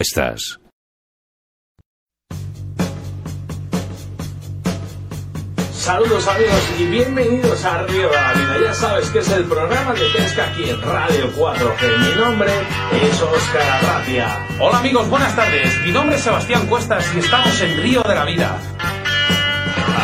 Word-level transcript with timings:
Estás. 0.00 0.58
Saludos 5.74 6.26
amigos 6.26 6.72
y 6.78 6.86
bienvenidos 6.86 7.62
a 7.66 7.82
Río 7.82 8.08
de 8.08 8.16
la 8.16 8.32
Vida. 8.32 8.56
Ya 8.64 8.72
sabes 8.72 9.10
que 9.10 9.18
es 9.18 9.28
el 9.28 9.44
programa 9.44 9.92
de 9.92 10.08
pesca 10.16 10.46
aquí 10.46 10.70
en 10.70 10.80
Radio 10.80 11.30
4G. 11.36 11.98
Mi 11.98 12.18
nombre 12.18 12.50
es 13.02 13.20
Óscar 13.20 13.60
Arratia. 13.60 14.48
Hola 14.58 14.78
amigos, 14.78 15.10
buenas 15.10 15.36
tardes. 15.36 15.70
Mi 15.84 15.92
nombre 15.92 16.16
es 16.16 16.22
Sebastián 16.22 16.66
Cuestas 16.66 17.04
y 17.14 17.18
estamos 17.18 17.60
en 17.60 17.82
Río 17.82 18.02
de 18.02 18.14
la 18.14 18.24
Vida. 18.24 18.58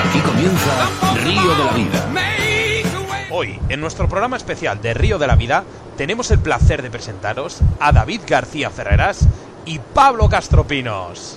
Aquí 0.05 0.19
comienza 0.19 0.91
Río 1.25 1.55
de 1.55 1.65
la 1.65 1.73
Vida. 1.73 3.31
Hoy, 3.31 3.59
en 3.71 3.81
nuestro 3.81 4.11
programa 4.11 4.37
especial 4.37 4.79
de 4.83 4.93
Río 4.93 5.17
de 5.17 5.27
la 5.27 5.37
Vida, 5.37 5.65
tenemos 5.97 6.31
el 6.31 6.39
placer 6.39 6.83
de 6.83 6.91
presentaros 6.91 7.61
a 7.81 7.93
David 7.93 8.21
García 8.27 8.69
Ferreras 8.69 9.27
y 9.67 9.79
Pablo 9.79 10.29
Castropinos. 10.29 11.37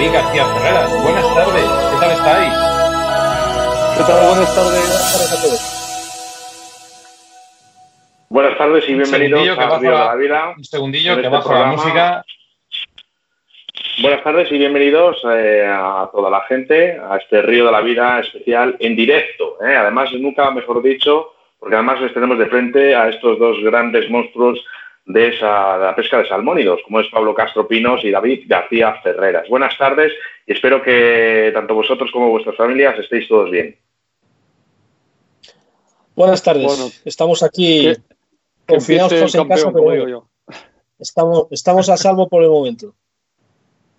David 0.00 0.14
García 0.14 0.46
Ferreras. 0.46 1.02
Buenas 1.02 1.34
tardes, 1.34 1.62
¿qué 1.62 1.96
tal 2.00 2.10
estáis? 2.12 2.54
¿Qué 3.98 4.04
tal? 4.04 4.26
Buenas 4.28 4.54
tardes, 4.54 4.80
buenas 4.80 5.12
tardes 5.12 5.32
a 5.32 5.42
todos. 5.42 5.60
Buenas 8.30 8.56
tardes 8.56 8.88
y 8.88 8.94
bienvenidos 8.94 9.58
a 9.58 9.78
de 9.78 9.90
la- 9.90 10.14
Vida. 10.14 10.54
Un 10.56 10.64
segundillo 10.64 11.16
que 11.16 11.20
este 11.20 11.28
bajo 11.28 11.52
la 11.52 11.66
música. 11.66 12.24
Buenas 14.00 14.24
tardes 14.24 14.50
y 14.50 14.56
bienvenidos 14.56 15.18
eh, 15.34 15.66
a 15.70 16.08
toda 16.10 16.30
la 16.30 16.40
gente 16.44 16.98
a 16.98 17.18
este 17.18 17.42
Río 17.42 17.66
de 17.66 17.72
la 17.72 17.82
Vida 17.82 18.20
especial 18.20 18.76
en 18.80 18.96
directo. 18.96 19.58
¿eh? 19.62 19.76
Además, 19.76 20.10
nunca 20.14 20.50
mejor 20.50 20.82
dicho, 20.82 21.34
porque 21.58 21.74
además 21.74 22.00
les 22.00 22.14
tenemos 22.14 22.38
de 22.38 22.46
frente 22.46 22.94
a 22.94 23.10
estos 23.10 23.38
dos 23.38 23.58
grandes 23.62 24.08
monstruos 24.08 24.64
de, 25.06 25.28
esa, 25.28 25.78
de 25.78 25.84
la 25.86 25.94
pesca 25.96 26.18
de 26.18 26.28
salmónidos, 26.28 26.80
como 26.84 27.00
es 27.00 27.08
Pablo 27.08 27.34
Castro 27.34 27.66
Pinos 27.66 28.04
y 28.04 28.10
David 28.10 28.44
García 28.46 28.94
Ferreras. 29.02 29.48
Buenas 29.48 29.76
tardes 29.76 30.12
y 30.46 30.52
espero 30.52 30.82
que 30.82 31.50
tanto 31.54 31.74
vosotros 31.74 32.10
como 32.12 32.30
vuestras 32.30 32.56
familias 32.56 32.98
estéis 32.98 33.28
todos 33.28 33.50
bien. 33.50 33.76
Buenas 36.14 36.42
tardes. 36.42 36.64
Bueno, 36.66 36.90
estamos 37.04 37.42
aquí 37.42 37.92
confinados 38.66 39.12
todos 39.12 39.34
en 39.34 39.48
casa, 39.48 39.72
pero 39.72 40.08
yo. 40.08 40.28
estamos, 40.98 41.46
estamos 41.50 41.88
a 41.88 41.96
salvo 41.96 42.28
por 42.28 42.42
el 42.42 42.50
momento. 42.50 42.94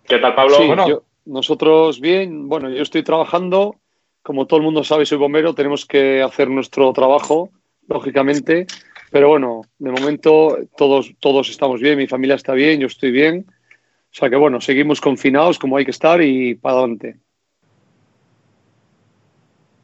¿Qué 0.07 0.17
tal, 0.19 0.35
Pablo? 0.35 0.57
Sí, 0.57 0.67
bueno. 0.67 0.87
yo- 0.87 1.03
nosotros 1.25 1.99
bien, 1.99 2.49
bueno, 2.49 2.69
yo 2.69 2.81
estoy 2.81 3.03
trabajando, 3.03 3.75
como 4.23 4.47
todo 4.47 4.57
el 4.57 4.63
mundo 4.65 4.83
sabe, 4.83 5.05
soy 5.05 5.19
bombero, 5.19 5.53
tenemos 5.53 5.85
que 5.85 6.21
hacer 6.21 6.49
nuestro 6.49 6.91
trabajo, 6.93 7.49
lógicamente, 7.87 8.65
pero 9.11 9.27
bueno, 9.27 9.61
de 9.77 9.91
momento 9.91 10.57
todos, 10.77 11.13
todos 11.19 11.49
estamos 11.49 11.81
bien, 11.81 11.97
mi 11.97 12.07
familia 12.07 12.35
está 12.35 12.53
bien, 12.53 12.79
yo 12.79 12.87
estoy 12.87 13.11
bien, 13.11 13.45
o 13.49 14.13
sea 14.13 14.29
que 14.29 14.37
bueno, 14.37 14.61
seguimos 14.61 15.01
confinados 15.01 15.59
como 15.59 15.77
hay 15.77 15.85
que 15.85 15.91
estar 15.91 16.21
y 16.21 16.55
para 16.55 16.77
adelante. 16.77 17.17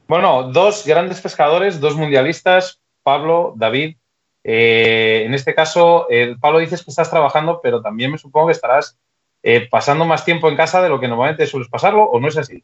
Bueno, 0.07 0.51
dos 0.53 0.85
grandes 0.85 1.19
pescadores, 1.19 1.81
dos 1.81 1.97
mundialistas, 1.97 2.81
Pablo, 3.03 3.53
David. 3.57 3.97
Eh, 4.43 5.23
en 5.25 5.33
este 5.33 5.53
caso, 5.53 6.07
eh, 6.09 6.37
Pablo 6.39 6.59
dices 6.59 6.81
que 6.81 6.91
estás 6.91 7.09
trabajando, 7.09 7.59
pero 7.61 7.81
también 7.81 8.11
me 8.11 8.17
supongo 8.17 8.47
que 8.47 8.53
estarás 8.53 8.97
eh, 9.43 9.67
pasando 9.69 10.05
más 10.05 10.23
tiempo 10.23 10.47
en 10.47 10.55
casa 10.55 10.81
de 10.81 10.87
lo 10.87 11.01
que 11.01 11.09
normalmente 11.09 11.45
sueles 11.45 11.67
pasarlo, 11.67 12.03
¿o 12.03 12.21
no 12.21 12.29
es 12.29 12.37
así? 12.37 12.63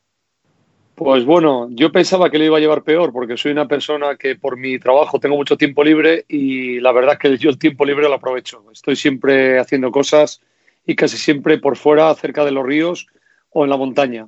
Pues 0.96 1.26
bueno, 1.26 1.70
yo 1.72 1.92
pensaba 1.92 2.30
que 2.30 2.38
lo 2.38 2.46
iba 2.46 2.58
a 2.58 2.62
llevar 2.62 2.84
peor 2.84 3.12
porque 3.12 3.36
soy 3.36 3.52
una 3.52 3.68
persona 3.68 4.16
que 4.16 4.36
por 4.36 4.58
mi 4.58 4.78
trabajo 4.78 5.20
tengo 5.20 5.36
mucho 5.36 5.58
tiempo 5.58 5.84
libre 5.84 6.26
y 6.28 6.80
la 6.80 6.92
verdad 6.92 7.18
que 7.18 7.36
yo 7.38 7.50
el 7.50 7.58
tiempo 7.58 7.84
libre 7.84 8.08
lo 8.08 8.14
aprovecho. 8.14 8.64
Estoy 8.72 8.96
siempre 8.96 9.58
haciendo 9.58 9.92
cosas 9.92 10.42
y 10.86 10.96
casi 10.96 11.18
siempre 11.18 11.58
por 11.58 11.78
fuera, 11.78 12.14
cerca 12.14 12.46
de 12.46 12.52
los 12.52 12.66
ríos 12.66 13.08
o 13.50 13.64
en 13.64 13.72
la 13.72 13.78
montaña. 13.78 14.28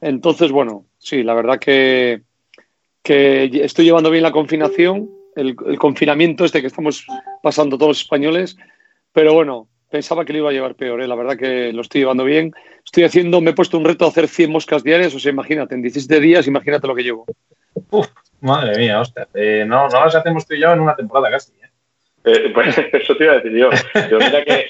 Entonces, 0.00 0.50
bueno, 0.50 0.86
sí, 0.98 1.22
la 1.22 1.34
verdad 1.34 1.60
que, 1.60 2.22
que 3.02 3.44
estoy 3.62 3.84
llevando 3.84 4.10
bien 4.10 4.24
la 4.24 4.32
confinación, 4.32 5.10
el, 5.36 5.54
el 5.66 5.78
confinamiento 5.78 6.44
este 6.44 6.60
que 6.60 6.66
estamos 6.66 7.06
pasando 7.40 7.78
todos 7.78 7.90
los 7.90 8.00
españoles, 8.00 8.56
pero 9.12 9.32
bueno, 9.32 9.68
pensaba 9.90 10.24
que 10.24 10.32
lo 10.32 10.38
iba 10.38 10.50
a 10.50 10.52
llevar 10.52 10.74
peor, 10.74 11.02
¿eh? 11.02 11.08
la 11.08 11.14
verdad 11.14 11.36
que 11.36 11.72
lo 11.72 11.82
estoy 11.82 12.02
llevando 12.02 12.24
bien. 12.24 12.54
Estoy 12.84 13.04
haciendo, 13.04 13.40
me 13.40 13.50
he 13.50 13.54
puesto 13.54 13.76
un 13.76 13.84
reto 13.84 14.04
de 14.04 14.10
hacer 14.10 14.28
100 14.28 14.50
moscas 14.50 14.82
diarias, 14.82 15.14
o 15.14 15.18
sea, 15.18 15.32
imagínate, 15.32 15.74
en 15.74 15.82
17 15.82 16.20
días, 16.20 16.46
imagínate 16.46 16.86
lo 16.86 16.94
que 16.94 17.02
llevo. 17.02 17.26
Madre 18.40 18.78
mía, 18.78 19.00
Oscar. 19.00 19.28
Eh, 19.34 19.64
no, 19.66 19.88
no 19.88 20.04
las 20.04 20.14
hacemos 20.14 20.46
tú 20.46 20.54
y 20.54 20.60
yo 20.60 20.72
en 20.72 20.80
una 20.80 20.96
temporada 20.96 21.30
casi. 21.30 21.52
¿eh? 21.52 21.70
Eh, 22.24 22.50
pues, 22.54 22.76
eso 22.92 23.16
te 23.16 23.24
iba 23.24 23.34
a 23.34 23.36
decir 23.36 23.52
yo. 23.52 23.70
Yo, 24.10 24.18
mira 24.18 24.44
que 24.44 24.68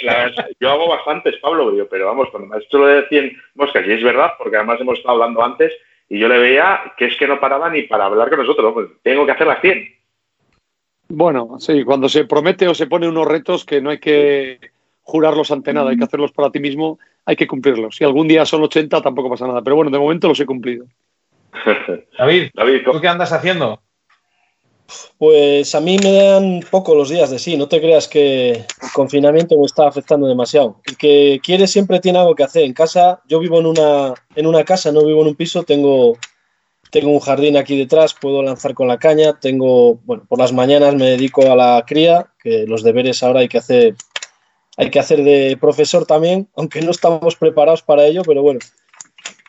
yo 0.59 0.71
hago 0.71 0.89
bastantes, 0.89 1.37
Pablo, 1.41 1.75
yo, 1.77 1.89
pero 1.89 2.07
vamos, 2.07 2.29
cuando 2.31 2.49
me 2.49 2.57
has 2.57 2.63
dicho 2.63 2.79
lo 2.79 2.87
de 2.87 3.07
100 3.09 3.37
moscas, 3.55 3.87
y 3.87 3.93
es 3.93 4.03
verdad, 4.03 4.33
porque 4.39 4.57
además 4.57 4.81
hemos 4.81 4.99
estado 4.99 5.15
hablando 5.15 5.43
antes, 5.43 5.73
y 6.09 6.19
yo 6.19 6.29
le 6.29 6.39
veía 6.39 6.93
que 6.97 7.07
es 7.07 7.17
que 7.17 7.29
no 7.29 7.39
paraba 7.39 7.71
ni 7.71 7.83
para 7.83 8.07
hablar 8.07 8.31
con 8.31 8.41
nosotros. 8.41 8.73
Pues, 8.75 8.89
tengo 9.03 9.27
que 9.27 9.33
hacer 9.33 9.47
las 9.47 9.61
100. 9.61 10.01
Bueno, 11.09 11.57
sí, 11.59 11.85
cuando 11.85 12.09
se 12.09 12.25
promete 12.25 12.69
o 12.69 12.75
se 12.75 12.87
pone 12.87 13.09
unos 13.09 13.27
retos 13.27 13.65
que 13.65 13.81
no 13.81 13.91
hay 13.91 13.99
que 13.99 14.61
jurarlos 15.11 15.51
ante 15.51 15.73
nada, 15.73 15.91
hay 15.91 15.97
que 15.97 16.05
hacerlos 16.05 16.33
para 16.33 16.51
ti 16.51 16.61
mismo, 16.61 16.99
hay 17.27 17.37
que 17.37 17.47
cumplirlos. 17.47 17.97
Si 17.97 18.05
algún 18.05 18.29
día 18.29 18.47
son 18.47 18.63
80, 18.63 19.03
tampoco 19.03 19.31
pasa 19.31 19.47
nada. 19.47 19.63
Pero 19.63 19.77
bueno, 19.77 19.91
de 19.91 19.99
momento 19.99 20.29
los 20.29 20.41
he 20.41 20.47
cumplido. 20.47 20.87
David, 22.19 22.51
David, 22.55 22.83
¿tú 22.85 23.01
qué 23.01 23.09
andas 23.09 23.33
haciendo? 23.33 23.81
Pues 25.19 25.75
a 25.75 25.81
mí 25.81 25.99
me 26.03 26.13
dan 26.13 26.61
poco 26.71 26.95
los 26.95 27.09
días 27.09 27.31
de 27.31 27.39
sí, 27.39 27.57
no 27.57 27.69
te 27.69 27.81
creas 27.81 28.09
que 28.09 28.51
el 28.51 28.93
confinamiento 28.93 29.59
me 29.59 29.67
está 29.67 29.87
afectando 29.87 30.27
demasiado. 30.27 30.81
El 30.85 30.97
que 30.97 31.41
quiere 31.43 31.67
siempre 31.67 32.01
tiene 32.01 32.19
algo 32.19 32.35
que 32.35 32.43
hacer. 32.43 32.65
En 32.65 32.73
casa, 32.73 33.21
yo 33.29 33.39
vivo 33.39 33.61
en 33.61 33.67
una, 33.67 34.15
en 34.35 34.47
una 34.47 34.65
casa, 34.65 34.91
no 34.91 35.05
vivo 35.05 35.23
en 35.23 35.29
un 35.29 35.37
piso, 35.37 35.63
tengo, 35.63 36.17
tengo 36.91 37.11
un 37.11 37.21
jardín 37.21 37.57
aquí 37.57 37.79
detrás, 37.79 38.15
puedo 38.15 38.43
lanzar 38.43 38.75
con 38.75 38.89
la 38.89 38.99
caña, 38.99 39.39
tengo, 39.39 40.01
bueno, 40.05 40.25
por 40.29 40.39
las 40.39 40.53
mañanas 40.53 40.95
me 40.95 41.11
dedico 41.11 41.43
a 41.51 41.55
la 41.57 41.85
cría, 41.87 42.27
que 42.43 42.65
los 42.67 42.83
deberes 42.83 43.23
ahora 43.23 43.41
hay 43.41 43.49
que 43.49 43.59
hacer, 43.59 43.95
hay 44.81 44.91
que 44.91 44.99
hacer 44.99 45.23
de 45.23 45.59
profesor 45.61 46.07
también, 46.07 46.49
aunque 46.57 46.81
no 46.81 46.91
estamos 46.91 47.37
preparados 47.37 47.83
para 47.83 48.07
ello, 48.07 48.23
pero 48.25 48.41
bueno. 48.41 48.61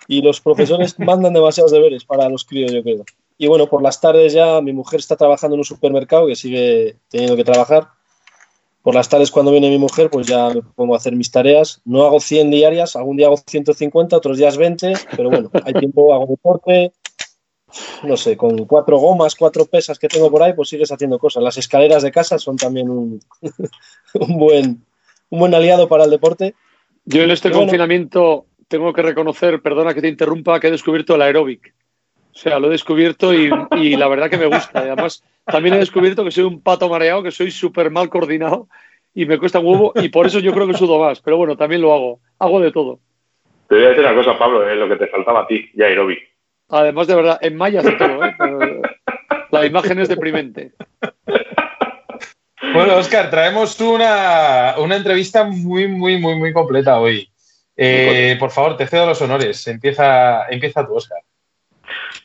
y 0.05 0.21
los 0.21 0.41
profesores 0.41 0.99
mandan 0.99 1.31
demasiados 1.31 1.71
deberes 1.71 2.03
para 2.03 2.27
los 2.27 2.43
críos, 2.43 2.69
yo 2.73 2.83
creo. 2.83 3.05
Y 3.37 3.47
bueno, 3.47 3.67
por 3.67 3.81
las 3.81 4.01
tardes 4.01 4.33
ya 4.33 4.59
mi 4.59 4.73
mujer 4.73 4.99
está 4.99 5.15
trabajando 5.15 5.55
en 5.55 5.61
un 5.61 5.65
supermercado 5.65 6.27
que 6.27 6.35
sigue 6.35 6.97
teniendo 7.07 7.37
que 7.37 7.45
trabajar. 7.45 7.87
Por 8.81 8.93
las 8.93 9.07
tardes 9.07 9.31
cuando 9.31 9.53
viene 9.53 9.69
mi 9.69 9.77
mujer, 9.77 10.09
pues 10.09 10.27
ya 10.27 10.49
me 10.49 10.63
pongo 10.63 10.95
a 10.95 10.97
hacer 10.97 11.15
mis 11.15 11.31
tareas. 11.31 11.81
No 11.85 12.03
hago 12.03 12.19
100 12.19 12.51
diarias, 12.51 12.97
algún 12.97 13.15
día 13.15 13.27
hago 13.27 13.37
150, 13.37 14.17
otros 14.17 14.37
días 14.37 14.57
20, 14.57 14.93
pero 15.15 15.29
bueno, 15.29 15.49
hay 15.63 15.73
tiempo, 15.73 16.13
hago 16.13 16.25
deporte, 16.27 16.91
no 18.03 18.17
sé, 18.17 18.35
con 18.35 18.65
cuatro 18.65 18.97
gomas, 18.97 19.35
cuatro 19.35 19.65
pesas 19.65 19.97
que 19.97 20.09
tengo 20.09 20.29
por 20.29 20.43
ahí, 20.43 20.51
pues 20.53 20.67
sigues 20.67 20.91
haciendo 20.91 21.17
cosas. 21.19 21.41
Las 21.41 21.57
escaleras 21.57 22.03
de 22.03 22.11
casa 22.11 22.37
son 22.37 22.57
también 22.57 22.89
un, 22.89 23.21
un 24.13 24.37
buen, 24.37 24.83
un 25.31 25.39
buen 25.39 25.55
aliado 25.55 25.87
para 25.87 26.03
el 26.03 26.11
deporte. 26.11 26.53
Yo 27.05 27.23
en 27.23 27.31
este 27.31 27.49
confinamiento 27.49 28.45
tengo 28.67 28.93
que 28.93 29.01
reconocer, 29.01 29.61
perdona 29.61 29.95
que 29.95 30.01
te 30.01 30.07
interrumpa, 30.07 30.59
que 30.59 30.67
he 30.67 30.71
descubierto 30.71 31.15
el 31.15 31.23
aeróbic. 31.23 31.73
O 32.33 32.37
sea, 32.37 32.59
lo 32.59 32.67
he 32.67 32.71
descubierto 32.71 33.33
y, 33.33 33.49
y 33.77 33.97
la 33.97 34.07
verdad 34.07 34.29
que 34.29 34.37
me 34.37 34.45
gusta. 34.45 34.85
Y 34.85 34.89
además, 34.89 35.23
también 35.45 35.75
he 35.75 35.79
descubierto 35.79 36.23
que 36.23 36.31
soy 36.31 36.43
un 36.43 36.61
pato 36.61 36.87
mareado, 36.87 37.23
que 37.23 37.31
soy 37.31 37.49
súper 37.49 37.89
mal 37.89 38.09
coordinado 38.09 38.67
y 39.13 39.25
me 39.25 39.37
cuesta 39.37 39.59
un 39.59 39.65
huevo 39.65 39.93
y 39.95 40.09
por 40.09 40.27
eso 40.27 40.39
yo 40.39 40.53
creo 40.53 40.67
que 40.67 40.73
sudo 40.73 40.99
más. 40.99 41.21
Pero 41.21 41.37
bueno, 41.37 41.57
también 41.57 41.81
lo 41.81 41.93
hago. 41.93 42.19
Hago 42.39 42.59
de 42.61 42.71
todo. 42.71 42.99
Te 43.67 43.75
voy 43.75 43.85
a 43.85 43.89
decir 43.89 44.03
una 44.03 44.15
cosa, 44.15 44.37
Pablo, 44.37 44.69
es 44.69 44.77
lo 44.77 44.87
que 44.87 44.97
te 44.97 45.07
faltaba 45.07 45.41
a 45.41 45.47
ti, 45.47 45.69
ya 45.73 45.85
aeróbic. 45.85 46.19
Además, 46.69 47.07
de 47.07 47.15
verdad, 47.15 47.39
en 47.41 47.55
mayas 47.55 47.85
y 47.85 47.97
todo, 47.97 48.23
¿eh? 48.23 48.35
La 49.51 49.65
imagen 49.65 49.99
es 49.99 50.07
deprimente. 50.07 50.71
Bueno, 52.73 52.95
Oscar, 52.95 53.29
traemos 53.29 53.79
una, 53.81 54.75
una 54.77 54.95
entrevista 54.95 55.43
muy, 55.43 55.87
muy, 55.87 56.17
muy, 56.17 56.35
muy 56.35 56.53
completa 56.53 56.99
hoy. 56.99 57.29
Eh, 57.75 58.35
por 58.39 58.51
favor, 58.51 58.77
te 58.77 58.87
cedo 58.87 59.05
los 59.05 59.21
honores. 59.21 59.67
Empieza, 59.67 60.47
empieza 60.49 60.85
tú, 60.85 60.95
Oscar. 60.95 61.19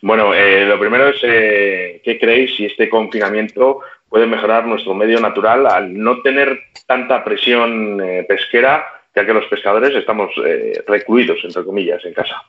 Bueno, 0.02 0.34
eh, 0.34 0.64
lo 0.64 0.78
primero 0.78 1.08
es, 1.08 1.16
eh, 1.22 2.00
¿qué 2.04 2.18
creéis 2.18 2.56
si 2.56 2.66
este 2.66 2.88
confinamiento 2.88 3.80
puede 4.08 4.26
mejorar 4.26 4.66
nuestro 4.66 4.94
medio 4.94 5.20
natural 5.20 5.66
al 5.66 5.92
no 5.92 6.22
tener 6.22 6.58
tanta 6.86 7.24
presión 7.24 8.00
eh, 8.00 8.24
pesquera, 8.28 8.86
ya 9.14 9.26
que 9.26 9.32
los 9.32 9.46
pescadores 9.46 9.94
estamos 9.94 10.30
eh, 10.44 10.82
recluidos, 10.86 11.38
entre 11.42 11.64
comillas, 11.64 12.04
en 12.04 12.14
casa? 12.14 12.42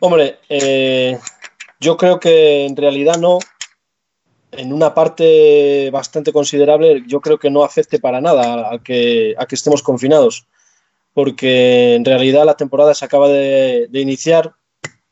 Hombre, 0.00 0.38
eh, 0.48 1.16
yo 1.78 1.96
creo 1.96 2.18
que 2.18 2.66
en 2.66 2.76
realidad 2.76 3.16
no. 3.18 3.38
En 4.52 4.72
una 4.72 4.94
parte 4.94 5.90
bastante 5.90 6.32
considerable, 6.32 7.02
yo 7.06 7.20
creo 7.20 7.38
que 7.38 7.50
no 7.50 7.64
afecte 7.64 7.98
para 7.98 8.20
nada 8.20 8.72
a 8.72 8.78
que, 8.82 9.34
estemos 9.50 9.82
confinados, 9.82 10.46
porque 11.14 11.94
en 11.94 12.04
realidad 12.04 12.44
la 12.44 12.56
temporada 12.56 12.94
se 12.94 13.04
acaba 13.04 13.28
de 13.28 13.88
iniciar. 13.92 14.54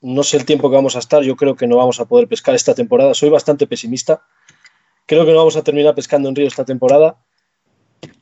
No 0.02 0.22
sé 0.22 0.38
el 0.38 0.46
tiempo 0.46 0.70
que 0.70 0.76
vamos 0.76 0.96
a 0.96 1.00
estar, 1.00 1.22
yo 1.22 1.36
creo 1.36 1.56
que 1.56 1.66
no 1.66 1.76
vamos 1.76 2.00
a 2.00 2.06
poder 2.06 2.26
pescar 2.26 2.54
esta 2.54 2.74
temporada. 2.74 3.12
Soy 3.12 3.28
bastante 3.28 3.66
pesimista. 3.66 4.22
Creo 5.06 5.26
que 5.26 5.32
no 5.32 5.38
vamos 5.38 5.56
a 5.56 5.64
terminar 5.64 5.94
pescando 5.94 6.28
en 6.28 6.36
río 6.36 6.46
esta 6.46 6.64
temporada 6.64 7.18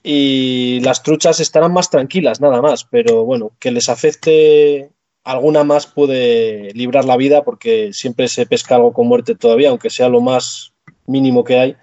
y 0.02 0.80
las 0.80 1.02
truchas 1.02 1.38
estarán 1.38 1.72
más 1.72 1.90
tranquilas, 1.90 2.40
nada 2.40 2.62
más. 2.62 2.84
Pero 2.84 3.24
bueno, 3.24 3.52
que 3.60 3.70
les 3.70 3.88
afecte 3.88 4.90
alguna 5.22 5.64
más 5.64 5.86
puede 5.86 6.72
librar 6.72 7.04
la 7.04 7.16
vida 7.16 7.44
porque 7.44 7.92
siempre 7.92 8.26
se 8.28 8.46
pesca 8.46 8.76
algo 8.76 8.92
con 8.92 9.06
muerte 9.06 9.34
todavía, 9.34 9.70
aunque 9.70 9.90
sea 9.90 10.08
lo 10.08 10.20
más 10.20 10.72
mínimo 11.08 11.42
que 11.42 11.58
hay. 11.58 11.76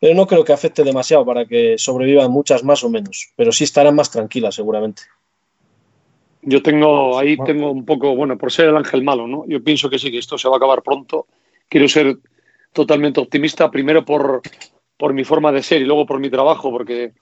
Pero 0.00 0.14
no 0.14 0.26
creo 0.26 0.44
que 0.44 0.52
afecte 0.52 0.84
demasiado 0.84 1.24
para 1.24 1.46
que 1.46 1.76
sobrevivan 1.78 2.30
muchas 2.30 2.64
más 2.64 2.84
o 2.84 2.90
menos, 2.90 3.32
pero 3.36 3.52
sí 3.52 3.64
estarán 3.64 3.94
más 3.94 4.10
tranquilas 4.10 4.54
seguramente. 4.54 5.02
Yo 6.42 6.62
tengo 6.62 7.18
ahí 7.18 7.36
tengo 7.44 7.70
un 7.70 7.84
poco, 7.84 8.14
bueno, 8.14 8.38
por 8.38 8.52
ser 8.52 8.68
el 8.68 8.76
ángel 8.76 9.02
malo, 9.02 9.26
¿no? 9.26 9.44
Yo 9.48 9.62
pienso 9.64 9.90
que 9.90 9.98
sí, 9.98 10.10
que 10.10 10.18
esto 10.18 10.38
se 10.38 10.48
va 10.48 10.54
a 10.54 10.58
acabar 10.58 10.82
pronto. 10.82 11.26
Quiero 11.68 11.88
ser 11.88 12.18
totalmente 12.72 13.20
optimista, 13.20 13.70
primero 13.70 14.04
por, 14.04 14.42
por 14.96 15.12
mi 15.12 15.24
forma 15.24 15.50
de 15.50 15.62
ser 15.62 15.82
y 15.82 15.86
luego 15.86 16.06
por 16.06 16.20
mi 16.20 16.30
trabajo, 16.30 16.70
porque, 16.70 17.12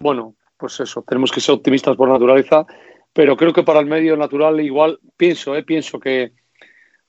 bueno, 0.00 0.34
pues 0.56 0.80
eso, 0.80 1.04
tenemos 1.06 1.30
que 1.30 1.40
ser 1.40 1.54
optimistas 1.54 1.96
por 1.96 2.08
naturaleza, 2.08 2.66
pero 3.12 3.36
creo 3.36 3.52
que 3.52 3.62
para 3.62 3.80
el 3.80 3.86
medio 3.86 4.16
natural 4.16 4.60
igual 4.60 4.98
pienso, 5.16 5.54
¿eh? 5.54 5.62
pienso 5.62 6.00
que 6.00 6.32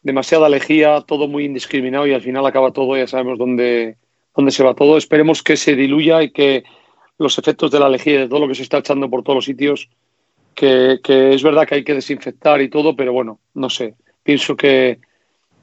demasiada 0.06 0.48
lejía, 0.50 1.02
todo 1.02 1.28
muy 1.28 1.46
indiscriminado 1.46 2.06
y 2.06 2.14
al 2.14 2.22
final 2.22 2.46
acaba 2.46 2.72
todo, 2.72 2.96
ya 2.96 3.08
sabemos 3.08 3.40
dónde, 3.40 3.98
dónde 4.36 4.52
se 4.52 4.64
va 4.64 4.76
todo. 4.76 4.98
Esperemos 4.98 5.42
que 5.42 5.58
se 5.58 5.76
diluya 5.76 6.22
y 6.22 6.30
que 6.30 6.64
los 7.18 7.40
efectos 7.40 7.72
de 7.72 7.80
la 7.80 7.90
lejía 7.90 8.14
y 8.14 8.18
de 8.20 8.28
todo 8.28 8.42
lo 8.42 8.48
que 8.48 8.54
se 8.54 8.62
está 8.62 8.78
echando 8.78 9.10
por 9.10 9.24
todos 9.24 9.38
los 9.38 9.46
sitios, 9.46 9.90
que, 10.54 11.00
es 11.08 11.42
verdad 11.42 11.68
que 11.68 11.76
hay 11.76 11.84
que 11.84 11.96
desinfectar 11.96 12.62
y 12.62 12.70
todo, 12.70 12.96
pero 12.96 13.14
bueno, 13.14 13.40
no 13.56 13.68
sé, 13.68 13.96
pienso 14.22 14.56
que, 14.56 15.00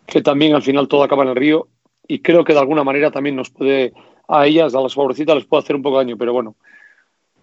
que 0.06 0.22
también 0.22 0.56
al 0.56 0.62
final 0.62 0.88
todo 0.88 1.04
acaba 1.04 1.22
en 1.22 1.28
el 1.28 1.36
río 1.36 1.68
y 2.08 2.18
creo 2.18 2.42
que 2.42 2.52
de 2.52 2.58
alguna 2.58 2.82
manera 2.82 3.12
también 3.12 3.36
nos 3.36 3.50
puede, 3.50 3.92
a 4.26 4.44
ellas, 4.44 4.74
a 4.74 4.80
las 4.80 4.94
favorecitas, 4.94 5.36
les 5.36 5.44
puede 5.44 5.62
hacer 5.62 5.76
un 5.76 5.82
poco 5.82 6.00
de 6.00 6.06
daño, 6.06 6.18
pero 6.18 6.32
bueno, 6.32 6.56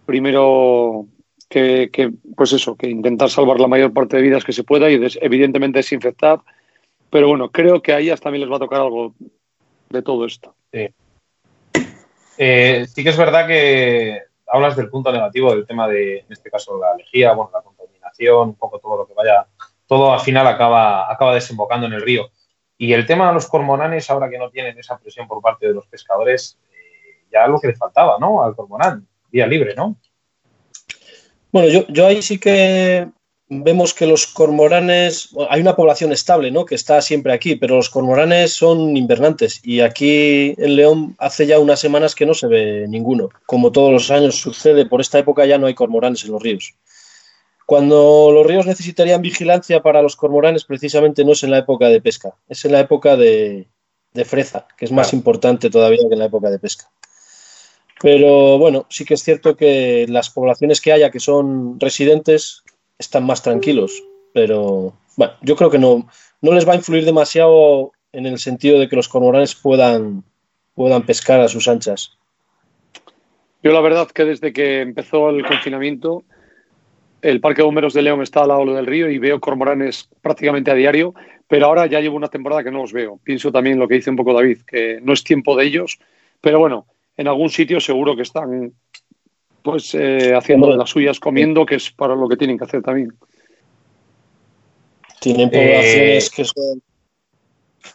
primero 0.04 1.06
que, 1.48 1.88
que, 1.90 2.12
pues 2.36 2.52
eso, 2.52 2.76
que 2.76 2.90
intentar 2.90 3.30
salvar 3.30 3.58
la 3.58 3.68
mayor 3.68 3.90
parte 3.94 4.18
de 4.18 4.22
vidas 4.22 4.44
que 4.44 4.52
se 4.52 4.64
pueda 4.64 4.90
y 4.90 5.00
evidentemente 5.22 5.78
desinfectar. 5.78 6.40
Pero 7.10 7.28
bueno, 7.28 7.50
creo 7.50 7.82
que 7.82 7.92
a 7.92 7.98
ellas 7.98 8.20
también 8.20 8.42
les 8.42 8.50
va 8.50 8.56
a 8.56 8.60
tocar 8.60 8.80
algo 8.80 9.14
de 9.88 10.02
todo 10.02 10.24
esto. 10.24 10.54
Sí. 10.72 10.88
Eh, 12.38 12.86
sí 12.88 13.02
que 13.02 13.10
es 13.10 13.16
verdad 13.16 13.46
que 13.46 14.22
hablas 14.46 14.76
del 14.76 14.88
punto 14.88 15.12
negativo 15.12 15.50
del 15.50 15.66
tema 15.66 15.88
de, 15.88 16.18
en 16.20 16.26
este 16.30 16.50
caso, 16.50 16.78
la 16.78 16.94
lejía, 16.94 17.32
bueno, 17.32 17.50
la 17.52 17.62
contaminación, 17.62 18.48
un 18.50 18.54
poco 18.54 18.78
todo 18.78 18.96
lo 18.96 19.06
que 19.06 19.14
vaya, 19.14 19.46
todo 19.86 20.12
al 20.12 20.20
final 20.20 20.46
acaba, 20.46 21.10
acaba 21.12 21.34
desembocando 21.34 21.86
en 21.86 21.94
el 21.94 22.02
río. 22.02 22.30
Y 22.78 22.92
el 22.92 23.06
tema 23.06 23.28
de 23.28 23.34
los 23.34 23.46
cormoranes, 23.46 24.08
ahora 24.08 24.30
que 24.30 24.38
no 24.38 24.48
tienen 24.48 24.78
esa 24.78 24.98
presión 24.98 25.28
por 25.28 25.42
parte 25.42 25.66
de 25.66 25.74
los 25.74 25.86
pescadores, 25.86 26.58
eh, 26.72 27.26
ya 27.30 27.46
lo 27.46 27.60
que 27.60 27.68
le 27.68 27.76
faltaba, 27.76 28.16
¿no? 28.18 28.42
Al 28.42 28.56
cormorán, 28.56 29.06
día 29.30 29.46
libre, 29.46 29.74
¿no? 29.74 29.96
Bueno, 31.52 31.68
yo, 31.68 31.86
yo 31.88 32.06
ahí 32.06 32.22
sí 32.22 32.38
que 32.38 33.08
vemos 33.50 33.92
que 33.94 34.06
los 34.06 34.28
cormoranes, 34.28 35.30
hay 35.50 35.60
una 35.60 35.74
población 35.74 36.12
estable, 36.12 36.52
¿no? 36.52 36.64
Que 36.64 36.76
está 36.76 37.02
siempre 37.02 37.32
aquí, 37.32 37.56
pero 37.56 37.76
los 37.76 37.90
cormoranes 37.90 38.54
son 38.54 38.96
invernantes 38.96 39.60
y 39.64 39.80
aquí 39.80 40.54
en 40.56 40.76
León 40.76 41.16
hace 41.18 41.46
ya 41.46 41.58
unas 41.58 41.80
semanas 41.80 42.14
que 42.14 42.26
no 42.26 42.32
se 42.32 42.46
ve 42.46 42.86
ninguno. 42.88 43.28
Como 43.46 43.72
todos 43.72 43.92
los 43.92 44.10
años 44.12 44.36
sucede, 44.36 44.86
por 44.86 45.00
esta 45.00 45.18
época 45.18 45.44
ya 45.46 45.58
no 45.58 45.66
hay 45.66 45.74
cormoranes 45.74 46.24
en 46.24 46.30
los 46.30 46.42
ríos. 46.42 46.74
Cuando 47.66 48.30
los 48.32 48.46
ríos 48.46 48.66
necesitarían 48.66 49.20
vigilancia 49.20 49.82
para 49.82 50.00
los 50.00 50.14
cormoranes, 50.14 50.64
precisamente 50.64 51.24
no 51.24 51.32
es 51.32 51.42
en 51.42 51.50
la 51.50 51.58
época 51.58 51.88
de 51.88 52.00
pesca, 52.00 52.36
es 52.48 52.64
en 52.64 52.72
la 52.72 52.80
época 52.80 53.16
de, 53.16 53.68
de 54.14 54.24
freza, 54.24 54.68
que 54.76 54.84
es 54.84 54.92
más 54.92 55.08
claro. 55.08 55.18
importante 55.18 55.70
todavía 55.70 56.06
que 56.08 56.14
en 56.14 56.20
la 56.20 56.26
época 56.26 56.50
de 56.50 56.60
pesca. 56.60 56.88
Pero 58.00 58.58
bueno, 58.58 58.86
sí 58.88 59.04
que 59.04 59.14
es 59.14 59.22
cierto 59.22 59.56
que 59.56 60.06
las 60.08 60.30
poblaciones 60.30 60.80
que 60.80 60.92
haya 60.92 61.10
que 61.10 61.20
son 61.20 61.78
residentes 61.78 62.62
están 63.00 63.24
más 63.26 63.42
tranquilos. 63.42 64.04
Pero 64.32 64.94
bueno, 65.16 65.32
yo 65.42 65.56
creo 65.56 65.70
que 65.70 65.78
no, 65.78 66.06
no 66.40 66.52
les 66.52 66.68
va 66.68 66.74
a 66.74 66.76
influir 66.76 67.04
demasiado 67.04 67.92
en 68.12 68.26
el 68.26 68.38
sentido 68.38 68.78
de 68.78 68.88
que 68.88 68.96
los 68.96 69.08
cormoranes 69.08 69.56
puedan, 69.56 70.22
puedan 70.74 71.02
pescar 71.02 71.40
a 71.40 71.48
sus 71.48 71.66
anchas. 71.66 72.16
Yo 73.62 73.72
la 73.72 73.80
verdad 73.80 74.08
que 74.08 74.24
desde 74.24 74.52
que 74.52 74.80
empezó 74.80 75.30
el 75.30 75.44
confinamiento, 75.44 76.22
el 77.22 77.40
Parque 77.40 77.62
de 77.62 77.66
Bomberos 77.66 77.94
de 77.94 78.02
León 78.02 78.22
está 78.22 78.42
al 78.42 78.48
lado 78.48 78.64
del 78.64 78.86
río 78.86 79.10
y 79.10 79.18
veo 79.18 79.40
cormoranes 79.40 80.08
prácticamente 80.22 80.70
a 80.70 80.74
diario, 80.74 81.14
pero 81.48 81.66
ahora 81.66 81.86
ya 81.86 82.00
llevo 82.00 82.16
una 82.16 82.28
temporada 82.28 82.64
que 82.64 82.70
no 82.70 82.78
los 82.78 82.92
veo. 82.92 83.18
Pienso 83.22 83.52
también 83.52 83.78
lo 83.78 83.88
que 83.88 83.96
dice 83.96 84.10
un 84.10 84.16
poco 84.16 84.32
David, 84.32 84.60
que 84.66 85.00
no 85.02 85.12
es 85.12 85.24
tiempo 85.24 85.56
de 85.56 85.66
ellos, 85.66 85.98
pero 86.40 86.58
bueno, 86.58 86.86
en 87.16 87.28
algún 87.28 87.50
sitio 87.50 87.80
seguro 87.80 88.16
que 88.16 88.22
están 88.22 88.72
pues 89.62 89.94
eh, 89.94 90.34
haciendo 90.34 90.70
de 90.70 90.76
las 90.76 90.90
suyas, 90.90 91.20
comiendo, 91.20 91.66
que 91.66 91.76
es 91.76 91.90
para 91.90 92.14
lo 92.14 92.28
que 92.28 92.36
tienen 92.36 92.58
que 92.58 92.64
hacer 92.64 92.82
también. 92.82 93.12
Tienen 95.20 95.50
poblaciones 95.50 96.26
eh, 96.26 96.30
que 96.34 96.44
son. 96.44 96.82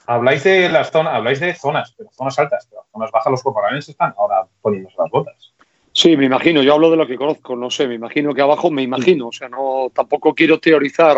Habláis 0.07 0.43
de 0.43 0.69
las 0.69 0.91
zonas, 0.91 1.13
habláis 1.13 1.39
de 1.39 1.53
zonas, 1.55 1.93
pero 1.97 2.09
zonas 2.11 2.37
altas, 2.37 2.67
pero 2.69 2.85
zonas 2.91 3.11
bajas 3.11 3.31
los 3.31 3.43
cormoranes 3.43 3.89
están 3.89 4.13
ahora 4.17 4.45
poniéndose 4.61 4.95
las 4.97 5.09
botas. 5.09 5.53
Sí, 5.91 6.17
me 6.17 6.25
imagino, 6.25 6.61
yo 6.61 6.73
hablo 6.73 6.91
de 6.91 6.97
lo 6.97 7.07
que 7.07 7.15
conozco, 7.15 7.55
no 7.55 7.71
sé, 7.71 7.87
me 7.87 7.95
imagino 7.95 8.33
que 8.33 8.41
abajo 8.41 8.69
me 8.69 8.81
imagino, 8.81 9.29
o 9.29 9.31
sea, 9.31 9.47
no 9.47 9.89
tampoco 9.93 10.35
quiero 10.35 10.59
teorizar, 10.59 11.17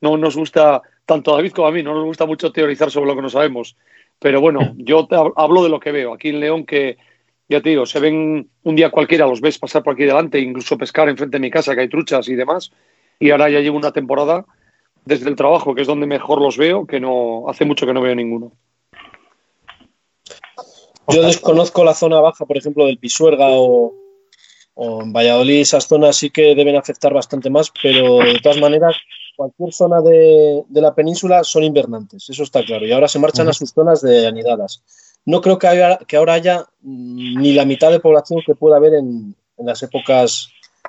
no 0.00 0.16
nos 0.16 0.36
gusta, 0.36 0.80
tanto 1.04 1.32
a 1.32 1.36
David 1.36 1.52
como 1.52 1.68
a 1.68 1.70
mí, 1.70 1.82
no 1.82 1.94
nos 1.94 2.04
gusta 2.04 2.24
mucho 2.24 2.50
teorizar 2.50 2.90
sobre 2.90 3.08
lo 3.08 3.14
que 3.14 3.20
no 3.20 3.28
sabemos, 3.28 3.76
pero 4.18 4.40
bueno, 4.40 4.60
yo 4.76 5.06
te 5.06 5.16
hablo 5.16 5.62
de 5.62 5.68
lo 5.68 5.78
que 5.78 5.92
veo 5.92 6.14
aquí 6.14 6.30
en 6.30 6.40
León 6.40 6.64
que 6.64 6.96
ya 7.48 7.60
te 7.60 7.70
digo, 7.70 7.86
se 7.86 8.00
ven 8.00 8.50
un 8.64 8.76
día 8.76 8.90
cualquiera, 8.90 9.26
los 9.26 9.40
ves 9.40 9.58
pasar 9.58 9.82
por 9.82 9.94
aquí 9.94 10.04
delante, 10.04 10.40
incluso 10.40 10.76
pescar 10.76 11.08
enfrente 11.08 11.36
de 11.36 11.40
mi 11.40 11.50
casa, 11.50 11.74
que 11.74 11.82
hay 11.82 11.88
truchas 11.88 12.28
y 12.28 12.34
demás. 12.34 12.72
Y 13.18 13.30
ahora 13.30 13.48
ya 13.48 13.60
llevo 13.60 13.76
una 13.76 13.92
temporada 13.92 14.44
desde 15.04 15.28
el 15.28 15.36
trabajo, 15.36 15.74
que 15.74 15.82
es 15.82 15.86
donde 15.86 16.06
mejor 16.06 16.42
los 16.42 16.58
veo, 16.58 16.86
que 16.86 16.98
no 16.98 17.48
hace 17.48 17.64
mucho 17.64 17.86
que 17.86 17.94
no 17.94 18.00
veo 18.00 18.14
ninguno. 18.14 18.52
Yo 21.08 21.22
desconozco 21.22 21.84
la 21.84 21.94
zona 21.94 22.20
baja, 22.20 22.44
por 22.46 22.56
ejemplo, 22.56 22.86
del 22.86 22.98
Pisuerga 22.98 23.46
o, 23.50 23.94
o 24.74 25.02
en 25.02 25.12
Valladolid, 25.12 25.60
esas 25.60 25.86
zonas 25.86 26.16
sí 26.16 26.30
que 26.30 26.56
deben 26.56 26.74
afectar 26.74 27.14
bastante 27.14 27.48
más, 27.48 27.72
pero 27.80 28.18
de 28.18 28.40
todas 28.42 28.60
maneras, 28.60 28.96
cualquier 29.36 29.72
zona 29.72 30.00
de, 30.00 30.64
de, 30.68 30.80
la 30.80 30.96
península 30.96 31.44
son 31.44 31.62
invernantes, 31.62 32.28
eso 32.28 32.42
está 32.42 32.64
claro, 32.64 32.84
y 32.84 32.90
ahora 32.90 33.06
se 33.06 33.20
marchan 33.20 33.46
uh 33.46 33.50
-huh. 33.50 33.52
a 33.52 33.54
sus 33.54 33.70
zonas 33.70 34.02
de 34.02 34.26
anidadas. 34.26 34.82
No 35.26 35.40
creo 35.40 35.58
que, 35.58 35.66
haya, 35.66 35.98
que 35.98 36.16
ahora 36.16 36.34
haya 36.34 36.66
ni 36.82 37.52
la 37.52 37.64
mitad 37.64 37.90
de 37.90 38.00
población 38.00 38.40
que 38.46 38.54
pueda 38.54 38.76
haber 38.76 38.94
en, 38.94 39.34
en 39.58 39.66
las 39.66 39.82
épocas 39.82 40.48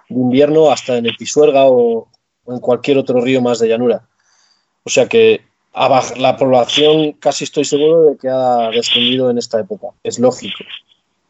de 0.10 0.16
invierno, 0.16 0.70
hasta 0.72 0.98
en 0.98 1.06
el 1.06 1.16
Pisuerga 1.18 1.66
o, 1.66 2.08
en 2.48 2.60
cualquier 2.60 2.98
otro 2.98 3.20
río 3.22 3.42
más 3.42 3.60
de 3.60 3.68
llanura. 3.68 4.08
O 4.84 4.90
sea 4.90 5.08
que 5.08 5.42
la 6.18 6.38
población 6.38 7.14
casi 7.14 7.44
estoy 7.44 7.66
seguro 7.66 8.06
de 8.06 8.18
que 8.18 8.30
ha 8.30 8.70
descendido 8.70 9.30
en 9.30 9.38
esta 9.38 9.60
época. 9.60 9.88
Es 10.04 10.18
lógico. 10.18 10.64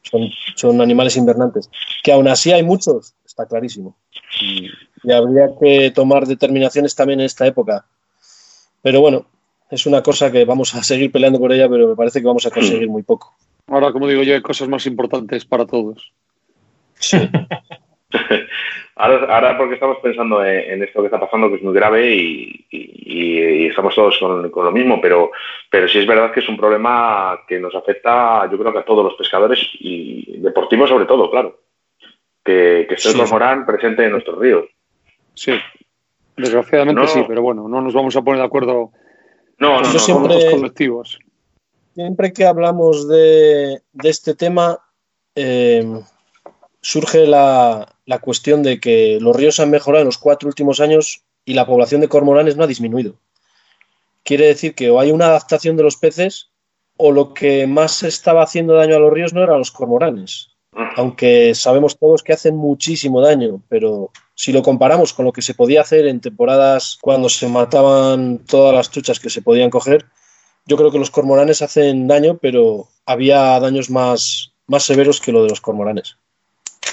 Son, 0.04 0.30
son 0.56 0.80
animales 0.80 1.18
invernantes. 1.18 1.70
Que 2.04 2.12
aún 2.12 2.28
así 2.28 2.52
hay 2.52 2.64
muchos, 2.64 3.14
está 3.26 3.46
clarísimo. 3.46 3.96
Y, 4.42 4.70
habría 5.12 5.50
que 5.60 5.92
tomar 5.92 6.28
determinaciones 6.28 6.96
también 6.96 7.20
en 7.20 7.26
esta 7.26 7.48
época. 7.48 7.86
Pero 8.82 9.02
bueno, 9.02 9.26
es 9.70 9.86
una 9.86 10.02
cosa 10.02 10.32
que 10.32 10.46
vamos 10.46 10.74
a 10.76 10.84
seguir 10.84 11.12
peleando 11.12 11.40
por 11.40 11.52
ella, 11.52 11.68
pero 11.70 11.88
me 11.88 11.96
parece 11.96 12.22
que 12.22 12.28
vamos 12.28 12.46
a 12.46 12.52
conseguir 12.52 12.88
muy 12.90 13.04
poco. 13.04 13.36
Ahora, 13.68 13.92
como 13.92 14.08
digo 14.08 14.24
yo, 14.24 14.34
hay 14.34 14.42
cosas 14.42 14.70
más 14.70 14.86
importantes 14.86 15.46
para 15.46 15.66
todos. 15.66 16.14
Sí. 16.96 17.18
ahora, 18.96 19.36
ahora, 19.36 19.58
porque 19.58 19.74
estamos 19.74 19.98
pensando 20.02 20.44
en, 20.44 20.72
en, 20.72 20.84
esto 20.84 21.02
que 21.02 21.08
está 21.08 21.20
pasando, 21.20 21.50
que 21.50 21.56
es 21.56 21.64
muy 21.64 21.74
grave 21.74 22.16
y, 22.16 22.66
y, 22.72 23.64
y 23.64 23.66
estamos 23.68 23.94
todos 23.94 24.18
con, 24.20 24.50
con, 24.50 24.66
lo 24.66 24.72
mismo, 24.72 25.02
pero, 25.02 25.32
pero 25.70 25.88
sí 25.88 26.00
es 26.00 26.08
verdad 26.08 26.32
que 26.32 26.40
es 26.40 26.48
un 26.48 26.58
problema 26.58 27.42
que 27.48 27.60
nos 27.60 27.76
afecta, 27.76 28.50
yo 28.50 28.58
creo 28.58 28.72
que 28.72 28.80
a 28.80 28.86
todos 28.86 29.04
los 29.04 29.16
pescadores 29.16 29.60
y 29.80 30.40
deportivos 30.40 30.90
sobre 30.90 31.06
todo, 31.06 31.30
claro. 31.30 31.60
Que, 32.44 32.86
que 32.88 32.96
esté 32.96 33.10
sí. 33.10 33.20
el 33.20 33.28
morán 33.28 33.66
presente 33.66 34.06
en 34.06 34.12
nuestros 34.12 34.40
ríos. 34.40 34.66
Sí, 35.34 35.52
desgraciadamente 36.38 37.02
no, 37.02 37.08
sí, 37.08 37.22
pero 37.28 37.42
bueno, 37.42 37.68
no 37.68 37.82
nos 37.82 37.94
vamos 37.94 38.16
a 38.16 38.22
poner 38.22 38.40
de 38.40 38.46
acuerdo 38.46 38.92
no, 39.60 39.82
no, 39.82 40.00
siempre, 40.00 40.52
colectivos. 40.52 41.20
Siempre 41.94 42.34
que 42.34 42.46
hablamos 42.46 43.08
de, 43.08 43.82
de 43.94 44.10
este 44.10 44.36
tema, 44.36 44.80
eh, 45.36 46.02
surge 46.82 47.26
la, 47.26 47.96
la, 48.06 48.20
cuestión 48.20 48.64
de 48.64 48.80
que 48.80 49.20
los 49.20 49.36
ríos 49.36 49.60
han 49.60 49.72
mejorado 49.72 50.02
en 50.02 50.08
los 50.08 50.18
cuatro 50.18 50.48
últimos 50.48 50.80
años 50.80 51.24
y 51.44 51.54
la 51.54 51.66
población 51.66 52.02
de 52.02 52.10
cormoranes 52.10 52.56
no 52.56 52.64
ha 52.64 52.68
disminuido. 52.68 53.16
Quiere 54.24 54.48
decir 54.48 54.76
que 54.76 54.90
o 54.90 55.00
hay 55.00 55.12
una 55.12 55.28
adaptación 55.28 55.78
de 55.78 55.84
los 55.84 55.96
peces 55.96 56.52
o 56.98 57.12
lo 57.12 57.34
que 57.34 57.66
más 57.68 58.04
estaba 58.04 58.44
haciendo 58.44 58.74
daño 58.74 58.96
a 58.96 59.00
los 59.00 59.14
ríos 59.14 59.34
no 59.34 59.44
eran 59.44 59.60
los 59.60 59.72
cormoranes. 59.72 60.50
Aunque 60.96 61.56
sabemos 61.56 61.98
todos 61.98 62.24
que 62.24 62.34
hacen 62.34 62.56
muchísimo 62.56 63.22
daño, 63.22 63.64
pero 63.70 64.12
si 64.38 64.53
lo 64.53 64.62
comparamos 64.62 65.13
con 65.13 65.25
lo 65.25 65.34
que 65.34 65.41
se 65.41 65.56
podía 65.56 65.82
hacer 65.82 66.06
en 66.06 66.22
temporadas 66.22 66.98
cuando 67.01 67.27
se 67.27 67.48
mataban 67.48 68.46
todas 68.46 68.74
las 68.74 68.91
truchas 68.91 69.20
que 69.20 69.32
se 69.32 69.41
podían 69.41 69.72
coger, 69.72 70.06
yo 70.67 70.77
creo 70.77 70.91
que 70.91 71.00
los 71.00 71.10
cormoranes 71.10 71.63
hacen 71.63 72.08
daño, 72.08 72.38
pero 72.38 72.88
había 73.06 73.60
daños 73.60 73.89
más, 73.89 74.53
más 74.67 74.84
severos 74.84 75.20
que 75.20 75.32
lo 75.32 75.41
de 75.41 75.50
los 75.50 75.60
cormoranes 75.62 76.17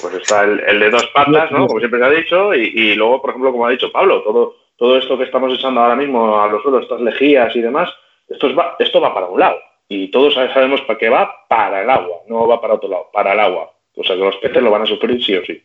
pues 0.00 0.14
está 0.14 0.44
el, 0.44 0.80
de 0.80 0.90
dos 0.90 1.06
patas, 1.14 1.50
¿no? 1.50 1.66
Como 1.66 1.78
siempre 1.78 2.00
se 2.00 2.04
ha 2.04 2.10
dicho, 2.10 2.54
y, 2.54 2.72
y, 2.74 2.94
luego, 2.94 3.22
por 3.22 3.30
ejemplo, 3.30 3.52
como 3.52 3.66
ha 3.66 3.70
dicho 3.70 3.90
Pablo, 3.90 4.22
todo, 4.22 4.56
todo 4.76 4.98
esto 4.98 5.16
que 5.16 5.24
estamos 5.24 5.52
echando 5.54 5.80
ahora 5.80 5.96
mismo 5.96 6.40
a 6.40 6.48
los 6.48 6.62
suelos, 6.62 6.82
estas 6.82 7.00
lejías 7.00 7.54
y 7.56 7.62
demás, 7.62 7.90
esto, 8.28 8.48
es, 8.48 8.58
va, 8.58 8.76
esto 8.78 9.00
va 9.00 9.14
para 9.14 9.26
un 9.26 9.40
lado. 9.40 9.58
Y 9.88 10.08
todos 10.08 10.34
sabemos 10.34 10.80
para 10.82 10.98
qué 10.98 11.08
va, 11.08 11.46
para 11.48 11.82
el 11.82 11.90
agua, 11.90 12.18
no 12.26 12.46
va 12.46 12.60
para 12.60 12.74
otro 12.74 12.88
lado, 12.88 13.08
para 13.12 13.32
el 13.32 13.40
agua. 13.40 13.70
O 13.96 14.02
sea 14.02 14.16
que 14.16 14.22
los 14.22 14.36
peces 14.36 14.62
lo 14.62 14.70
van 14.70 14.82
a 14.82 14.86
sufrir 14.86 15.22
sí 15.24 15.36
o 15.36 15.44
sí. 15.44 15.62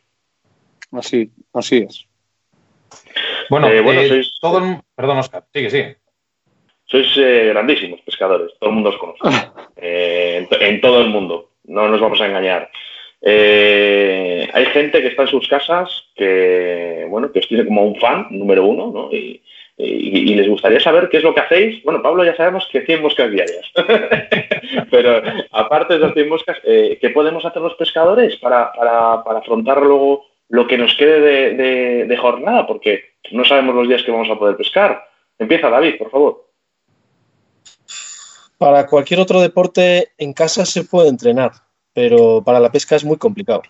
Así, 0.91 1.31
así 1.53 1.77
es. 1.77 2.05
Bueno, 3.49 3.67
eh, 3.69 3.81
bueno 3.81 4.01
eh, 4.01 4.07
sois, 4.07 4.37
todo 4.39 4.59
el... 4.59 4.77
perdón, 4.95 5.19
Oscar, 5.19 5.45
sigue, 5.53 5.69
sigue. 5.69 5.97
Sois 6.85 7.07
eh, 7.17 7.49
grandísimos 7.49 8.01
pescadores, 8.01 8.51
todo 8.59 8.69
el 8.69 8.75
mundo 8.75 8.89
os 8.89 8.97
conoce. 8.97 9.51
en, 9.77 10.47
en 10.49 10.81
todo 10.81 11.01
el 11.01 11.09
mundo, 11.09 11.51
no 11.65 11.87
nos 11.87 12.01
vamos 12.01 12.19
a 12.21 12.25
engañar. 12.25 12.69
Eh, 13.21 14.47
hay 14.53 14.65
gente 14.67 15.01
que 15.01 15.07
está 15.07 15.23
en 15.23 15.27
sus 15.27 15.47
casas 15.47 16.05
que, 16.15 17.05
bueno, 17.09 17.31
que 17.31 17.39
os 17.39 17.47
tiene 17.47 17.65
como 17.65 17.83
un 17.83 17.99
fan 17.99 18.27
número 18.31 18.65
uno, 18.65 18.91
¿no? 18.93 19.11
Y, 19.11 19.41
y, 19.77 20.31
y, 20.31 20.35
les 20.35 20.47
gustaría 20.47 20.79
saber 20.79 21.09
qué 21.09 21.17
es 21.17 21.23
lo 21.23 21.33
que 21.33 21.41
hacéis. 21.41 21.83
Bueno, 21.83 22.01
Pablo, 22.01 22.23
ya 22.25 22.35
sabemos 22.35 22.67
que 22.71 22.81
100 22.81 23.01
moscas 23.01 23.31
diarias. 23.31 23.71
Pero 24.91 25.21
aparte 25.51 25.93
de 25.93 25.99
las 25.99 26.13
100 26.13 26.29
moscas, 26.29 26.57
eh, 26.63 26.97
¿qué 26.99 27.09
podemos 27.09 27.45
hacer 27.45 27.61
los 27.61 27.75
pescadores 27.75 28.35
para, 28.37 28.71
para, 28.73 29.23
para 29.23 29.39
afrontar 29.39 29.81
luego 29.81 30.25
lo 30.49 30.67
que 30.67 30.77
nos 30.77 30.95
quede 30.95 31.19
de, 31.19 31.53
de, 31.55 32.05
de, 32.05 32.17
jornada? 32.17 32.67
Porque 32.67 33.15
no 33.31 33.45
sabemos 33.45 33.75
los 33.75 33.87
días 33.87 34.03
que 34.03 34.11
vamos 34.11 34.29
a 34.29 34.37
poder 34.37 34.57
pescar. 34.57 35.07
Empieza, 35.37 35.69
David, 35.69 35.97
por 35.97 36.11
favor. 36.11 36.49
Para 38.57 38.85
cualquier 38.87 39.21
otro 39.21 39.39
deporte, 39.39 40.09
en 40.17 40.33
casa 40.33 40.65
se 40.65 40.83
puede 40.83 41.09
entrenar 41.09 41.51
pero 41.93 42.41
para 42.43 42.59
la 42.59 42.71
pesca 42.71 42.95
es 42.95 43.03
muy 43.03 43.17
complicado. 43.17 43.63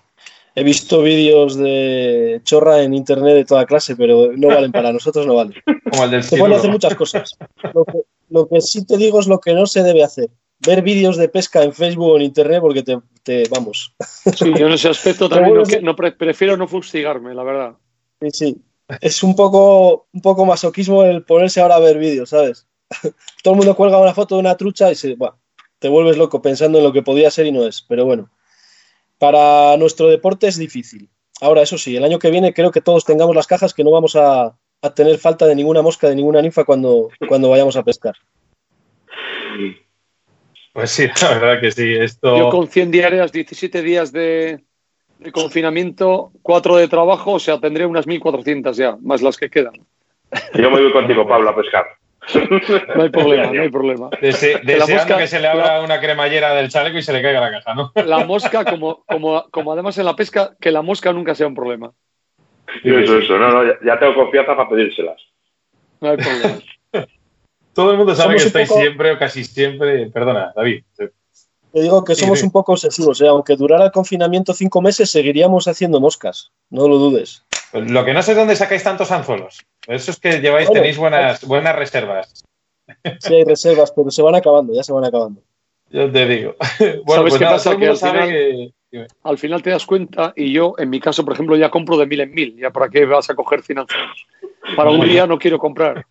He 0.56 0.64
visto 0.64 1.02
vídeos 1.02 1.56
de 1.58 2.42
chorra 2.44 2.84
en 2.84 2.94
internet 2.94 3.36
de 3.36 3.46
toda 3.46 3.66
clase, 3.66 3.96
pero 3.96 4.32
no 4.36 4.48
valen 4.48 4.72
para 4.72 4.92
nosotros, 4.92 5.26
no 5.26 5.36
valen. 5.36 5.56
Como 5.90 6.04
el 6.04 6.12
del 6.12 6.24
se 6.24 6.38
pueden 6.38 6.56
hacer 6.56 6.72
muchas 6.72 6.96
cosas. 6.96 7.36
Lo 7.74 7.86
que, 7.86 8.00
lo 8.30 8.48
que, 8.48 8.62
sí 8.62 8.86
te 8.86 8.98
digo 8.98 9.20
es 9.20 9.28
lo 9.28 9.40
que 9.40 9.54
no 9.54 9.66
se 9.66 9.84
debe 9.84 10.04
hacer. 10.04 10.30
Ver 10.66 10.82
vídeos 10.82 11.18
de 11.18 11.30
pesca 11.30 11.64
en 11.64 11.74
Facebook 11.74 12.12
o 12.12 12.16
en 12.18 12.24
internet 12.24 12.60
porque 12.62 12.84
te, 12.84 12.98
te 13.24 13.44
vamos. 13.50 13.94
Sí, 14.36 14.54
yo 14.58 14.68
en 14.68 14.74
ese 14.74 14.90
aspecto 14.90 15.30
también 15.30 15.56
no, 15.56 15.64
no, 15.82 15.96
prefiero 15.96 16.58
no 16.58 16.68
fustigarme, 16.68 17.34
la 17.34 17.44
verdad. 17.44 17.74
Sí, 18.22 18.30
sí. 18.32 18.62
Es 19.02 19.24
un 19.24 19.36
poco, 19.36 20.08
un 20.12 20.22
poco 20.22 20.46
masoquismo 20.46 21.04
el 21.04 21.24
ponerse 21.24 21.62
ahora 21.62 21.76
a 21.76 21.80
ver 21.80 21.98
vídeos, 21.98 22.30
¿sabes? 22.30 22.68
Todo 23.44 23.54
el 23.54 23.58
mundo 23.58 23.76
cuelga 23.76 24.00
una 24.00 24.14
foto 24.14 24.36
de 24.36 24.42
una 24.42 24.58
trucha 24.58 24.92
y 24.92 24.96
se, 24.96 25.16
bueno, 25.16 25.38
te 25.78 25.88
vuelves 25.88 26.18
loco 26.18 26.42
pensando 26.42 26.80
en 26.80 26.84
lo 26.84 26.92
que 26.92 27.04
podía 27.04 27.32
ser 27.32 27.46
y 27.46 27.52
no 27.52 27.66
es. 27.66 27.82
Pero 27.88 28.06
bueno, 28.06 28.30
para 29.18 29.78
nuestro 29.78 30.08
deporte 30.08 30.48
es 30.48 30.58
difícil. 30.58 31.10
Ahora, 31.42 31.62
eso 31.62 31.78
sí, 31.78 31.96
el 31.96 32.04
año 32.04 32.20
que 32.20 32.32
viene 32.32 32.54
creo 32.54 32.72
que 32.72 32.82
todos 32.82 33.06
tengamos 33.06 33.36
las 33.36 33.48
cajas 33.48 33.74
que 33.74 33.84
no 33.84 33.92
vamos 33.92 34.16
a, 34.16 34.58
a 34.82 34.94
tener 34.94 35.18
falta 35.18 35.46
de 35.46 35.56
ninguna 35.56 35.82
mosca, 35.82 36.10
de 36.10 36.16
ninguna 36.16 36.42
ninfa 36.42 36.64
cuando, 36.64 37.10
cuando 37.28 37.50
vayamos 37.50 37.76
a 37.76 37.84
pescar. 37.84 38.16
Pues 40.74 40.92
sí, 40.92 41.08
la 41.22 41.40
verdad 41.40 41.62
que 41.62 41.72
sí. 41.72 41.96
Esto... 41.96 42.38
Yo 42.38 42.50
con 42.50 42.68
100 42.68 42.92
diarias, 42.92 43.32
17 43.32 43.82
días 43.82 44.12
de, 44.12 44.60
de 45.20 45.32
confinamiento, 45.32 46.32
4 46.42 46.78
de 46.78 46.88
trabajo, 46.88 47.34
o 47.34 47.40
sea, 47.40 47.60
tendré 47.60 47.86
unas 47.86 48.08
1.400 48.08 48.74
ya, 48.74 48.98
más 49.02 49.22
las 49.22 49.38
que 49.38 49.50
quedan. 49.50 49.74
Yo 50.54 50.70
me 50.72 50.82
voy 50.82 50.92
contigo, 50.92 51.28
Pablo, 51.28 51.50
a 51.50 51.56
pescar. 51.56 51.86
No 52.96 53.04
hay 53.04 53.10
problema, 53.10 53.52
no 53.52 53.62
hay 53.62 53.70
problema. 53.70 54.10
Dese, 54.22 54.60
deseando 54.64 54.78
la 54.78 55.00
mosca, 55.00 55.18
que 55.18 55.28
se 55.28 55.40
le 55.40 55.48
abra 55.48 55.78
la, 55.78 55.84
una 55.84 56.00
cremallera 56.00 56.54
del 56.54 56.70
chaleco 56.70 56.98
y 56.98 57.02
se 57.02 57.14
le 57.14 57.22
caiga 57.22 57.42
la 57.42 57.52
caja, 57.52 57.74
¿no? 57.74 57.92
La 58.06 58.26
mosca, 58.26 58.66
como, 58.66 59.04
como, 59.06 59.46
como 59.50 59.74
además 59.74 59.98
en 59.98 60.06
la 60.06 60.16
pesca, 60.16 60.56
que 60.60 60.72
la 60.72 60.82
mosca 60.82 61.12
nunca 61.14 61.34
sea 61.34 61.48
un 61.48 61.56
problema. 61.56 61.92
Eso, 62.84 63.18
eso, 63.18 63.38
no, 63.40 63.50
no, 63.50 63.66
ya, 63.66 63.80
ya 63.84 64.00
tengo 64.00 64.14
confianza 64.14 64.56
para 64.56 64.70
pedírselas. 64.70 65.20
No 66.02 66.12
hay 66.12 66.18
problema. 66.18 66.60
Todo 67.74 67.92
el 67.92 67.98
mundo 67.98 68.16
sabe 68.16 68.40
somos 68.40 68.42
que 68.42 68.48
estáis 68.48 68.70
poco... 68.70 68.82
siempre 68.82 69.12
o 69.12 69.20
casi 69.20 69.44
siempre. 69.44 70.10
Perdona, 70.10 70.52
David. 70.56 70.84
Te 71.72 71.82
digo 71.82 72.04
que 72.04 72.16
somos 72.16 72.40
sí, 72.40 72.42
sí. 72.42 72.46
un 72.48 72.52
poco 72.52 72.74
obsesivos, 72.74 73.22
¿eh? 73.22 73.28
aunque 73.28 73.56
durara 73.56 73.86
el 73.86 73.92
confinamiento 73.92 74.54
cinco 74.54 74.82
meses, 74.82 75.12
seguiríamos 75.12 75.68
haciendo 75.68 76.00
moscas, 76.00 76.52
no 76.72 76.88
lo 76.88 76.98
dudes. 76.98 77.44
Pues 77.72 77.90
lo 77.92 78.04
que 78.04 78.14
no 78.14 78.24
sé 78.24 78.32
es 78.32 78.38
dónde 78.38 78.56
sacáis 78.56 78.84
tantos 78.84 79.12
anzuelos. 79.12 79.60
Eso 79.86 80.12
es 80.12 80.20
que 80.20 80.40
lleváis, 80.42 80.68
bueno, 80.68 80.82
tenéis 80.82 80.98
buenas, 80.98 81.46
buenas 81.46 81.76
reservas. 81.76 82.44
Sí, 83.20 83.36
hay 83.36 83.44
reservas, 83.44 83.92
pero 83.92 84.10
se 84.10 84.24
van 84.24 84.34
acabando, 84.34 84.74
ya 84.74 84.84
se 84.84 84.92
van 84.92 85.06
acabando. 85.06 85.42
Yo 85.92 86.12
te 86.12 86.26
digo. 86.28 86.56
bueno, 86.80 87.04
¿Sabes 87.08 87.22
pues 87.22 87.34
qué 87.38 87.46
nada, 87.46 87.56
pasa? 87.58 87.78
Que 87.78 87.88
al 87.88 87.98
final, 87.98 88.30
que... 88.92 89.08
al 89.24 89.38
final, 89.38 89.62
te 89.62 89.70
das 89.70 89.86
cuenta, 89.86 90.34
y 90.36 90.52
yo, 90.52 90.74
en 90.78 90.90
mi 90.90 91.00
caso, 91.00 91.24
por 91.24 91.34
ejemplo, 91.34 91.56
ya 91.56 91.70
compro 91.70 91.98
de 91.98 92.08
mil 92.08 92.22
en 92.22 92.32
mil. 92.32 92.58
¿Ya 92.58 92.72
para 92.72 92.90
qué 92.90 93.06
vas 93.06 93.30
a 93.30 93.36
coger 93.36 93.62
financiados? 93.62 94.26
Para 94.76 94.90
un 94.90 95.02
día 95.02 95.28
no 95.28 95.38
quiero 95.38 95.60
comprar. 95.60 96.06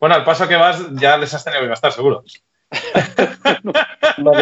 Bueno, 0.00 0.14
al 0.14 0.24
paso 0.24 0.48
que 0.48 0.56
vas, 0.56 0.82
ya 0.94 1.16
les 1.16 1.32
has 1.34 1.44
tenido 1.44 1.62
que 1.62 1.68
gastar, 1.68 1.92
seguro. 1.92 2.22
no. 4.18 4.32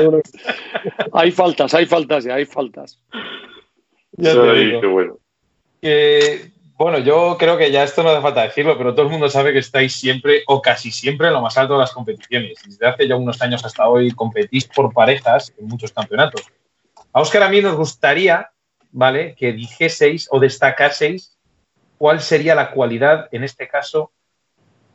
hay 1.13 1.31
faltas, 1.31 1.75
hay 1.75 1.87
faltas 1.87 2.25
ya, 2.25 2.35
hay 2.35 2.45
faltas. 2.45 3.01
Ya 4.13 4.33
te 4.33 4.53
digo. 4.55 4.81
Qué 4.81 4.87
bueno. 4.87 5.19
Que, 5.81 6.51
bueno, 6.79 6.99
yo 6.99 7.37
creo 7.39 7.57
que 7.57 7.71
ya 7.71 7.85
esto 7.85 8.03
no 8.03 8.11
hace 8.11 8.21
falta 8.21 8.43
decirlo, 8.43 8.77
pero 8.77 8.95
todo 8.95 9.07
el 9.07 9.13
mundo 9.13 9.31
sabe 9.31 9.53
que 9.53 9.61
estáis 9.61 9.95
siempre 9.95 10.43
o 10.47 10.61
casi 10.61 10.91
siempre 10.91 11.29
en 11.29 11.33
lo 11.33 11.41
más 11.41 11.57
alto 11.57 11.75
de 11.75 11.81
las 11.81 11.93
competiciones. 11.93 12.59
Desde 12.67 12.87
hace 12.87 13.09
ya 13.09 13.17
unos 13.17 13.41
años 13.41 13.65
hasta 13.65 13.89
hoy 13.89 14.11
competís 14.11 14.67
por 14.67 14.93
parejas 14.93 15.55
en 15.59 15.69
muchos 15.69 15.93
campeonatos. 15.93 16.43
A 17.13 17.21
Óscar 17.23 17.45
a 17.45 17.49
mí 17.49 17.63
nos 17.63 17.77
gustaría, 17.77 18.51
¿vale?, 18.91 19.35
que 19.37 19.53
dijeseis 19.55 20.29
o 20.31 20.39
destacaseis 20.39 21.39
cuál 21.97 22.21
sería 22.21 22.55
la 22.55 22.71
cualidad, 22.73 23.29
en 23.33 23.43
este 23.43 23.69
caso, 23.69 24.13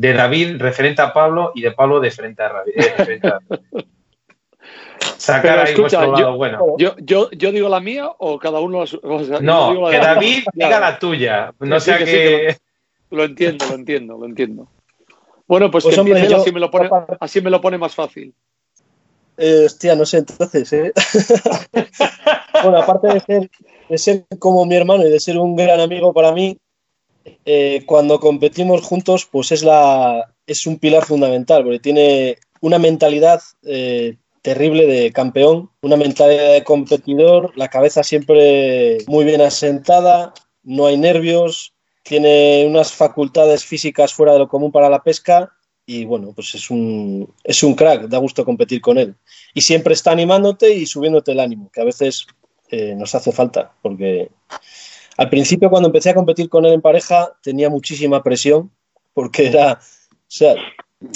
de 0.02 0.14
David 0.14 0.56
referente 0.58 1.00
a 1.04 1.14
Pablo 1.14 1.52
y 1.54 1.62
de 1.62 1.72
Pablo 1.74 2.00
de 2.00 2.10
frente 2.10 2.42
a 2.42 2.50
David. 2.50 2.74
Eh, 2.76 3.20
a... 3.24 3.40
Sacar 5.18 5.42
Pero 5.42 5.62
ahí 5.62 5.74
escucha, 5.74 5.98
vuestro 6.00 6.12
lado 6.12 6.32
yo, 6.32 6.38
bueno. 6.38 6.76
Yo, 6.80 6.96
yo, 6.98 7.30
yo, 7.32 7.52
digo 7.52 7.70
la 7.70 7.80
mía 7.80 8.10
o 8.18 8.40
cada 8.40 8.60
uno. 8.60 8.80
O 8.80 8.88
sea, 9.24 9.40
no, 9.40 9.90
que 9.90 9.98
David 9.98 10.44
diga 10.54 10.80
la 10.80 10.98
tuya. 10.98 11.54
No 11.60 11.80
sea 11.80 12.00
que. 12.00 12.06
que, 12.06 12.58
Lo 13.12 13.24
entiendo, 13.26 13.66
lo 13.68 13.76
entiendo, 13.76 14.18
lo 14.18 14.26
entiendo. 14.26 14.68
Bueno, 15.48 15.70
pues, 15.70 15.84
Pues, 15.84 15.94
que 15.94 16.02
hombre, 16.02 16.16
empiece, 16.16 16.34
yo- 16.34 16.42
así, 16.42 16.52
me 16.52 16.60
lo 16.60 16.72
pone, 16.72 16.90
así 17.20 17.42
me 17.42 17.50
lo 17.52 17.62
pone 17.62 17.78
más 17.78 17.94
fácil. 17.94 18.34
Eh, 19.38 19.66
hostia, 19.66 19.96
no 19.96 20.06
sé, 20.06 20.20
entonces, 20.20 20.74
¿eh? 20.74 20.94
bueno, 22.64 22.80
aparte 22.80 23.08
de 23.08 23.20
ser, 23.20 23.52
de 23.90 23.98
ser 23.98 24.26
como 24.40 24.66
mi 24.66 24.76
hermano 24.76 25.06
y 25.06 25.12
de 25.12 25.20
ser 25.20 25.38
un 25.38 25.56
gran 25.56 25.80
amigo 25.80 26.14
para 26.14 26.32
mí, 26.32 26.58
eh, 27.46 27.84
cuando 27.86 28.20
competimos 28.20 28.82
juntos, 28.82 29.28
pues 29.32 29.52
es, 29.52 29.64
la, 29.64 30.34
es 30.48 30.66
un 30.66 30.78
pilar 30.80 31.06
fundamental, 31.06 31.64
porque 31.64 31.80
tiene 31.80 32.38
una 32.62 32.80
mentalidad 32.80 33.42
eh, 33.64 34.18
terrible 34.42 34.88
de 34.88 35.12
campeón, 35.12 35.70
una 35.82 35.98
mentalidad 35.98 36.54
de 36.54 36.64
competidor, 36.64 37.52
la 37.56 37.70
cabeza 37.70 38.04
siempre 38.04 39.00
muy 39.08 39.26
bien 39.26 39.42
asentada, 39.42 40.34
no 40.64 40.86
hay 40.88 40.98
nervios, 40.98 41.74
tiene 42.04 42.66
unas 42.68 42.92
facultades 42.92 43.64
físicas 43.64 44.14
fuera 44.14 44.34
de 44.34 44.40
lo 44.40 44.48
común 44.48 44.72
para 44.72 44.90
la 44.90 45.04
pesca 45.04 45.52
y 45.86 46.06
bueno, 46.06 46.32
pues 46.34 46.56
es 46.56 46.70
un, 46.70 47.34
es 47.44 47.64
un 47.64 47.76
crack, 47.76 48.08
da 48.08 48.18
gusto 48.18 48.46
competir 48.46 48.82
con 48.82 48.98
él. 48.98 49.16
Y 49.54 49.62
siempre 49.62 49.94
está 49.94 50.12
animándote 50.12 50.74
y 50.74 50.86
subiéndote 50.86 51.34
el 51.34 51.40
ánimo, 51.40 51.70
que 51.72 51.82
a 51.82 51.86
veces 51.86 52.26
eh, 52.70 52.96
nos 52.96 53.14
hace 53.14 53.32
falta, 53.32 53.74
porque 53.82 54.30
al 55.22 55.30
principio 55.30 55.70
cuando 55.70 55.90
empecé 55.90 56.10
a 56.10 56.16
competir 56.16 56.50
con 56.50 56.66
él 56.66 56.74
en 56.74 56.82
pareja 56.82 57.32
tenía 57.44 57.70
muchísima 57.70 58.24
presión, 58.24 58.72
porque 59.14 59.48
era, 59.50 59.74
o 59.74 59.78
sea, 60.28 60.56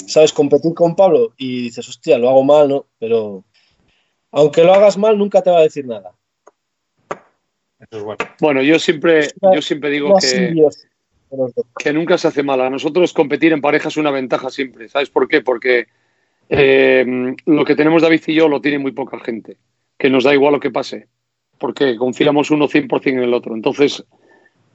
sabes, 0.06 0.32
competir 0.32 0.74
con 0.74 0.94
Pablo 0.94 1.32
y 1.36 1.62
dices, 1.62 1.88
hostia, 1.88 2.16
lo 2.16 2.28
hago 2.28 2.44
mal, 2.44 2.68
¿no? 2.68 2.86
Pero 3.00 3.42
aunque 4.30 4.62
lo 4.62 4.72
hagas 4.74 4.96
mal, 4.96 5.18
nunca 5.18 5.42
te 5.42 5.50
va 5.50 5.58
a 5.58 5.62
decir 5.62 5.86
nada. 5.86 6.12
Eso 7.80 7.98
es 7.98 8.02
bueno. 8.04 8.24
Bueno, 8.40 8.62
yo 8.62 8.78
siempre, 8.78 9.26
yo 9.52 9.60
siempre 9.60 9.90
digo 9.90 10.16
que, 10.20 10.54
que 11.76 11.92
nunca 11.92 12.16
se 12.16 12.28
hace 12.28 12.44
mal. 12.44 12.60
A 12.60 12.70
nosotros 12.70 13.12
competir 13.12 13.52
en 13.52 13.60
pareja 13.60 13.88
es 13.88 13.96
una 13.96 14.12
ventaja 14.12 14.50
siempre. 14.50 14.88
¿Sabes 14.88 15.10
por 15.10 15.26
qué? 15.26 15.40
Porque 15.40 15.88
eh, 16.48 17.34
lo 17.44 17.64
que 17.64 17.74
tenemos 17.74 18.02
David 18.02 18.22
y 18.28 18.34
yo 18.34 18.48
lo 18.48 18.60
tiene 18.60 18.78
muy 18.78 18.92
poca 18.92 19.18
gente, 19.18 19.56
que 19.98 20.10
nos 20.10 20.22
da 20.22 20.32
igual 20.32 20.52
lo 20.52 20.60
que 20.60 20.70
pase, 20.70 21.08
porque 21.58 21.96
confiamos 21.96 22.50
uno 22.50 22.68
100% 22.68 23.06
en 23.06 23.22
el 23.22 23.34
otro. 23.34 23.54
Entonces, 23.54 24.04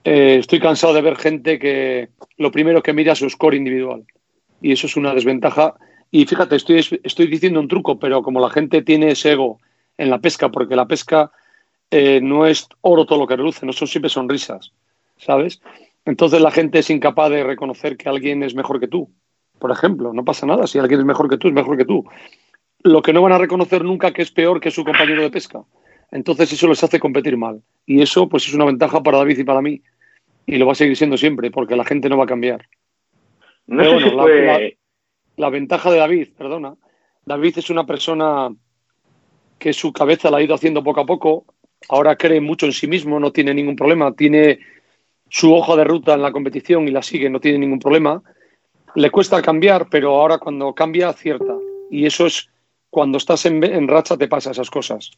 eh, 0.03 0.38
estoy 0.39 0.59
cansado 0.59 0.93
de 0.93 1.01
ver 1.01 1.15
gente 1.15 1.59
que 1.59 2.09
lo 2.38 2.51
primero 2.51 2.81
que 2.81 2.93
mira 2.93 3.13
es 3.13 3.19
su 3.19 3.29
score 3.29 3.55
individual. 3.55 4.03
Y 4.61 4.71
eso 4.71 4.88
es 4.88 4.95
una 4.95 5.13
desventaja. 5.13 5.75
Y 6.09 6.25
fíjate, 6.25 6.55
estoy, 6.55 6.85
estoy 7.03 7.27
diciendo 7.27 7.59
un 7.59 7.67
truco, 7.67 8.00
pero 8.00 8.21
como 8.21 8.39
la 8.39 8.50
gente 8.50 8.81
tiene 8.81 9.11
ese 9.11 9.33
ego 9.33 9.59
en 9.97 10.09
la 10.09 10.19
pesca, 10.19 10.50
porque 10.50 10.75
la 10.75 10.88
pesca 10.88 11.31
eh, 11.89 12.19
no 12.21 12.45
es 12.45 12.67
oro 12.81 13.05
todo 13.05 13.19
lo 13.19 13.27
que 13.27 13.35
reluce, 13.35 13.65
no 13.65 13.73
son 13.73 13.88
siempre 13.88 14.09
sonrisas, 14.09 14.73
¿sabes? 15.17 15.61
Entonces 16.05 16.41
la 16.41 16.51
gente 16.51 16.79
es 16.79 16.89
incapaz 16.89 17.29
de 17.29 17.43
reconocer 17.43 17.97
que 17.97 18.09
alguien 18.09 18.43
es 18.43 18.55
mejor 18.55 18.79
que 18.79 18.88
tú. 18.88 19.11
Por 19.59 19.71
ejemplo, 19.71 20.11
no 20.13 20.25
pasa 20.25 20.47
nada. 20.47 20.65
Si 20.65 20.79
alguien 20.79 21.01
es 21.01 21.05
mejor 21.05 21.29
que 21.29 21.38
tú, 21.38 21.47
es 21.47 21.53
mejor 21.53 21.77
que 21.77 21.85
tú. 21.85 22.03
Lo 22.83 23.01
que 23.03 23.13
no 23.13 23.21
van 23.21 23.33
a 23.33 23.38
reconocer 23.38 23.83
nunca 23.83 24.11
que 24.11 24.23
es 24.23 24.31
peor 24.31 24.59
que 24.59 24.71
su 24.71 24.83
compañero 24.83 25.21
de 25.21 25.29
pesca. 25.29 25.63
Entonces 26.11 26.51
eso 26.53 26.67
les 26.67 26.83
hace 26.83 26.99
competir 26.99 27.37
mal. 27.37 27.61
Y 27.85 28.01
eso 28.01 28.27
pues 28.27 28.47
es 28.47 28.53
una 28.53 28.65
ventaja 28.65 29.01
para 29.01 29.19
David 29.19 29.39
y 29.39 29.43
para 29.43 29.61
mí. 29.61 29.81
Y 30.45 30.57
lo 30.57 30.65
va 30.65 30.73
a 30.73 30.75
seguir 30.75 30.97
siendo 30.97 31.17
siempre, 31.17 31.51
porque 31.51 31.75
la 31.75 31.85
gente 31.85 32.09
no 32.09 32.17
va 32.17 32.25
a 32.25 32.27
cambiar. 32.27 32.67
No 33.67 33.77
Pero 33.77 33.89
sé 33.89 33.93
bueno, 33.95 34.09
si 34.09 34.15
la- 34.15 34.23
fue... 34.23 34.45
la- 34.45 34.71
La 35.37 35.49
ventaja 35.49 35.89
de 35.89 35.97
David, 35.97 36.29
perdona. 36.37 36.75
David 37.25 37.57
es 37.59 37.69
una 37.69 37.85
persona 37.85 38.53
que 39.57 39.73
su 39.73 39.93
cabeza 39.93 40.29
la 40.29 40.37
ha 40.37 40.41
ido 40.43 40.53
haciendo 40.55 40.83
poco 40.83 41.01
a 41.01 41.05
poco. 41.05 41.45
Ahora 41.89 42.15
cree 42.17 42.41
mucho 42.41 42.65
en 42.65 42.73
sí 42.73 42.85
mismo, 42.87 43.19
no 43.19 43.31
tiene 43.31 43.53
ningún 43.53 43.75
problema. 43.75 44.11
Tiene 44.13 44.59
su 45.29 45.53
hoja 45.53 45.75
de 45.77 45.83
ruta 45.85 46.13
en 46.15 46.21
la 46.21 46.31
competición 46.31 46.87
y 46.87 46.91
la 46.91 47.01
sigue, 47.01 47.29
no 47.29 47.39
tiene 47.39 47.59
ningún 47.59 47.79
problema. 47.79 48.21
Le 48.95 49.09
cuesta 49.09 49.41
cambiar, 49.41 49.87
pero 49.89 50.19
ahora 50.19 50.37
cuando 50.37 50.73
cambia, 50.75 51.09
acierta. 51.09 51.55
Y 51.89 52.05
eso 52.05 52.25
es 52.25 52.49
cuando 52.89 53.17
estás 53.17 53.45
en, 53.45 53.63
en 53.63 53.87
racha, 53.87 54.17
te 54.17 54.27
pasa 54.27 54.51
esas 54.51 54.69
cosas. 54.69 55.11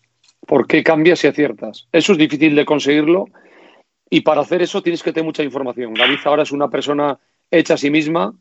¿Por 0.46 0.68
qué 0.68 0.84
cambias 0.84 1.24
y 1.24 1.28
aciertas? 1.28 1.88
Eso 1.92 2.12
es 2.12 2.18
difícil 2.18 2.56
de 2.56 2.66
conseguirlo. 2.66 3.26
Y 4.10 4.22
para 4.22 4.42
hacer 4.42 4.62
eso 4.62 4.84
tienes 4.84 5.02
que 5.02 5.12
tener 5.12 5.26
mucha 5.26 5.44
información. 5.44 5.94
David 5.94 6.20
ahora 6.26 6.44
es 6.44 6.52
una 6.52 6.70
persona 6.70 7.18
hecha 7.50 7.76
a 7.76 7.78
sí 7.78 7.90
misma. 7.90 8.34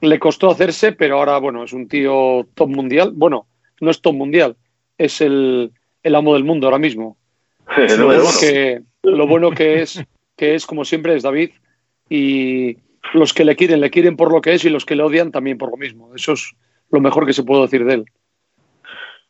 Le 0.00 0.18
costó 0.18 0.50
hacerse, 0.50 0.92
pero 0.92 1.18
ahora, 1.18 1.38
bueno, 1.38 1.64
es 1.64 1.72
un 1.72 1.88
tío 1.88 2.46
top 2.54 2.68
mundial. 2.68 3.12
Bueno, 3.14 3.46
no 3.80 3.90
es 3.90 4.00
top 4.00 4.14
mundial, 4.14 4.56
es 4.96 5.20
el, 5.20 5.72
el 6.02 6.14
amo 6.14 6.34
del 6.34 6.44
mundo 6.44 6.66
ahora 6.66 6.78
mismo. 6.78 7.16
Lo 7.98 8.06
bueno, 8.06 8.24
que, 8.40 8.82
lo 9.02 9.26
bueno 9.26 9.50
que 9.50 9.82
es, 9.82 10.02
que 10.36 10.54
es, 10.54 10.66
como 10.66 10.84
siempre, 10.84 11.14
es 11.14 11.22
David. 11.22 11.50
Y 12.08 12.78
los 13.12 13.34
que 13.34 13.44
le 13.44 13.56
quieren, 13.56 13.80
le 13.80 13.90
quieren 13.90 14.16
por 14.16 14.32
lo 14.32 14.40
que 14.40 14.54
es 14.54 14.64
y 14.64 14.70
los 14.70 14.86
que 14.86 14.96
le 14.96 15.02
odian 15.02 15.30
también 15.30 15.58
por 15.58 15.70
lo 15.70 15.76
mismo. 15.76 16.14
Eso 16.14 16.32
es 16.32 16.54
lo 16.90 17.00
mejor 17.00 17.26
que 17.26 17.34
se 17.34 17.42
puede 17.42 17.62
decir 17.62 17.84
de 17.84 17.94
él. 17.94 18.04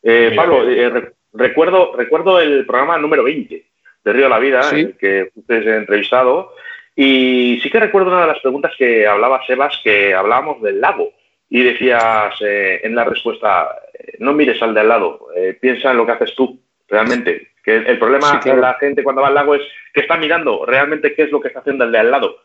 Eh, 0.03 0.33
Pablo, 0.37 0.68
eh, 0.68 1.12
recuerdo, 1.33 1.95
recuerdo 1.97 2.41
el 2.41 2.64
programa 2.67 2.99
número 2.99 3.25
20 3.25 3.64
de 4.05 4.12
Río 4.12 4.25
de 4.25 4.29
la 4.31 4.38
Vida, 4.38 4.62
Sí. 4.64 4.81
en 4.81 4.87
el 4.87 4.97
que 4.97 5.31
ha 5.49 5.77
entrevistado, 5.77 6.53
y 6.97 7.61
sí 7.62 7.71
que 7.71 7.81
recuerdo 7.81 8.11
una 8.11 8.23
de 8.23 8.27
las 8.29 8.41
preguntas 8.41 8.73
que 8.77 9.07
hablaba 9.07 9.45
Sebas, 9.47 9.81
que 9.85 10.14
hablábamos 10.14 10.61
del 10.62 10.81
lago, 10.81 11.12
y 11.51 11.62
decías 11.62 12.35
eh, 12.41 12.81
en 12.83 12.95
la 12.95 13.05
respuesta, 13.05 13.69
eh, 13.99 14.17
no 14.19 14.33
mires 14.35 14.61
al 14.62 14.75
de 14.75 14.81
al 14.81 14.88
lado, 14.88 15.29
eh, 15.37 15.57
piensa 15.61 15.91
en 15.91 15.97
lo 15.97 16.07
que 16.07 16.12
haces 16.12 16.35
tú, 16.35 16.61
realmente. 16.88 17.49
Que 17.64 17.77
el, 17.77 17.87
el 17.87 17.99
problema 17.99 18.31
Sí, 18.33 18.38
claro. 18.41 18.57
de 18.57 18.62
la 18.62 18.75
gente 18.75 19.03
cuando 19.03 19.23
va 19.23 19.29
al 19.29 19.35
lago 19.35 19.55
es 19.55 19.62
que 19.95 20.01
está 20.01 20.17
mirando 20.17 20.64
realmente 20.67 21.14
qué 21.14 21.23
es 21.23 21.31
lo 21.31 21.41
que 21.41 21.49
está 21.49 21.61
haciendo 21.61 21.85
el 21.85 21.93
de 21.93 21.99
al 21.99 22.11
lado. 22.11 22.37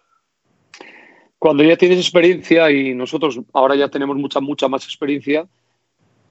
cuando 1.37 1.63
ya 1.63 1.75
tienes 1.75 1.97
experiencia 1.99 2.71
y 2.71 2.93
nosotros 2.93 3.39
ahora 3.53 3.75
ya 3.75 3.89
tenemos 3.89 4.15
mucha, 4.15 4.39
mucha 4.39 4.67
más 4.69 4.85
experiencia, 4.85 5.45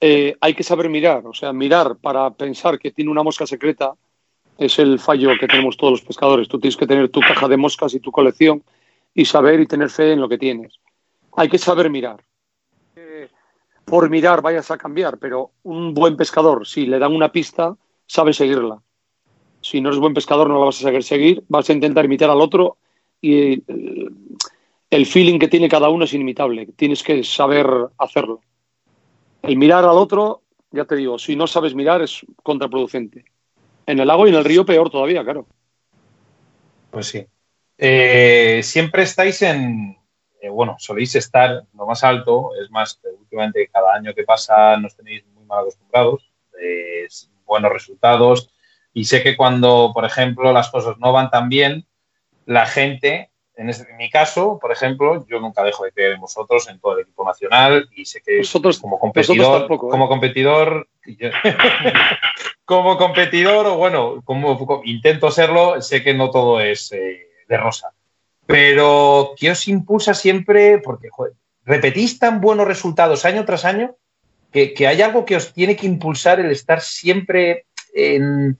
eh, 0.05 0.35
hay 0.41 0.53
que 0.53 0.63
saber 0.63 0.89
mirar. 0.89 1.25
O 1.25 1.33
sea, 1.33 1.53
mirar 1.53 1.95
para 1.95 2.29
pensar 2.31 2.77
que 2.77 2.91
tiene 2.91 3.09
una 3.09 3.23
mosca 3.23 3.47
secreta 3.47 3.93
es 4.57 4.77
el 4.77 4.99
fallo 4.99 5.29
que 5.39 5.47
tenemos 5.47 5.77
todos 5.77 5.91
los 5.91 6.01
pescadores. 6.01 6.49
Tú 6.49 6.59
tienes 6.59 6.75
que 6.75 6.85
tener 6.85 7.07
tu 7.07 7.21
caja 7.21 7.47
de 7.47 7.55
moscas 7.55 7.93
y 7.93 8.01
tu 8.01 8.11
colección 8.11 8.61
y 9.13 9.23
saber 9.23 9.61
y 9.61 9.65
tener 9.65 9.89
fe 9.89 10.11
en 10.11 10.19
lo 10.19 10.27
que 10.27 10.37
tienes. 10.37 10.77
Hay 11.37 11.47
que 11.47 11.57
saber 11.57 11.89
mirar. 11.89 12.21
Eh, 12.97 13.29
por 13.85 14.09
mirar 14.09 14.41
vayas 14.41 14.69
a 14.71 14.77
cambiar, 14.77 15.19
pero 15.19 15.51
un 15.63 15.93
buen 15.93 16.17
pescador, 16.17 16.67
si 16.67 16.85
le 16.85 16.99
dan 16.99 17.15
una 17.15 17.31
pista, 17.31 17.73
sabe 18.05 18.33
seguirla. 18.33 18.81
Si 19.61 19.79
no 19.79 19.87
eres 19.87 20.01
buen 20.01 20.13
pescador, 20.13 20.49
no 20.49 20.59
la 20.59 20.65
vas 20.65 20.79
a 20.79 20.83
saber 20.83 21.03
seguir, 21.03 21.45
vas 21.47 21.69
a 21.69 21.73
intentar 21.73 22.03
imitar 22.03 22.29
al 22.29 22.41
otro 22.41 22.75
y 23.21 23.53
eh, 23.53 23.61
el 24.89 25.05
feeling 25.05 25.39
que 25.39 25.47
tiene 25.47 25.69
cada 25.69 25.87
uno 25.87 26.03
es 26.03 26.13
inimitable. 26.13 26.67
Tienes 26.75 27.03
que 27.03 27.23
saber 27.23 27.67
hacerlo. 27.97 28.41
El 29.43 29.57
mirar 29.57 29.83
al 29.83 29.97
otro, 29.97 30.41
ya 30.71 30.85
te 30.85 30.95
digo, 30.95 31.19
si 31.19 31.35
no 31.35 31.47
sabes 31.47 31.75
mirar 31.75 32.01
es 32.01 32.25
contraproducente. 32.41 33.25
En 33.85 33.99
el 33.99 34.07
lago 34.07 34.25
y 34.25 34.29
en 34.29 34.37
el 34.37 34.45
río 34.45 34.65
peor 34.65 34.89
todavía, 34.89 35.23
claro. 35.23 35.45
Pues 36.89 37.07
sí. 37.07 37.27
Eh, 37.77 38.61
siempre 38.63 39.03
estáis 39.03 39.41
en, 39.41 39.97
eh, 40.41 40.47
bueno, 40.47 40.77
soléis 40.79 41.15
estar 41.15 41.65
lo 41.73 41.85
más 41.85 42.03
alto, 42.05 42.51
es 42.61 42.71
más, 42.71 43.01
últimamente 43.19 43.67
cada 43.67 43.93
año 43.93 44.13
que 44.13 44.23
pasa 44.23 44.77
nos 44.77 44.95
tenéis 44.95 45.25
muy 45.27 45.43
mal 45.45 45.61
acostumbrados, 45.61 46.29
buenos 47.45 47.73
resultados, 47.73 48.49
y 48.93 49.03
sé 49.03 49.21
que 49.21 49.35
cuando, 49.35 49.91
por 49.93 50.05
ejemplo, 50.05 50.53
las 50.53 50.69
cosas 50.69 50.97
no 50.99 51.11
van 51.11 51.29
tan 51.29 51.49
bien, 51.49 51.85
la 52.45 52.65
gente, 52.65 53.31
en, 53.55 53.69
este- 53.69 53.89
en 53.91 53.97
mi 53.97 54.09
caso, 54.09 54.57
por 54.59 54.71
ejemplo, 54.71 55.25
yo 55.27 55.39
nunca 55.39 55.63
dejo 55.63 55.83
de 55.83 55.91
creer 55.91 56.13
en 56.13 56.21
vosotros, 56.21 56.67
en 56.69 56.79
todo 56.79 56.93
el 56.95 57.01
equipo 57.03 57.23
nacional, 57.25 57.87
y 57.95 58.05
sé 58.05 58.21
que 58.21 58.37
Nosotros, 58.39 58.79
como 58.79 58.99
competidor, 58.99 59.59
tampoco, 59.59 59.87
¿eh? 59.87 59.91
como 59.91 60.07
competidor, 60.07 60.87
yo- 61.05 61.29
como 62.65 62.97
competidor, 62.97 63.67
o 63.67 63.77
bueno, 63.77 64.21
como, 64.23 64.57
como 64.57 64.81
intento 64.85 65.31
serlo, 65.31 65.81
sé 65.81 66.03
que 66.03 66.13
no 66.13 66.31
todo 66.31 66.59
es 66.61 66.91
eh, 66.91 67.27
de 67.47 67.57
rosa. 67.57 67.91
Pero, 68.45 69.33
¿qué 69.37 69.51
os 69.51 69.67
impulsa 69.67 70.13
siempre? 70.13 70.77
Porque, 70.79 71.09
joder, 71.09 71.33
repetís 71.65 72.19
tan 72.19 72.41
buenos 72.41 72.67
resultados 72.67 73.25
año 73.25 73.45
tras 73.45 73.65
año 73.65 73.95
que, 74.51 74.73
que 74.73 74.87
hay 74.87 75.01
algo 75.01 75.25
que 75.25 75.35
os 75.35 75.53
tiene 75.53 75.75
que 75.75 75.85
impulsar 75.87 76.39
el 76.39 76.51
estar 76.51 76.81
siempre 76.81 77.65
en. 77.93 78.59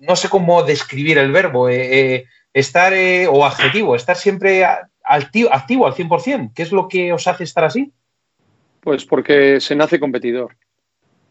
no 0.00 0.16
sé 0.16 0.28
cómo 0.28 0.62
describir 0.62 1.18
el 1.18 1.30
verbo, 1.32 1.68
eh, 1.68 2.14
eh, 2.14 2.24
estar, 2.52 2.92
eh, 2.92 3.26
o 3.28 3.44
adjetivo, 3.44 3.94
estar 3.94 4.16
siempre 4.16 4.64
activo, 5.04 5.52
activo 5.52 5.86
al 5.86 5.94
100%. 5.94 6.52
¿Qué 6.54 6.62
es 6.62 6.72
lo 6.72 6.88
que 6.88 7.12
os 7.12 7.26
hace 7.26 7.44
estar 7.44 7.64
así? 7.64 7.92
Pues 8.80 9.04
porque 9.04 9.60
se 9.60 9.76
nace 9.76 10.00
competidor. 10.00 10.56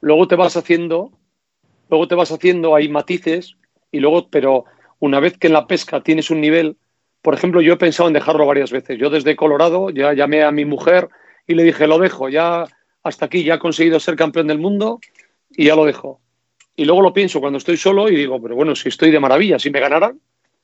Luego 0.02 0.28
te 0.28 0.36
vas 0.36 0.56
haciendo, 0.56 1.12
luego 1.90 2.08
te 2.08 2.16
vas 2.16 2.32
haciendo, 2.32 2.76
hay 2.76 2.88
matices, 2.90 3.58
y 3.92 4.00
luego, 4.00 4.30
pero 4.30 4.66
una 5.00 5.20
vez 5.20 5.38
que 5.38 5.48
en 5.48 5.54
la 5.54 5.68
pesca 5.68 6.02
tienes 6.02 6.30
un 6.30 6.42
nivel, 6.42 6.78
por 7.22 7.34
ejemplo, 7.34 7.62
yo 7.62 7.74
he 7.74 7.78
pensado 7.78 8.08
en 8.08 8.14
dejarlo 8.14 8.46
varias 8.46 8.72
veces. 8.72 8.98
Yo 8.98 9.10
desde 9.10 9.36
Colorado 9.36 9.90
ya 9.90 10.14
llamé 10.14 10.44
a 10.44 10.52
mi 10.52 10.66
mujer 10.66 11.10
y 11.48 11.56
le 11.56 11.64
dije, 11.64 11.88
lo 11.88 11.98
dejo, 11.98 12.30
ya 12.30 12.66
hasta 13.04 13.26
aquí, 13.26 13.44
ya 13.44 13.56
he 13.56 13.60
conseguido 13.60 14.00
ser 14.00 14.16
campeón 14.16 14.48
del 14.48 14.60
mundo 14.60 15.00
y 15.50 15.66
ya 15.66 15.76
lo 15.76 15.86
dejo. 15.86 16.22
Y 16.76 16.86
luego 16.86 17.02
lo 17.02 17.14
pienso 17.14 17.42
cuando 17.42 17.58
estoy 17.58 17.76
solo 17.76 18.10
y 18.10 18.16
digo, 18.16 18.42
pero 18.42 18.56
bueno, 18.56 18.76
si 18.76 18.88
estoy 18.88 19.12
de 19.12 19.20
maravilla, 19.20 19.60
si 19.60 19.70
me 19.70 19.80
ganaran, 19.80 20.20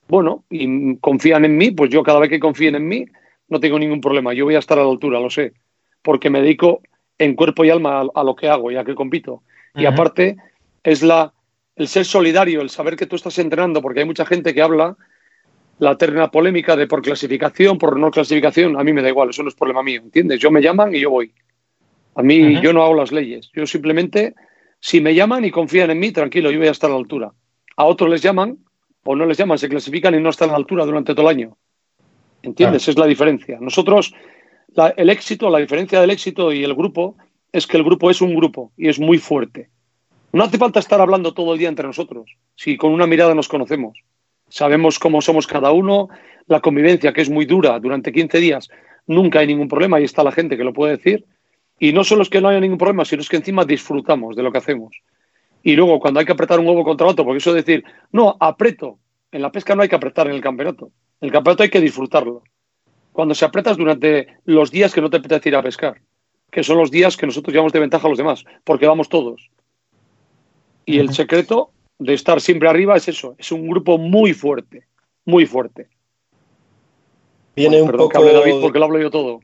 bueno, 0.08 0.44
y 0.50 0.98
confían 0.98 1.46
en 1.46 1.58
mí, 1.58 1.72
pues 1.72 1.89
yo 1.89 2.04
cada 2.04 2.20
vez 2.20 2.30
que 2.30 2.39
confíen 2.39 2.76
en 2.76 2.88
mí, 2.88 3.06
no 3.50 3.60
tengo 3.60 3.80
ningún 3.80 4.02
problema. 4.02 4.34
Yo 4.34 4.46
voy 4.46 4.56
a 4.56 4.60
estar 4.60 4.78
a 4.78 4.84
la 4.84 4.89
altura, 4.89 5.20
lo 5.20 5.30
sé, 5.30 5.54
porque 6.02 6.30
me 6.30 6.41
dedico 6.41 6.82
en 7.18 7.36
cuerpo 7.36 7.65
y 7.65 7.70
alma 7.70 8.02
a, 8.02 8.08
a 8.13 8.24
lo 8.24 8.36
que 8.36 8.50
hago 8.50 8.72
y 8.72 8.76
a 8.76 8.84
que 8.84 8.96
compito. 8.96 9.44
Y 9.76 9.86
aparte, 9.86 10.38
es 10.84 11.04
la, 11.04 11.34
el 11.76 11.88
ser 11.88 12.06
solidario, 12.06 12.62
el 12.62 12.70
saber 12.70 12.96
que 12.96 13.06
tú 13.06 13.18
estás 13.18 13.38
entrenando, 13.39 13.82
porque 13.82 14.00
hay 14.00 14.06
mucha 14.06 14.26
gente 14.26 14.54
que 14.54 14.62
habla 14.62 14.96
la 15.80 15.98
terna 15.98 16.32
polémica 16.32 16.76
de 16.76 16.88
por 16.88 17.02
clasificación, 17.02 17.78
por 17.78 18.00
no 18.00 18.12
clasificación, 18.12 18.80
a 18.80 18.84
mí 18.84 18.94
me 18.94 19.02
da 19.02 19.10
igual, 19.10 19.30
eso 19.30 19.44
no 19.44 19.50
es 19.50 19.56
problema 19.56 19.84
mío, 19.84 20.02
¿entiendes? 20.02 20.39
Yo 20.39 20.52
me 20.52 20.62
llaman 20.62 20.96
y 20.96 21.02
yo 21.02 21.10
voy. 21.10 21.34
A 22.15 22.24
mí 22.24 22.62
yo 22.62 22.72
no 22.72 22.82
hago 22.82 22.94
las 22.94 23.12
leyes, 23.12 23.52
yo 23.54 23.68
simplemente, 23.68 24.36
si 24.80 25.02
me 25.02 25.13
llaman 25.13 25.44
y 25.44 25.52
confían 25.52 25.91
en 25.91 26.00
mí, 26.00 26.13
tranquilo, 26.13 26.50
yo 26.50 26.60
voy 26.60 26.70
a 26.70 26.72
estar 26.72 26.89
a 26.89 26.94
la 26.94 27.00
altura. 27.00 27.34
A 27.76 27.84
otros 27.84 28.10
les 28.10 28.22
llaman 28.22 28.60
o 29.06 29.15
no 29.15 29.26
les 29.26 29.38
llaman, 29.38 29.58
se 29.58 29.70
clasifican 29.70 30.15
y 30.15 30.20
no 30.20 30.30
están 30.30 30.50
a 30.50 30.54
la 30.54 30.58
altura 30.58 30.86
durante 30.86 31.13
todo 31.13 31.30
el 31.30 31.38
año. 31.38 31.58
¿Entiendes? 32.41 32.88
Es 32.88 32.98
la 32.98 33.06
diferencia. 33.06 33.58
Nosotros, 33.62 34.13
la, 34.74 34.89
el 34.98 35.10
éxito, 35.10 35.50
la 35.50 35.60
diferencia 35.60 36.02
del 36.02 36.10
éxito 36.10 36.52
y 36.52 36.63
el 36.63 36.74
grupo 36.74 37.15
es 37.52 37.68
que 37.68 37.78
el 37.78 37.84
grupo 37.84 38.10
es 38.10 38.22
un 38.22 38.36
grupo 38.36 38.72
y 38.78 38.89
es 38.89 39.00
muy 39.00 39.18
fuerte. 39.18 39.70
No 40.34 40.44
hace 40.44 40.58
falta 40.58 40.80
estar 40.80 41.00
hablando 41.00 41.34
todo 41.34 41.54
el 41.54 41.60
día 41.60 41.70
entre 41.70 41.88
nosotros, 41.88 42.36
si 42.56 42.78
con 42.78 42.91
una 42.91 43.08
mirada 43.08 43.34
nos 43.34 43.48
conocemos. 43.48 44.04
Sabemos 44.50 45.00
cómo 45.00 45.22
somos 45.22 45.48
cada 45.48 45.72
uno, 45.72 46.10
la 46.48 46.60
convivencia, 46.60 47.13
que 47.13 47.22
es 47.22 47.30
muy 47.30 47.46
dura 47.46 47.80
durante 47.80 48.12
15 48.12 48.39
días, 48.39 48.70
nunca 49.08 49.39
hay 49.39 49.48
ningún 49.48 49.68
problema, 49.68 49.98
ahí 49.98 50.04
está 50.04 50.24
la 50.24 50.32
gente 50.32 50.58
que 50.58 50.63
lo 50.63 50.74
puede 50.74 50.98
decir. 50.98 51.26
Y 51.80 51.94
no 51.94 52.04
solo 52.04 52.24
es 52.24 52.30
que 52.30 52.41
no 52.41 52.50
haya 52.50 52.60
ningún 52.60 52.78
problema, 52.78 53.06
sino 53.06 53.22
es 53.22 53.30
que 53.30 53.38
encima 53.38 53.65
disfrutamos 53.65 54.36
de 54.36 54.44
lo 54.44 54.52
que 54.52 54.58
hacemos. 54.58 54.98
Y 55.65 55.75
luego, 55.75 55.99
cuando 55.99 56.19
hay 56.19 56.28
que 56.28 56.32
apretar 56.32 56.60
un 56.60 56.67
huevo 56.67 56.84
contra 56.84 57.08
otro, 57.08 57.25
porque 57.25 57.39
eso 57.39 57.49
es 57.49 57.65
decir, 57.65 57.84
no, 58.12 58.38
apreto. 58.39 58.99
En 59.32 59.41
la 59.41 59.51
pesca 59.51 59.73
no 59.75 59.82
hay 59.82 59.89
que 59.89 59.95
apretar 59.95 60.28
en 60.28 60.34
el 60.36 60.41
campeonato. 60.41 60.91
En 61.19 61.25
el 61.25 61.32
campeonato 61.32 61.63
hay 61.63 61.71
que 61.71 61.82
disfrutarlo. 61.82 62.43
Cuando 63.12 63.34
se 63.34 63.45
apretas 63.45 63.75
durante 63.75 64.28
los 64.45 64.69
días 64.69 64.93
que 64.93 65.01
no 65.01 65.10
te 65.10 65.17
apetece 65.17 65.49
ir 65.49 65.56
a 65.56 65.63
pescar, 65.63 65.99
que 66.51 66.63
son 66.63 66.78
los 66.78 66.91
días 66.91 67.17
que 67.17 67.25
nosotros 67.25 67.51
llevamos 67.51 67.73
de 67.73 67.80
ventaja 67.80 68.06
a 68.06 68.10
los 68.10 68.17
demás, 68.19 68.45
porque 68.63 68.86
vamos 68.86 69.10
todos. 69.10 69.49
Y 70.86 70.99
el 70.99 71.12
secreto 71.15 71.71
de 71.97 72.13
estar 72.13 72.39
siempre 72.41 72.69
arriba 72.69 72.95
es 72.95 73.08
eso, 73.08 73.34
es 73.39 73.51
un 73.51 73.67
grupo 73.67 73.97
muy 73.97 74.34
fuerte, 74.34 74.86
muy 75.25 75.47
fuerte. 75.47 75.88
Viene 77.56 77.78
Bueno, 77.78 77.86
un 77.86 77.91
perdón 77.91 78.08
poco. 78.08 78.12
que 78.12 78.17
hable 78.17 78.34
David 78.39 78.62
porque 78.62 78.78
lo 78.78 78.86
hablo 78.86 78.99
yo 78.99 79.10
todo. 79.10 79.39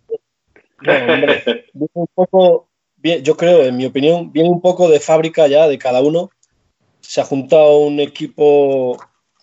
No, 0.83 1.13
hombre, 1.13 1.43
viene 1.73 1.89
un 1.93 2.07
poco, 2.13 2.67
yo 3.03 3.37
creo, 3.37 3.63
en 3.63 3.77
mi 3.77 3.85
opinión, 3.85 4.31
viene 4.31 4.49
un 4.49 4.61
poco 4.61 4.89
de 4.89 4.99
fábrica 4.99 5.47
ya 5.47 5.67
de 5.67 5.77
cada 5.77 6.01
uno. 6.01 6.29
Se 7.01 7.21
ha 7.21 7.25
juntado 7.25 7.79
un 7.79 7.99
equipo 7.99 8.97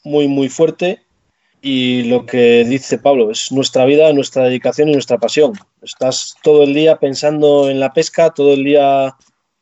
muy, 0.05 0.29
muy 0.29 0.49
fuerte 0.49 1.03
y 1.61 2.05
lo 2.05 2.25
que 2.25 2.65
dice 2.65 2.99
Pablo 2.99 3.31
es 3.31 3.51
nuestra 3.51 3.85
vida, 3.85 4.13
nuestra 4.13 4.45
dedicación 4.45 4.89
y 4.89 4.93
nuestra 4.93 5.19
pasión. 5.19 5.53
Estás 5.83 6.35
todo 6.43 6.63
el 6.63 6.73
día 6.73 6.97
pensando 6.97 7.69
en 7.69 7.81
la 7.81 7.93
pesca, 7.93 8.31
todo 8.31 8.55
el 8.55 8.65
día 8.65 9.17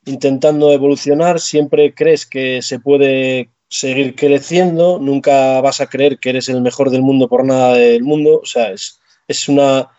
intentando 0.05 0.73
evolucionar, 0.73 1.41
siempre 1.41 1.95
crees 1.95 2.27
que 2.27 2.61
se 2.63 2.79
puede 2.79 3.51
seguir 3.69 4.15
creciendo, 4.15 4.99
nunca 5.01 5.61
vas 5.61 5.81
a 5.81 5.89
creer 5.89 6.19
que 6.19 6.31
eres 6.31 6.49
el 6.49 6.61
mejor 6.61 6.91
del 6.91 7.03
mundo 7.03 7.29
por 7.29 7.45
nada 7.45 7.75
del 7.75 8.05
mundo, 8.05 8.41
o 8.43 8.47
sea, 8.47 8.71
es, 8.71 9.01
es 9.27 9.49
una, 9.49 9.91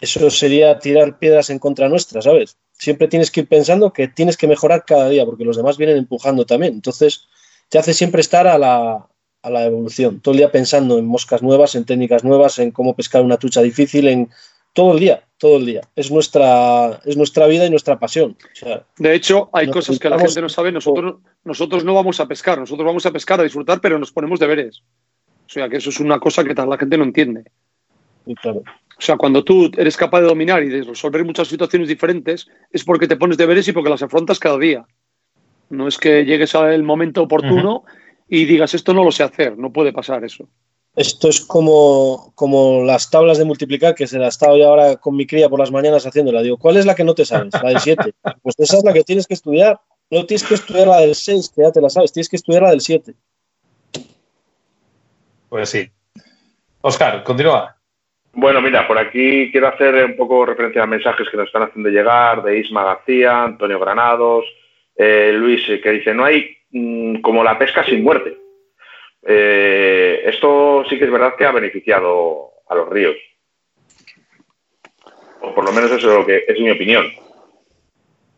eso 0.00 0.30
sería 0.30 0.78
tirar 0.78 1.18
piedras 1.18 1.50
en 1.50 1.58
contra 1.58 1.88
nuestra, 1.88 2.22
¿sabes? 2.22 2.56
Siempre 2.78 3.08
tienes 3.08 3.30
que 3.30 3.40
ir 3.40 3.48
pensando 3.48 3.92
que 3.92 4.08
tienes 4.08 4.36
que 4.36 4.46
mejorar 4.46 4.84
cada 4.86 5.08
día, 5.08 5.24
porque 5.26 5.44
los 5.44 5.56
demás 5.56 5.76
vienen 5.76 5.96
empujando 5.96 6.46
también. 6.46 6.74
Entonces, 6.74 7.26
te 7.68 7.78
hace 7.78 7.92
siempre 7.92 8.20
estar 8.20 8.46
a 8.46 8.56
la, 8.56 9.06
a 9.42 9.50
la 9.50 9.64
evolución, 9.64 10.20
todo 10.20 10.32
el 10.32 10.38
día 10.38 10.52
pensando 10.52 10.98
en 10.98 11.04
moscas 11.06 11.42
nuevas, 11.42 11.74
en 11.74 11.84
técnicas 11.84 12.24
nuevas, 12.24 12.58
en 12.58 12.70
cómo 12.70 12.94
pescar 12.94 13.22
una 13.22 13.36
trucha 13.36 13.60
difícil, 13.62 14.08
en 14.08 14.30
todo 14.72 14.92
el 14.92 15.00
día, 15.00 15.24
todo 15.38 15.56
el 15.56 15.66
día. 15.66 15.80
Es 15.96 16.10
nuestra, 16.10 17.00
es 17.04 17.16
nuestra 17.16 17.46
vida 17.46 17.66
y 17.66 17.70
nuestra 17.70 17.98
pasión. 17.98 18.36
O 18.52 18.56
sea, 18.56 18.84
De 18.96 19.14
hecho, 19.14 19.50
hay 19.52 19.68
cosas 19.68 19.98
que 19.98 20.08
la 20.08 20.16
gente 20.18 20.40
no 20.40 20.48
sabe. 20.48 20.70
Nosotros, 20.70 21.16
nosotros 21.44 21.84
no 21.84 21.94
vamos 21.94 22.20
a 22.20 22.26
pescar, 22.26 22.58
nosotros 22.58 22.86
vamos 22.86 23.04
a 23.06 23.10
pescar, 23.10 23.40
a 23.40 23.42
disfrutar, 23.42 23.80
pero 23.80 23.98
nos 23.98 24.12
ponemos 24.12 24.38
deberes. 24.38 24.82
O 25.46 25.50
sea, 25.50 25.68
que 25.68 25.78
eso 25.78 25.90
es 25.90 25.98
una 25.98 26.20
cosa 26.20 26.44
que 26.44 26.54
tal- 26.54 26.68
la 26.68 26.78
gente 26.78 26.96
no 26.96 27.04
entiende. 27.04 27.44
Claro. 28.34 28.62
O 28.98 29.00
sea, 29.00 29.16
cuando 29.16 29.44
tú 29.44 29.70
eres 29.76 29.96
capaz 29.96 30.20
de 30.20 30.26
dominar 30.26 30.62
y 30.64 30.68
de 30.68 30.82
resolver 30.82 31.24
muchas 31.24 31.46
situaciones 31.46 31.88
diferentes, 31.88 32.48
es 32.72 32.84
porque 32.84 33.06
te 33.06 33.16
pones 33.16 33.36
deberes 33.36 33.68
y 33.68 33.72
porque 33.72 33.90
las 33.90 34.02
afrontas 34.02 34.40
cada 34.40 34.58
día. 34.58 34.86
No 35.70 35.86
es 35.86 35.98
que 35.98 36.24
llegues 36.24 36.54
al 36.56 36.82
momento 36.82 37.22
oportuno 37.22 37.84
y 38.28 38.44
digas, 38.44 38.74
esto 38.74 38.92
no 38.92 39.04
lo 39.04 39.12
sé 39.12 39.22
hacer, 39.22 39.56
no 39.56 39.72
puede 39.72 39.92
pasar 39.92 40.24
eso. 40.24 40.48
Esto 40.96 41.28
es 41.28 41.40
como, 41.40 42.32
como 42.34 42.82
las 42.82 43.08
tablas 43.08 43.38
de 43.38 43.44
multiplicar 43.44 43.94
que 43.94 44.08
se 44.08 44.18
la 44.18 44.26
he 44.26 44.28
estado 44.30 44.56
yo 44.56 44.68
ahora 44.68 44.96
con 44.96 45.14
mi 45.14 45.28
cría 45.28 45.48
por 45.48 45.60
las 45.60 45.70
mañanas 45.70 46.04
haciéndola. 46.04 46.42
Digo, 46.42 46.56
¿cuál 46.56 46.76
es 46.76 46.86
la 46.86 46.96
que 46.96 47.04
no 47.04 47.14
te 47.14 47.24
sabes? 47.24 47.54
La 47.54 47.68
del 47.68 47.78
7. 47.78 48.14
Pues 48.42 48.56
esa 48.58 48.78
es 48.78 48.84
la 48.84 48.92
que 48.92 49.04
tienes 49.04 49.28
que 49.28 49.34
estudiar. 49.34 49.80
No 50.10 50.26
tienes 50.26 50.42
que 50.42 50.54
estudiar 50.54 50.88
la 50.88 51.00
del 51.00 51.14
6, 51.14 51.52
que 51.54 51.62
ya 51.62 51.70
te 51.70 51.80
la 51.80 51.88
sabes. 51.88 52.12
Tienes 52.12 52.28
que 52.28 52.36
estudiar 52.36 52.62
la 52.62 52.70
del 52.70 52.80
7. 52.80 53.14
Pues 55.48 55.70
sí. 55.70 55.88
Oscar, 56.80 57.22
continúa. 57.22 57.77
Bueno, 58.32 58.60
mira, 58.60 58.86
por 58.86 58.98
aquí 58.98 59.50
quiero 59.50 59.68
hacer 59.68 60.04
un 60.04 60.16
poco 60.16 60.46
referencia 60.46 60.82
a 60.82 60.86
mensajes 60.86 61.28
que 61.28 61.36
nos 61.36 61.46
están 61.46 61.62
haciendo 61.62 61.88
llegar 61.88 62.42
de 62.42 62.58
Isma 62.58 62.84
García, 62.84 63.42
Antonio 63.42 63.80
Granados, 63.80 64.44
eh, 64.96 65.32
Luis, 65.34 65.68
eh, 65.68 65.80
que 65.80 65.90
dice, 65.92 66.14
no 66.14 66.24
hay 66.24 66.56
mm, 66.70 67.20
como 67.20 67.42
la 67.42 67.58
pesca 67.58 67.84
sin 67.84 68.02
muerte. 68.02 68.36
Eh, 69.22 70.22
esto 70.24 70.84
sí 70.88 70.98
que 70.98 71.04
es 71.04 71.10
verdad 71.10 71.34
que 71.36 71.46
ha 71.46 71.52
beneficiado 71.52 72.52
a 72.68 72.74
los 72.74 72.88
ríos. 72.88 73.16
O 75.40 75.54
por 75.54 75.64
lo 75.64 75.72
menos 75.72 75.90
eso 75.90 76.10
es, 76.10 76.18
lo 76.18 76.26
que, 76.26 76.44
es 76.46 76.60
mi 76.60 76.70
opinión. 76.70 77.06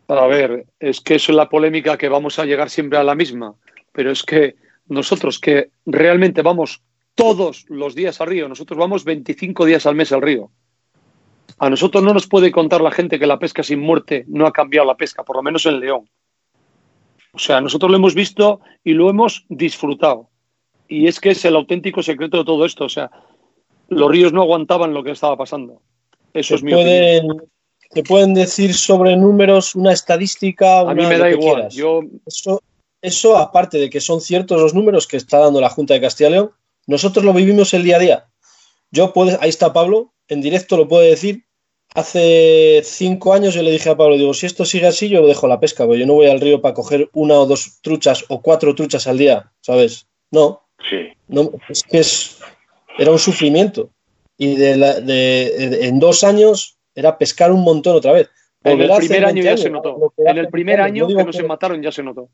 A 0.08 0.26
ver, 0.26 0.64
es 0.78 1.00
que 1.00 1.14
eso 1.14 1.32
es 1.32 1.36
la 1.36 1.48
polémica 1.48 1.96
que 1.96 2.08
vamos 2.08 2.38
a 2.38 2.44
llegar 2.44 2.68
siempre 2.68 2.98
a 2.98 3.04
la 3.04 3.14
misma, 3.14 3.54
pero 3.92 4.10
es 4.10 4.22
que 4.22 4.54
nosotros 4.88 5.38
que 5.38 5.70
realmente 5.86 6.42
vamos 6.42 6.82
todos 7.20 7.64
los 7.68 7.94
días 7.94 8.20
al 8.20 8.28
río, 8.28 8.48
nosotros 8.48 8.78
vamos 8.78 9.04
25 9.04 9.64
días 9.64 9.86
al 9.86 9.94
mes 9.94 10.10
al 10.12 10.22
río. 10.22 10.50
A 11.58 11.68
nosotros 11.68 12.02
no 12.02 12.14
nos 12.14 12.26
puede 12.26 12.50
contar 12.50 12.80
la 12.80 12.90
gente 12.90 13.18
que 13.18 13.26
la 13.26 13.38
pesca 13.38 13.62
sin 13.62 13.80
muerte 13.80 14.24
no 14.28 14.46
ha 14.46 14.52
cambiado 14.52 14.86
la 14.86 14.96
pesca, 14.96 15.22
por 15.24 15.36
lo 15.36 15.42
menos 15.42 15.66
en 15.66 15.80
León. 15.80 16.08
O 17.32 17.38
sea, 17.38 17.60
nosotros 17.60 17.90
lo 17.90 17.96
hemos 17.96 18.14
visto 18.14 18.60
y 18.82 18.92
lo 18.94 19.10
hemos 19.10 19.44
disfrutado. 19.48 20.30
Y 20.88 21.06
es 21.06 21.20
que 21.20 21.30
es 21.30 21.44
el 21.44 21.54
auténtico 21.56 22.02
secreto 22.02 22.38
de 22.38 22.44
todo 22.44 22.64
esto. 22.64 22.84
O 22.84 22.88
sea, 22.88 23.10
los 23.88 24.10
ríos 24.10 24.32
no 24.32 24.42
aguantaban 24.42 24.94
lo 24.94 25.04
que 25.04 25.12
estaba 25.12 25.36
pasando. 25.36 25.82
Eso 26.32 26.54
es 26.54 26.62
mi 26.62 26.72
opinión. 26.72 27.26
pueden, 27.26 27.50
te 27.90 28.02
pueden 28.02 28.34
decir 28.34 28.74
sobre 28.74 29.16
números 29.16 29.74
una 29.74 29.92
estadística. 29.92 30.80
A 30.80 30.94
mí 30.94 31.00
una- 31.00 31.08
me 31.10 31.18
da 31.18 31.30
igual. 31.30 31.68
Yo, 31.70 32.00
Eso, 32.26 32.60
eso, 33.02 33.36
aparte 33.36 33.78
de 33.78 33.90
que 33.90 34.00
son 34.00 34.20
ciertos 34.20 34.60
los 34.60 34.74
números 34.74 35.06
que 35.06 35.16
está 35.16 35.38
dando 35.38 35.60
la 35.60 35.70
Junta 35.70 35.94
de 35.94 36.00
Castilla 36.00 36.30
y 36.30 36.32
León, 36.32 36.50
nosotros 36.86 37.24
lo 37.24 37.32
vivimos 37.32 37.72
el 37.74 37.82
día 37.84 37.96
a 37.96 38.00
día. 38.00 38.26
Yo 38.90 39.12
puedo, 39.12 39.38
ahí 39.40 39.48
está 39.48 39.72
Pablo, 39.72 40.12
en 40.28 40.40
directo 40.40 40.76
lo 40.76 40.88
puede 40.88 41.10
decir. 41.10 41.44
Hace 41.94 42.82
cinco 42.84 43.32
años 43.34 43.52
yo 43.54 43.62
le 43.62 43.72
dije 43.72 43.90
a 43.90 43.96
Pablo, 43.96 44.16
digo, 44.16 44.32
si 44.32 44.46
esto 44.46 44.64
sigue 44.64 44.86
así, 44.86 45.08
yo 45.08 45.26
dejo 45.26 45.48
la 45.48 45.58
pesca, 45.58 45.84
porque 45.84 45.98
yo 46.00 46.06
no 46.06 46.14
voy 46.14 46.26
al 46.28 46.40
río 46.40 46.60
para 46.60 46.74
coger 46.74 47.08
una 47.14 47.34
o 47.34 47.46
dos 47.46 47.80
truchas 47.82 48.24
o 48.28 48.40
cuatro 48.40 48.74
truchas 48.76 49.06
al 49.08 49.18
día, 49.18 49.50
¿sabes? 49.60 50.06
No, 50.30 50.62
Sí. 50.88 51.08
no 51.26 51.50
es 51.68 51.82
que 51.82 51.98
es, 51.98 52.38
era 52.96 53.10
un 53.10 53.18
sufrimiento. 53.18 53.90
Y 54.38 54.54
de 54.56 54.76
la- 54.76 55.00
de- 55.00 55.68
de- 55.70 55.86
en 55.88 55.98
dos 55.98 56.22
años 56.24 56.78
era 56.94 57.18
pescar 57.18 57.50
un 57.52 57.62
montón 57.62 57.96
otra 57.96 58.12
vez. 58.12 58.28
en 58.62 58.78
el 58.80 58.90
primer 58.98 59.24
año 59.24 59.34
20 59.36 59.42
ya 59.42 59.50
años, 59.52 59.60
se 59.62 59.70
notó. 59.70 60.12
En 60.18 60.38
el 60.38 60.48
primer 60.48 60.76
20 60.76 60.82
años. 61.00 61.08
año 61.08 61.16
que 61.16 61.24
nos 61.24 61.48
mataron 61.48 61.82
ya 61.82 61.90
se 61.90 62.02
notó. 62.02 62.28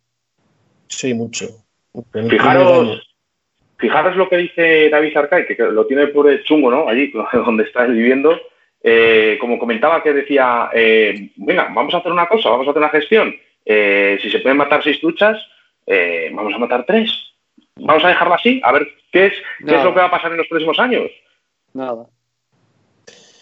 Sí, 0.89 1.15
mucho. 1.15 1.47
Fijaros, 2.29 2.99
fijaros 3.79 4.17
lo 4.17 4.29
que 4.29 4.37
dice 4.37 4.89
David 4.91 5.17
Arcay, 5.17 5.47
que 5.47 5.57
lo 5.57 5.87
tiene 5.87 6.09
por 6.09 6.31
el 6.31 6.43
chungo, 6.45 6.71
¿no? 6.71 6.89
Allí 6.89 7.13
donde 7.33 7.65
está 7.65 7.85
él 7.85 7.93
viviendo. 7.93 8.39
Eh, 8.83 9.37
como 9.41 9.59
comentaba 9.59 10.03
que 10.03 10.13
decía, 10.13 10.71
eh, 10.73 11.31
venga, 11.37 11.69
vamos 11.75 11.93
a 11.95 11.99
hacer 11.99 12.13
una 12.13 12.29
cosa, 12.29 12.51
vamos 12.51 12.67
a 12.67 12.71
hacer 12.71 12.83
una 12.83 12.91
gestión. 12.91 13.35
Eh, 13.65 14.19
si 14.23 14.31
se 14.31 14.39
pueden 14.39 14.59
matar 14.59 14.83
seis 14.83 15.01
truchas, 15.01 15.37
eh, 15.87 16.31
vamos 16.33 16.55
a 16.55 16.59
matar 16.59 16.85
tres. 16.87 17.11
Vamos 17.77 18.05
a 18.05 18.09
dejarlo 18.09 18.35
así, 18.35 18.61
a 18.63 18.73
ver 18.73 18.87
qué 19.13 19.27
es, 19.27 19.33
qué 19.67 19.75
es 19.75 19.85
lo 19.85 19.93
que 19.93 20.01
va 20.01 20.07
a 20.07 20.11
pasar 20.11 20.31
en 20.31 20.39
los 20.39 20.47
próximos 20.47 20.79
años. 20.79 21.11
Nada. 21.75 22.07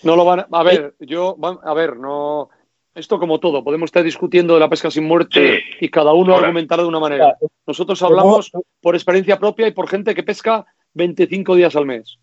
No 0.02 0.16
lo 0.16 0.24
van 0.24 0.40
a, 0.40 0.46
a 0.50 0.62
ver, 0.62 0.94
yo, 1.00 1.36
a 1.62 1.74
ver, 1.74 1.96
no. 1.96 2.50
Esto 2.94 3.18
como 3.18 3.40
todo, 3.40 3.64
podemos 3.64 3.88
estar 3.88 4.04
discutiendo 4.04 4.54
de 4.54 4.60
la 4.60 4.68
pesca 4.70 4.90
sin 4.90 5.04
muerte 5.04 5.58
Sí. 5.58 5.62
y 5.86 5.88
cada 5.88 6.12
uno 6.12 6.32
Ahora. 6.34 6.46
argumentará 6.46 6.82
de 6.82 6.88
una 6.88 7.00
manera. 7.00 7.36
Nosotros 7.66 8.00
hablamos 8.02 8.52
por 8.80 8.94
experiencia 8.94 9.38
propia 9.38 9.66
y 9.66 9.72
por 9.72 9.88
gente 9.88 10.14
que 10.14 10.22
pesca 10.22 10.64
25 10.94 11.56
días 11.56 11.74
al 11.74 11.86
mes. 11.86 12.18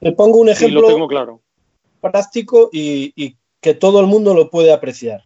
Te 0.00 0.12
pongo 0.12 0.38
un 0.38 0.48
Y 0.48 0.52
ejemplo 0.52 0.80
lo 0.80 0.88
tengo 0.88 1.08
claro. 1.08 1.40
práctico 2.00 2.70
y, 2.72 3.12
y 3.16 3.36
que 3.60 3.74
todo 3.74 4.00
el 4.00 4.06
mundo 4.06 4.32
lo 4.34 4.48
puede 4.50 4.72
apreciar. 4.72 5.24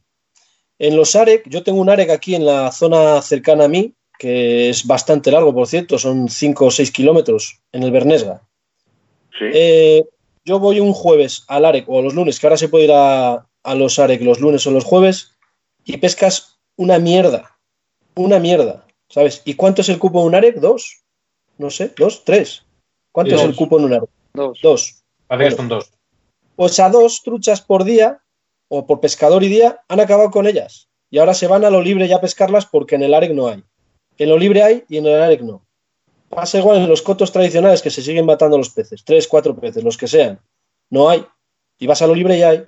En 0.81 0.97
los 0.97 1.15
AREC, 1.17 1.49
yo 1.49 1.63
tengo 1.63 1.81
un 1.81 1.91
AREC 1.91 2.11
aquí 2.11 2.35
en 2.35 2.45
la 2.47 2.71
zona 2.73 3.21
cercana 3.23 3.65
a 3.65 3.69
mí, 3.69 3.95
que 4.19 4.69
es 4.69 4.85
bastante 4.87 5.31
largo, 5.31 5.55
por 5.55 5.67
cierto, 5.69 5.97
son 5.99 6.29
5 6.29 6.67
o 6.67 6.71
6 6.73 6.91
kilómetros 6.91 7.61
en 7.73 7.83
el 7.85 7.91
Bernesga. 7.93 8.43
Sí. 9.39 9.45
Eh, 9.53 10.05
yo 10.45 10.59
voy 10.59 10.81
un 10.81 10.93
jueves 10.93 11.45
al 11.49 11.65
AREC 11.65 11.89
o 11.89 12.03
los 12.03 12.15
lunes, 12.15 12.39
que 12.41 12.47
ahora 12.47 12.57
se 12.57 12.69
puede 12.69 12.85
ir 12.87 12.93
a, 12.93 13.45
a 13.71 13.75
los 13.75 13.99
AREC 13.99 14.23
los 14.23 14.41
lunes 14.41 14.67
o 14.67 14.71
los 14.71 14.85
jueves, 14.85 15.37
y 15.85 15.97
pescas 15.99 16.59
una 16.77 16.99
mierda. 16.99 17.59
Una 18.15 18.39
mierda, 18.39 18.87
¿sabes? 19.09 19.43
¿Y 19.45 19.55
cuánto 19.55 19.83
es 19.83 19.89
el 19.89 19.99
cupo 19.99 20.21
en 20.21 20.29
un 20.29 20.35
AREC? 20.35 20.57
¿Dos? 20.57 21.05
No 21.59 21.71
sé, 21.71 21.93
¿dos? 21.97 22.25
¿Tres? 22.25 22.65
¿Cuánto 23.13 23.33
Dos. 23.33 23.43
es 23.43 23.49
el 23.49 23.57
cupo 23.57 23.79
en 23.79 23.85
un 23.85 23.93
AREC? 23.95 24.11
Dos. 24.35 24.59
Dos. 24.63 25.05
Parece 25.27 25.51
que 25.51 25.55
Bueno. 25.57 25.57
son 25.57 25.69
dos. 25.69 25.93
Pues 26.57 26.81
a 26.81 26.89
dos 26.91 27.23
truchas 27.23 27.61
por 27.61 27.85
día, 27.85 28.21
o 28.69 28.87
por 28.87 29.01
pescador 29.01 29.43
y 29.45 29.49
día, 29.49 29.81
han 29.89 30.01
acabado 30.01 30.31
con 30.31 30.47
ellas. 30.47 30.89
Y 31.11 31.19
ahora 31.19 31.35
se 31.35 31.47
van 31.47 31.65
a 31.65 31.71
lo 31.71 31.83
libre 31.83 32.09
ya 32.09 32.17
a 32.17 32.21
pescarlas 32.21 32.67
porque 32.67 32.97
en 32.97 33.03
el 33.03 33.15
AREC 33.15 33.33
no 33.33 33.49
hay. 33.49 33.63
En 34.19 34.29
lo 34.29 34.37
libre 34.39 34.63
hay 34.63 34.85
y 34.89 34.97
en 34.97 35.07
el 35.07 35.21
AREC 35.23 35.43
no. 35.43 35.65
Pasa 36.29 36.59
igual 36.59 36.79
en 36.79 36.89
los 36.89 37.01
cotos 37.03 37.33
tradicionales 37.33 37.81
que 37.81 37.91
se 37.91 38.03
siguen 38.03 38.27
matando 38.27 38.59
los 38.59 38.71
peces, 38.71 39.03
tres, 39.05 39.27
cuatro 39.29 39.57
peces, 39.57 39.83
los 39.85 39.97
que 39.97 40.07
sean. 40.09 40.41
No 40.91 41.09
hay. 41.09 41.25
Y 41.79 41.87
vas 41.87 42.03
a 42.03 42.07
lo 42.07 42.15
libre 42.15 42.37
y 42.37 42.43
hay. 42.43 42.65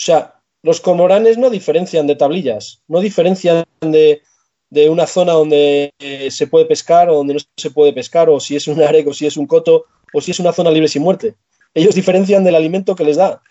O 0.00 0.02
sea, 0.02 0.34
los 0.62 0.80
comoranes 0.80 1.36
no 1.36 1.50
diferencian 1.50 2.06
de 2.06 2.16
tablillas, 2.16 2.82
no 2.88 3.00
diferencian 3.00 3.64
de, 3.82 4.22
de 4.70 4.88
una 4.88 5.06
zona 5.06 5.32
donde 5.32 5.92
eh, 5.98 6.30
se 6.30 6.46
puede 6.46 6.64
pescar 6.64 7.10
o 7.10 7.16
donde 7.16 7.34
no 7.34 7.40
se 7.54 7.70
puede 7.70 7.92
pescar, 7.92 8.30
o 8.30 8.40
si 8.40 8.56
es 8.56 8.66
un 8.66 8.80
AREC 8.82 9.08
o 9.08 9.12
si 9.12 9.26
es 9.26 9.36
un 9.36 9.46
coto, 9.46 9.84
o 10.14 10.20
si 10.22 10.30
es 10.30 10.40
una 10.40 10.52
zona 10.52 10.70
libre 10.70 10.88
sin 10.88 11.02
muerte. 11.02 11.34
Ellos 11.74 11.94
diferencian 11.94 12.42
del 12.44 12.54
alimento 12.54 12.96
que 12.96 13.04
les 13.04 13.18
da. 13.18 13.42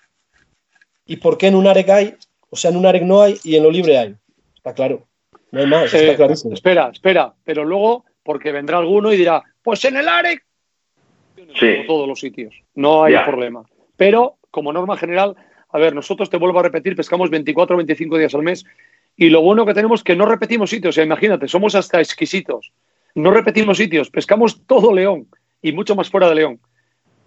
¿Y 1.06 1.18
por 1.18 1.38
qué 1.38 1.48
en 1.48 1.56
un 1.56 1.68
AREC 1.68 1.90
hay? 1.90 2.16
O 2.50 2.56
sea, 2.56 2.72
en 2.72 2.78
un 2.78 2.86
AREC 2.88 3.04
no 3.04 3.22
hay 3.22 3.38
y 3.44 3.56
en 3.56 3.62
lo 3.64 3.70
libre 3.70 4.00
hay. 4.00 4.16
Está 4.56 4.74
claro. 4.74 5.08
No 5.52 5.60
hay 5.62 5.68
más, 5.68 5.86
está 5.94 6.00
Eh, 6.00 6.16
clarísimo. 6.16 6.54
espera, 6.56 6.90
espera, 6.92 7.32
pero 7.44 7.64
luego, 7.64 8.06
porque 8.24 8.52
vendrá 8.52 8.80
alguno 8.80 9.14
y 9.14 9.18
dirá, 9.18 9.44
pues 9.62 9.86
en 9.86 9.98
el 9.98 10.08
AREC, 10.08 10.44
Sí. 11.56 11.74
como 11.78 11.86
todos 11.88 12.08
los 12.08 12.20
sitios, 12.20 12.56
no 12.74 13.04
hay 13.04 13.14
Ya. 13.14 13.26
problema. 13.26 13.64
Pero, 13.96 14.38
como 14.52 14.74
norma 14.74 14.98
general, 14.98 15.36
a 15.72 15.78
ver, 15.78 15.94
nosotros 15.94 16.30
te 16.30 16.38
vuelvo 16.38 16.60
a 16.60 16.64
repetir, 16.64 16.96
pescamos 16.96 17.30
24 17.30 17.76
o 17.76 17.78
25 17.78 18.18
días 18.18 18.34
al 18.34 18.44
mes 18.44 18.66
y 19.16 19.30
lo 19.30 19.42
bueno 19.42 19.66
que 19.66 19.74
tenemos 19.74 20.00
es 20.00 20.04
que 20.04 20.16
no 20.16 20.26
repetimos 20.26 20.70
sitios, 20.70 20.94
o 20.94 20.96
sea, 20.96 21.04
imagínate, 21.04 21.48
somos 21.48 21.76
hasta 21.76 22.00
exquisitos. 22.00 22.72
No 23.16 23.32
repetimos 23.32 23.78
sitios, 23.78 24.10
pescamos 24.10 24.66
todo 24.66 24.94
León 24.94 25.28
y 25.62 25.72
mucho 25.74 25.96
más 25.96 26.10
fuera 26.10 26.30
de 26.30 26.36
León. 26.36 26.60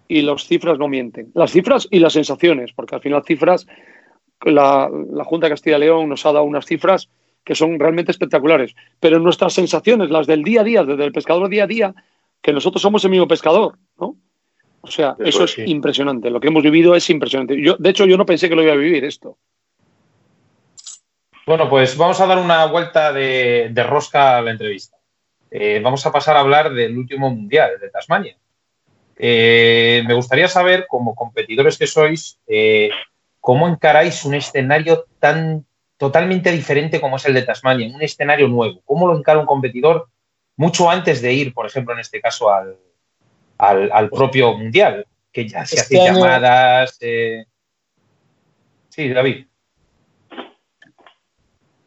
Y 0.07 0.21
las 0.21 0.45
cifras 0.45 0.77
no 0.77 0.87
mienten. 0.87 1.31
Las 1.33 1.51
cifras 1.51 1.87
y 1.89 1.99
las 1.99 2.13
sensaciones, 2.13 2.73
porque 2.73 2.95
al 2.95 3.01
final 3.01 3.23
cifras, 3.23 3.67
la, 4.41 4.89
la 5.11 5.23
Junta 5.23 5.47
de 5.47 5.51
Castilla 5.51 5.77
y 5.77 5.81
León 5.81 6.09
nos 6.09 6.25
ha 6.25 6.31
dado 6.31 6.45
unas 6.45 6.65
cifras 6.65 7.09
que 7.43 7.55
son 7.55 7.79
realmente 7.79 8.11
espectaculares. 8.11 8.75
Pero 8.99 9.19
nuestras 9.19 9.53
sensaciones, 9.53 10.09
las 10.09 10.27
del 10.27 10.43
día 10.43 10.61
a 10.61 10.63
día, 10.63 10.83
desde 10.83 11.05
el 11.05 11.11
pescador 11.11 11.49
día 11.49 11.65
a 11.65 11.67
día, 11.67 11.93
que 12.41 12.53
nosotros 12.53 12.81
somos 12.81 13.03
el 13.05 13.11
mismo 13.11 13.27
pescador, 13.27 13.77
¿no? 13.99 14.15
O 14.85 14.91
sea, 14.91 15.15
Eso 15.17 15.27
eso, 15.29 15.43
es, 15.45 15.51
es 15.51 15.65
sí. 15.65 15.71
impresionante. 15.71 16.29
Lo 16.29 16.41
que 16.41 16.49
hemos 16.49 16.61
vivido 16.61 16.93
es 16.93 17.09
impresionante. 17.09 17.59
Yo, 17.61 17.77
de 17.79 17.89
hecho, 17.89 18.05
yo 18.05 18.17
no 18.17 18.25
pensé 18.25 18.49
que 18.49 18.55
lo 18.55 18.63
iba 18.63 18.73
a 18.73 18.77
vivir 18.77 19.05
esto. 19.05 19.37
Bueno, 21.45 21.69
pues 21.69 21.97
vamos 21.97 22.19
a 22.19 22.27
dar 22.27 22.37
una 22.37 22.65
vuelta 22.65 23.13
de, 23.13 23.69
de 23.71 23.83
rosca 23.83 24.37
a 24.37 24.41
la 24.41 24.51
entrevista. 24.51 24.97
Eh, 25.49 25.79
vamos 25.81 26.05
a 26.05 26.11
pasar 26.11 26.35
a 26.35 26.41
hablar 26.41 26.73
del 26.73 26.97
último 26.97 27.29
mundial, 27.29 27.71
de 27.79 27.89
Tasmania. 27.89 28.35
Eh, 29.15 30.03
me 30.05 30.13
gustaría 30.15 30.49
saber, 30.49 30.85
como 30.87 31.15
competidores 31.15 31.77
que 31.77 31.87
sois, 31.87 32.39
eh, 32.47 32.89
cómo 33.39 33.67
encaráis 33.67 34.25
un 34.25 34.33
escenario 34.33 35.05
tan 35.19 35.65
totalmente 35.97 36.51
diferente 36.51 36.99
como 36.99 37.15
es 37.15 37.25
el 37.25 37.33
de 37.33 37.43
Tasmania, 37.43 37.93
un 37.93 38.01
escenario 38.01 38.49
nuevo. 38.49 38.81
¿Cómo 38.83 39.07
lo 39.07 39.17
encara 39.17 39.39
un 39.39 39.45
competidor 39.45 40.09
mucho 40.57 40.89
antes 40.89 41.21
de 41.21 41.33
ir, 41.33 41.53
por 41.53 41.65
ejemplo, 41.65 41.93
en 41.93 42.01
este 42.01 42.19
caso, 42.19 42.51
al, 42.51 42.77
al, 43.57 43.91
al 43.91 44.09
propio 44.09 44.57
mundial? 44.57 45.05
Que 45.31 45.47
ya 45.47 45.65
se 45.65 45.75
Este 45.77 45.97
hacen 45.97 46.11
año- 46.13 46.19
llamadas. 46.21 46.97
eh. 47.01 47.45
Sí, 48.89 49.09
David. 49.09 49.47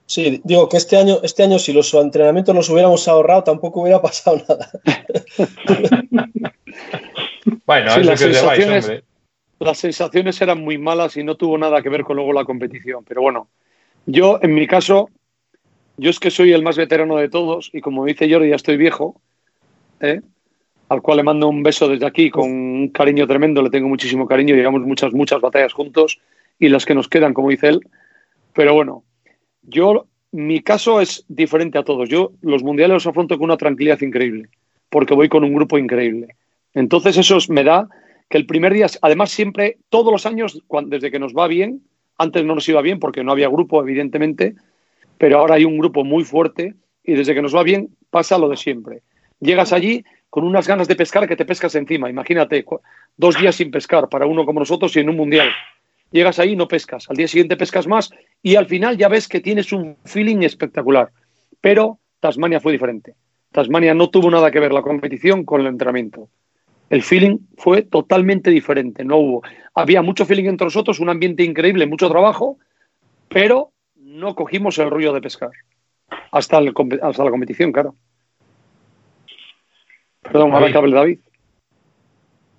Sí, 0.07 0.40
digo 0.44 0.68
que 0.68 0.76
este 0.76 0.96
año, 0.96 1.18
este 1.22 1.42
año 1.42 1.59
si 1.59 1.72
los 1.72 1.92
entrenamientos 1.94 2.55
los 2.55 2.68
hubiéramos 2.70 3.07
ahorrado, 3.09 3.42
tampoco 3.44 3.83
hubiera 3.83 4.00
pasado 4.02 4.40
nada. 4.48 4.70
Bueno, 7.64 7.90
Sí, 7.92 8.00
eso 8.00 8.11
las 8.11 8.20
que 8.20 8.26
os 8.26 8.33
lleváis, 8.33 8.64
sensaciones- 8.64 8.85
hombre. 8.85 9.05
Las 9.59 9.79
sensaciones 9.79 10.40
eran 10.42 10.61
muy 10.61 10.76
malas 10.76 11.16
y 11.16 11.24
no 11.24 11.35
tuvo 11.37 11.57
nada 11.57 11.81
que 11.81 11.88
ver 11.88 12.02
con 12.05 12.16
luego 12.16 12.33
la 12.35 12.44
competición. 12.44 13.05
Pero 13.05 13.22
bueno, 13.22 13.48
yo 14.05 14.38
en 14.42 14.55
mi 14.55 14.66
caso, 14.66 15.09
yo 15.96 16.11
es 16.11 16.20
que 16.20 16.31
soy 16.31 16.52
el 16.52 16.62
más 16.62 16.76
veterano 16.76 17.16
de 17.16 17.31
todos 17.31 17.70
y 17.72 17.81
como 17.81 18.05
dice 18.05 18.31
Jordi, 18.31 18.50
ya 18.50 18.57
estoy 18.57 18.76
viejo, 18.76 19.18
¿eh? 20.00 20.20
Al 20.88 21.03
cual 21.03 21.18
le 21.18 21.22
mando 21.22 21.49
un 21.49 21.62
beso 21.62 21.88
desde 21.88 22.07
aquí 22.07 22.31
con 22.31 22.51
un 22.51 22.88
cariño 22.88 23.27
tremendo, 23.27 23.62
le 23.62 23.70
tengo 23.70 23.88
muchísimo 23.88 24.27
cariño, 24.27 24.55
llevamos 24.55 24.83
muchas, 24.83 25.12
muchas 25.12 25.40
batallas 25.40 25.72
juntos 25.72 26.20
y 26.59 26.68
las 26.68 26.85
que 26.85 26.94
nos 26.94 27.09
quedan, 27.09 27.35
como 27.35 27.51
dice 27.51 27.68
él. 27.68 27.81
Pero 28.53 28.75
bueno, 28.75 29.03
yo, 29.62 30.07
mi 30.33 30.61
caso 30.61 31.01
es 31.01 31.25
diferente 31.29 31.79
a 31.79 31.83
todos. 31.83 32.09
Yo 32.09 32.33
los 32.40 32.62
mundiales 32.62 32.94
los 32.94 33.07
afronto 33.07 33.37
con 33.37 33.46
una 33.46 33.57
tranquilidad 33.57 34.01
increíble, 34.01 34.49
porque 34.88 35.14
voy 35.14 35.29
con 35.29 35.44
un 35.44 35.55
grupo 35.55 35.77
increíble. 35.79 36.37
Entonces 36.72 37.16
eso 37.16 37.37
es- 37.37 37.51
me 37.51 37.64
da 37.64 37.88
que 38.29 38.38
el 38.38 38.46
primer 38.46 38.72
día, 38.72 38.87
además 39.03 39.31
siempre, 39.31 39.79
todos 39.88 40.12
los 40.12 40.27
años, 40.27 40.62
desde 40.87 41.11
que 41.11 41.18
nos 41.18 41.35
va 41.35 41.46
bien, 41.49 41.83
antes 42.18 42.44
no 42.44 42.55
nos 42.55 42.68
iba 42.68 42.81
bien 42.81 42.99
porque 42.99 43.22
no 43.25 43.33
había 43.33 43.49
grupo, 43.49 43.83
evidentemente, 43.83 44.55
pero 45.18 45.38
ahora 45.38 45.57
hay 45.57 45.64
un 45.64 45.79
grupo 45.79 46.05
muy 46.05 46.25
fuerte 46.25 46.75
y 47.05 47.14
desde 47.14 47.35
que 47.35 47.42
nos 47.42 47.55
va 47.55 47.62
bien 47.62 47.88
pasa 48.11 48.38
lo 48.38 48.49
de 48.49 48.57
siempre. 48.57 49.03
Llegas 49.40 49.72
allí 49.72 50.05
con 50.37 50.44
unas 50.44 50.68
ganas 50.68 50.87
de 50.87 50.96
pescar 50.96 51.27
que 51.27 51.35
te 51.35 51.46
pescas 51.46 51.75
encima. 51.77 52.11
Imagínate, 52.11 52.62
dos 53.16 53.40
días 53.40 53.55
sin 53.55 53.70
pescar 53.70 54.07
para 54.11 54.27
uno 54.27 54.44
como 54.44 54.61
nosotros 54.61 54.94
y 54.94 55.01
en 55.01 55.09
un 55.09 55.16
mundial. 55.16 55.49
Llegas 56.11 56.38
ahí 56.38 56.53
y 56.53 56.57
no 56.57 56.68
pescas. 56.68 57.09
Al 57.09 57.16
día 57.16 57.27
siguiente 57.27 57.57
pescas 57.57 57.87
más 57.87 58.11
y 58.42 58.57
al 58.57 58.66
final 58.66 58.99
ya 58.99 59.09
ves 59.09 59.29
que 59.29 59.40
tienes 59.40 59.72
un 59.72 59.96
feeling 60.05 60.42
espectacular. 60.42 61.11
Pero 61.62 62.01
Tasmania 62.20 62.61
fue 62.61 62.72
diferente. 62.72 63.14
Tasmania 63.51 63.94
no 63.94 64.11
tuvo 64.11 64.31
nada 64.31 64.51
que 64.51 64.61
ver 64.61 64.75
la 64.75 64.83
competición 64.83 65.46
con 65.46 65.62
el 65.62 65.68
entrenamiento. 65.68 66.29
El 66.90 67.03
feeling 67.03 67.38
fue 67.57 67.81
totalmente 67.81 68.51
diferente. 68.51 69.07
No 69.07 69.16
hubo. 69.16 69.42
Había 69.72 70.03
mucho 70.03 70.27
feeling 70.27 70.51
entre 70.51 70.66
nosotros, 70.66 71.01
un 71.01 71.09
ambiente 71.09 71.44
increíble, 71.44 71.87
mucho 71.87 72.11
trabajo, 72.11 72.59
pero 73.31 73.72
no 73.94 74.35
cogimos 74.35 74.77
el 74.77 74.90
rollo 74.90 75.14
de 75.14 75.22
pescar. 75.22 75.53
Hasta, 76.31 76.59
hasta 76.59 77.25
la 77.25 77.31
competición, 77.31 77.72
claro. 77.72 77.94
Perdón, 80.32 80.50
David. 80.50 80.94
David. 80.94 81.18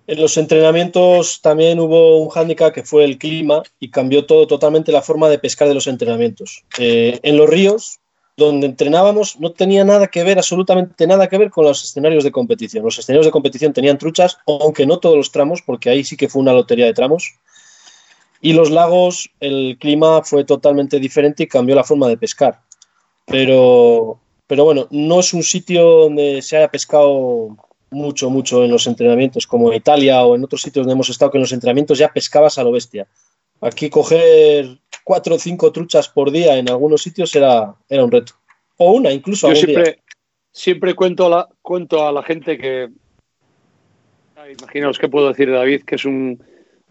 En 0.07 0.21
los 0.21 0.37
entrenamientos 0.37 1.41
también 1.41 1.79
hubo 1.81 2.19
un 2.19 2.29
hándicap 2.29 2.73
que 2.73 2.83
fue 2.83 3.03
el 3.03 3.17
clima 3.17 3.61
y 3.77 3.91
cambió 3.91 4.25
todo 4.25 4.47
totalmente 4.47 4.93
la 4.93 5.01
forma 5.01 5.27
de 5.27 5.37
pescar 5.37 5.67
de 5.67 5.73
los 5.73 5.87
entrenamientos. 5.87 6.63
Eh, 6.79 7.19
en 7.23 7.35
los 7.35 7.49
ríos, 7.49 7.99
donde 8.37 8.67
entrenábamos, 8.67 9.37
no 9.39 9.51
tenía 9.51 9.83
nada 9.83 10.07
que 10.07 10.23
ver, 10.23 10.37
absolutamente 10.37 11.07
nada 11.07 11.27
que 11.27 11.37
ver 11.37 11.49
con 11.49 11.65
los 11.65 11.83
escenarios 11.83 12.23
de 12.23 12.31
competición. 12.31 12.85
Los 12.85 12.97
escenarios 12.99 13.25
de 13.25 13.31
competición 13.31 13.73
tenían 13.73 13.97
truchas, 13.97 14.37
aunque 14.47 14.85
no 14.85 14.99
todos 14.99 15.17
los 15.17 15.31
tramos, 15.31 15.61
porque 15.61 15.89
ahí 15.89 16.05
sí 16.05 16.15
que 16.15 16.29
fue 16.29 16.41
una 16.41 16.53
lotería 16.53 16.85
de 16.85 16.93
tramos. 16.93 17.33
Y 18.39 18.53
los 18.53 18.69
lagos, 18.69 19.29
el 19.41 19.77
clima 19.77 20.21
fue 20.23 20.45
totalmente 20.45 20.99
diferente 20.99 21.43
y 21.43 21.47
cambió 21.47 21.75
la 21.75 21.83
forma 21.83 22.07
de 22.07 22.17
pescar. 22.17 22.61
Pero, 23.25 24.19
pero 24.47 24.63
bueno, 24.63 24.87
no 24.91 25.19
es 25.19 25.33
un 25.33 25.43
sitio 25.43 25.83
donde 25.83 26.41
se 26.41 26.57
haya 26.57 26.69
pescado 26.69 27.55
mucho, 27.89 28.29
mucho 28.29 28.63
en 28.63 28.71
los 28.71 28.87
entrenamientos, 28.87 29.45
como 29.45 29.69
en 29.69 29.77
Italia 29.77 30.23
o 30.23 30.35
en 30.35 30.43
otros 30.43 30.61
sitios 30.61 30.85
donde 30.85 30.93
hemos 30.93 31.09
estado, 31.09 31.31
que 31.31 31.37
en 31.37 31.43
los 31.43 31.51
entrenamientos 31.51 31.97
ya 31.97 32.11
pescabas 32.11 32.57
a 32.57 32.63
lo 32.63 32.71
bestia. 32.71 33.07
Aquí 33.61 33.89
coger 33.89 34.79
cuatro 35.03 35.35
o 35.35 35.39
cinco 35.39 35.71
truchas 35.71 36.07
por 36.09 36.31
día 36.31 36.57
en 36.57 36.69
algunos 36.69 37.01
sitios 37.01 37.35
era, 37.35 37.75
era 37.89 38.03
un 38.03 38.11
reto. 38.11 38.33
O 38.77 38.93
una, 38.93 39.11
incluso 39.11 39.47
Yo 39.47 39.51
algún 39.53 39.65
día. 39.65 39.75
siempre, 39.75 40.03
siempre 40.51 40.95
cuento, 40.95 41.25
a 41.25 41.29
la, 41.29 41.49
cuento 41.61 42.07
a 42.07 42.11
la 42.11 42.23
gente 42.23 42.57
que. 42.57 42.89
Imaginaos 44.59 44.97
qué 44.97 45.09
puedo 45.09 45.27
decir 45.27 45.49
de 45.49 45.57
David, 45.57 45.83
que 45.83 45.95
es 45.95 46.05
un, 46.05 46.41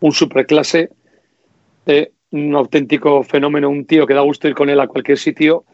un 0.00 0.12
superclase, 0.12 0.90
eh, 1.86 2.12
un 2.32 2.54
auténtico 2.54 3.22
fenómeno, 3.22 3.70
un 3.70 3.86
tío 3.86 4.06
que 4.06 4.12
da 4.12 4.20
gusto 4.20 4.48
ir 4.48 4.54
con 4.54 4.68
él 4.68 4.80
a 4.80 4.88
cualquier 4.88 5.16
sitio. 5.16 5.64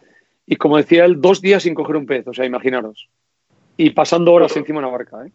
Y 0.47 0.57
como 0.57 0.77
decía 0.77 1.05
él, 1.05 1.21
dos 1.21 1.41
días 1.41 1.63
sin 1.63 1.75
coger 1.75 1.97
un 1.97 2.07
pez, 2.07 2.27
o 2.27 2.33
sea, 2.35 2.45
imaginaros. 2.45 3.09
Y 3.77 3.91
pasando 3.91 4.33
horas 4.33 4.57
encima 4.57 4.81
de 4.81 4.87
una 4.87 4.97
barca, 4.97 5.25
¿eh? 5.27 5.33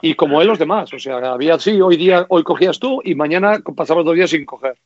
Y 0.00 0.14
como 0.14 0.40
él 0.42 0.48
los 0.48 0.58
demás, 0.58 0.92
o 0.92 0.98
sea, 0.98 1.16
había 1.18 1.58
sí, 1.58 1.80
hoy 1.80 1.96
día, 1.96 2.26
hoy 2.28 2.42
cogías 2.42 2.78
tú 2.78 3.00
y 3.04 3.14
mañana 3.14 3.60
pasabas 3.76 4.04
dos 4.04 4.14
días 4.14 4.30
sin 4.30 4.44
coger. 4.44 4.76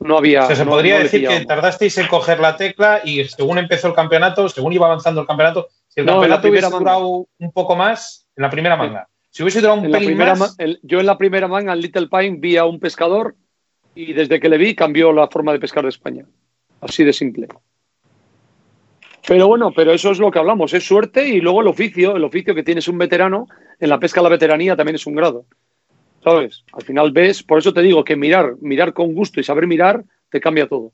No 0.00 0.16
había. 0.16 0.44
O 0.44 0.46
sea, 0.46 0.56
se 0.56 0.64
no- 0.64 0.70
podría 0.72 0.96
no 0.98 1.02
decir 1.04 1.26
que 1.26 1.44
tardasteis 1.44 1.98
en 1.98 2.06
coger 2.08 2.40
la 2.40 2.56
tecla 2.56 3.00
y 3.04 3.24
según 3.24 3.58
empezó 3.58 3.88
el 3.88 3.94
campeonato, 3.94 4.48
según 4.48 4.72
iba 4.72 4.86
avanzando 4.86 5.20
el 5.20 5.26
campeonato, 5.26 5.68
si 5.88 6.00
el 6.00 6.06
No, 6.06 6.12
campeonato 6.14 6.48
hubiese 6.48 6.70
durado 6.70 7.26
un 7.38 7.52
poco 7.52 7.76
más, 7.76 8.26
en 8.36 8.42
la 8.42 8.50
primera 8.50 8.76
manga. 8.76 9.08
Si 9.30 9.42
hubiese 9.42 9.60
durado 9.60 9.78
un 9.80 9.86
En 9.86 9.92
pelín 9.92 10.08
primera 10.10 10.34
más, 10.34 10.54
el- 10.58 10.80
yo 10.82 11.00
en 11.00 11.06
la 11.06 11.18
primera 11.18 11.48
manga, 11.48 11.72
en 11.72 11.80
Little 11.80 12.08
Pine, 12.08 12.36
vi 12.38 12.56
a 12.56 12.64
un 12.64 12.80
pescador 12.80 13.34
y 13.94 14.12
desde 14.12 14.40
que 14.40 14.48
le 14.48 14.58
vi 14.58 14.74
cambió 14.74 15.12
la 15.12 15.28
forma 15.28 15.52
de 15.52 15.58
pescar 15.58 15.82
de 15.84 15.90
España. 15.90 16.24
Así 16.80 17.04
de 17.04 17.12
simple. 17.12 17.48
Pero 19.26 19.46
bueno, 19.46 19.72
pero 19.74 19.92
eso 19.92 20.10
es 20.10 20.18
lo 20.18 20.30
que 20.30 20.38
hablamos, 20.38 20.74
es 20.74 20.84
suerte 20.84 21.28
y 21.28 21.40
luego 21.40 21.60
el 21.60 21.68
oficio, 21.68 22.16
el 22.16 22.24
oficio 22.24 22.54
que 22.54 22.64
tienes 22.64 22.88
un 22.88 22.98
veterano, 22.98 23.46
en 23.78 23.88
la 23.88 24.00
pesca 24.00 24.20
la 24.20 24.28
veteranía 24.28 24.76
también 24.76 24.96
es 24.96 25.06
un 25.06 25.14
grado. 25.14 25.44
¿Sabes? 26.24 26.64
Al 26.72 26.84
final 26.84 27.12
ves, 27.12 27.42
por 27.42 27.58
eso 27.58 27.72
te 27.72 27.82
digo 27.82 28.04
que 28.04 28.16
mirar, 28.16 28.54
mirar 28.60 28.92
con 28.92 29.14
gusto 29.14 29.40
y 29.40 29.44
saber 29.44 29.66
mirar 29.66 30.04
te 30.30 30.40
cambia 30.40 30.68
todo. 30.68 30.92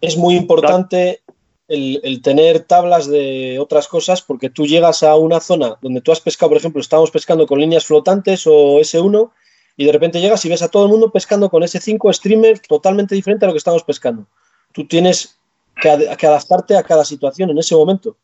Es 0.00 0.16
muy 0.16 0.34
importante 0.36 1.22
el, 1.68 2.20
tener 2.22 2.60
tablas 2.60 3.08
de 3.08 3.58
otras 3.58 3.88
cosas 3.88 4.22
porque 4.22 4.50
tú 4.50 4.66
llegas 4.66 5.02
a 5.02 5.16
una 5.16 5.40
zona 5.40 5.76
donde 5.80 6.00
tú 6.00 6.12
has 6.12 6.20
pescado, 6.20 6.50
por 6.50 6.58
ejemplo, 6.58 6.80
estábamos 6.80 7.10
pescando 7.10 7.46
con 7.46 7.60
líneas 7.60 7.86
flotantes 7.86 8.46
o 8.46 8.78
S1 8.80 9.30
y 9.76 9.86
de 9.86 9.92
repente 9.92 10.20
llegas 10.20 10.44
y 10.44 10.48
ves 10.48 10.62
a 10.62 10.68
todo 10.68 10.84
el 10.84 10.90
mundo 10.90 11.10
pescando 11.10 11.48
con 11.48 11.62
S5 11.62 12.12
streamer 12.12 12.58
totalmente 12.60 13.14
diferente 13.14 13.44
a 13.44 13.48
lo 13.48 13.54
que 13.54 13.58
estamos 13.58 13.84
pescando. 13.84 14.26
Tú 14.72 14.86
tienes 14.86 15.38
que, 15.80 16.16
que 16.18 16.26
adaptarte 16.26 16.76
a 16.76 16.82
cada 16.82 17.04
situación 17.04 17.50
en 17.50 17.58
ese 17.58 17.74
momento. 17.74 18.16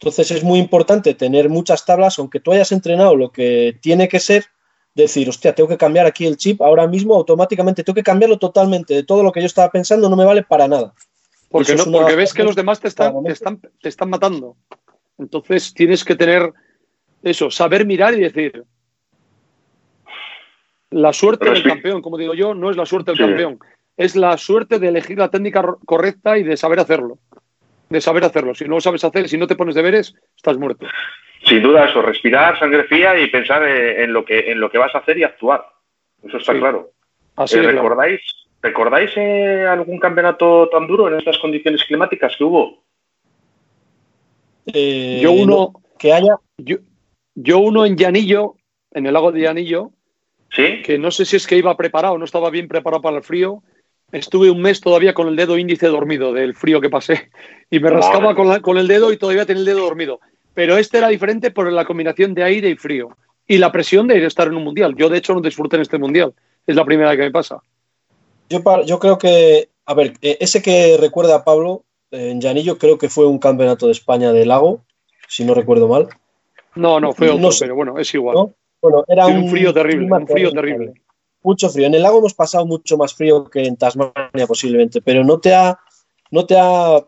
Entonces 0.00 0.30
es 0.30 0.42
muy 0.42 0.58
importante 0.58 1.14
tener 1.14 1.48
muchas 1.50 1.84
tablas, 1.84 2.18
aunque 2.18 2.40
tú 2.40 2.52
hayas 2.52 2.72
entrenado 2.72 3.14
lo 3.16 3.30
que 3.30 3.78
tiene 3.82 4.08
que 4.08 4.18
ser, 4.18 4.46
decir, 4.94 5.28
hostia, 5.28 5.54
tengo 5.54 5.68
que 5.68 5.76
cambiar 5.76 6.06
aquí 6.06 6.26
el 6.26 6.36
chip 6.36 6.62
ahora 6.62 6.86
mismo 6.86 7.14
automáticamente, 7.14 7.84
tengo 7.84 7.94
que 7.94 8.02
cambiarlo 8.02 8.38
totalmente, 8.38 8.94
de 8.94 9.02
todo 9.02 9.22
lo 9.22 9.30
que 9.30 9.40
yo 9.40 9.46
estaba 9.46 9.70
pensando 9.70 10.08
no 10.08 10.16
me 10.16 10.24
vale 10.24 10.42
para 10.42 10.66
nada. 10.66 10.94
Porque, 11.50 11.74
no, 11.74 11.84
porque 11.84 12.16
ves 12.16 12.32
que 12.32 12.44
los 12.44 12.56
demás 12.56 12.80
te 12.80 12.88
están, 12.88 13.22
te 13.24 13.32
están, 13.32 13.60
te 13.60 13.88
están 13.88 14.08
matando. 14.08 14.56
Entonces 15.18 15.74
tienes 15.74 16.04
que 16.04 16.14
tener 16.14 16.50
eso, 17.22 17.50
saber 17.50 17.84
mirar 17.84 18.14
y 18.14 18.20
decir, 18.20 18.64
la 20.90 21.12
suerte 21.12 21.50
del 21.50 21.62
campeón, 21.62 22.00
como 22.00 22.16
digo 22.16 22.34
yo, 22.34 22.54
no 22.54 22.70
es 22.70 22.76
la 22.76 22.86
suerte 22.86 23.10
del 23.10 23.18
sí. 23.18 23.24
campeón, 23.24 23.58
es 24.00 24.16
la 24.16 24.38
suerte 24.38 24.78
de 24.78 24.88
elegir 24.88 25.18
la 25.18 25.28
técnica 25.28 25.62
correcta 25.84 26.38
y 26.38 26.42
de 26.42 26.56
saber 26.56 26.80
hacerlo. 26.80 27.18
De 27.90 28.00
saber 28.00 28.24
hacerlo. 28.24 28.54
Si 28.54 28.64
no 28.64 28.76
lo 28.76 28.80
sabes 28.80 29.04
hacer, 29.04 29.28
si 29.28 29.36
no 29.36 29.46
te 29.46 29.56
pones 29.56 29.74
deberes, 29.74 30.14
estás 30.34 30.56
muerto. 30.56 30.86
Sin 31.44 31.62
duda 31.62 31.84
eso, 31.84 32.00
respirar 32.00 32.58
sangre 32.58 32.84
fría 32.84 33.20
y 33.20 33.26
pensar 33.26 33.62
en 33.62 34.10
lo 34.14 34.24
que, 34.24 34.52
en 34.52 34.58
lo 34.58 34.70
que 34.70 34.78
vas 34.78 34.94
a 34.94 34.98
hacer 34.98 35.18
y 35.18 35.24
actuar. 35.24 35.66
Eso 36.22 36.38
está 36.38 36.54
sí. 36.54 36.58
claro. 36.58 36.92
Así 37.36 37.58
eh, 37.58 37.60
es, 37.60 37.66
¿Recordáis, 37.66 38.20
¿recordáis 38.62 39.10
eh, 39.16 39.66
algún 39.68 39.98
campeonato 39.98 40.70
tan 40.70 40.86
duro 40.86 41.08
en 41.08 41.18
estas 41.18 41.36
condiciones 41.36 41.84
climáticas 41.84 42.34
que 42.38 42.44
hubo? 42.44 42.82
Eh, 44.72 45.20
yo 45.22 45.32
uno 45.32 45.72
no, 45.74 45.82
que 45.98 46.14
haya. 46.14 46.36
Yo, 46.56 46.78
yo 47.34 47.58
uno 47.58 47.84
en 47.84 47.98
Llanillo, 47.98 48.54
en 48.92 49.04
el 49.04 49.12
lago 49.12 49.30
de 49.30 49.42
Llanillo, 49.42 49.90
¿Sí? 50.50 50.80
que 50.82 50.96
no 50.96 51.10
sé 51.10 51.26
si 51.26 51.36
es 51.36 51.46
que 51.46 51.58
iba 51.58 51.76
preparado, 51.76 52.16
no 52.16 52.24
estaba 52.24 52.48
bien 52.48 52.66
preparado 52.66 53.02
para 53.02 53.18
el 53.18 53.22
frío. 53.22 53.62
Estuve 54.12 54.50
un 54.50 54.60
mes 54.60 54.80
todavía 54.80 55.14
con 55.14 55.28
el 55.28 55.36
dedo 55.36 55.56
índice 55.56 55.86
dormido 55.86 56.32
del 56.32 56.54
frío 56.54 56.80
que 56.80 56.90
pasé 56.90 57.30
y 57.70 57.78
me 57.78 57.90
rascaba 57.90 58.34
con, 58.34 58.48
la, 58.48 58.60
con, 58.60 58.76
el 58.76 58.88
dedo 58.88 59.12
y 59.12 59.16
todavía 59.16 59.46
tenía 59.46 59.60
el 59.60 59.66
dedo 59.66 59.80
dormido. 59.80 60.20
Pero 60.54 60.76
este 60.78 60.98
era 60.98 61.08
diferente 61.08 61.50
por 61.50 61.70
la 61.72 61.84
combinación 61.84 62.34
de 62.34 62.42
aire 62.42 62.70
y 62.70 62.76
frío 62.76 63.16
y 63.46 63.58
la 63.58 63.72
presión 63.72 64.08
de 64.08 64.16
ir 64.16 64.24
a 64.24 64.28
estar 64.28 64.48
en 64.48 64.54
un 64.54 64.64
mundial. 64.64 64.94
Yo, 64.96 65.08
de 65.08 65.18
hecho, 65.18 65.34
no 65.34 65.40
disfruté 65.40 65.76
en 65.76 65.82
este 65.82 65.98
mundial. 65.98 66.34
Es 66.66 66.76
la 66.76 66.84
primera 66.84 67.16
que 67.16 67.22
me 67.22 67.30
pasa. 67.30 67.60
Yo, 68.48 68.62
yo 68.84 68.98
creo 68.98 69.18
que, 69.18 69.68
a 69.86 69.94
ver, 69.94 70.14
eh, 70.22 70.38
ese 70.40 70.60
que 70.60 70.96
recuerda 71.00 71.36
a 71.36 71.44
Pablo 71.44 71.84
en 72.10 72.40
Llanillo, 72.40 72.78
creo 72.78 72.98
que 72.98 73.08
fue 73.08 73.26
un 73.26 73.38
campeonato 73.38 73.86
de 73.86 73.92
España 73.92 74.32
de 74.32 74.44
lago, 74.44 74.82
si 75.28 75.44
no 75.44 75.54
recuerdo 75.54 75.88
mal. 75.88 76.08
No, 76.74 77.00
no, 77.00 77.12
fue 77.12 77.28
otro, 77.28 77.40
no 77.40 77.52
sé. 77.52 77.64
pero 77.64 77.76
bueno, 77.76 77.98
es 77.98 78.12
igual. 78.14 78.34
¿No? 78.34 78.54
Bueno, 78.82 79.04
era 79.08 79.26
un, 79.26 79.44
un, 79.44 79.50
frío 79.50 79.72
terrible, 79.72 80.08
un 80.10 80.26
frío 80.26 80.50
terrible. 80.50 80.86
terrible. 80.86 81.02
Mucho 81.42 81.70
frío. 81.70 81.86
En 81.86 81.94
el 81.94 82.02
lago 82.02 82.18
hemos 82.18 82.34
pasado 82.34 82.66
mucho 82.66 82.96
más 82.96 83.14
frío 83.14 83.44
que 83.44 83.64
en 83.64 83.76
Tasmania 83.76 84.46
posiblemente, 84.46 85.00
pero 85.00 85.24
no 85.24 85.40
te 85.40 85.54
ha, 85.54 85.78
no 86.30 86.44
te 86.44 86.58
ha 86.58 87.04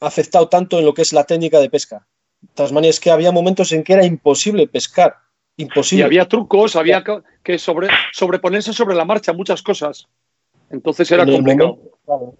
afectado 0.00 0.48
tanto 0.48 0.78
en 0.78 0.84
lo 0.84 0.94
que 0.94 1.02
es 1.02 1.12
la 1.12 1.24
técnica 1.24 1.58
de 1.58 1.70
pesca. 1.70 2.06
Tasmania 2.54 2.90
es 2.90 3.00
que 3.00 3.10
había 3.10 3.32
momentos 3.32 3.72
en 3.72 3.82
que 3.84 3.92
era 3.94 4.04
imposible 4.04 4.68
pescar. 4.68 5.16
Imposible. 5.56 6.02
Y 6.02 6.06
había 6.06 6.28
trucos, 6.28 6.76
había 6.76 7.04
que 7.42 7.58
sobre, 7.58 7.88
sobreponerse 8.12 8.72
sobre 8.72 8.96
la 8.96 9.04
marcha, 9.04 9.32
muchas 9.32 9.62
cosas. 9.62 10.08
Entonces 10.70 11.10
era 11.10 11.24
en 11.24 11.32
complicado. 11.32 11.76
Momento, 11.76 11.98
claro. 12.04 12.34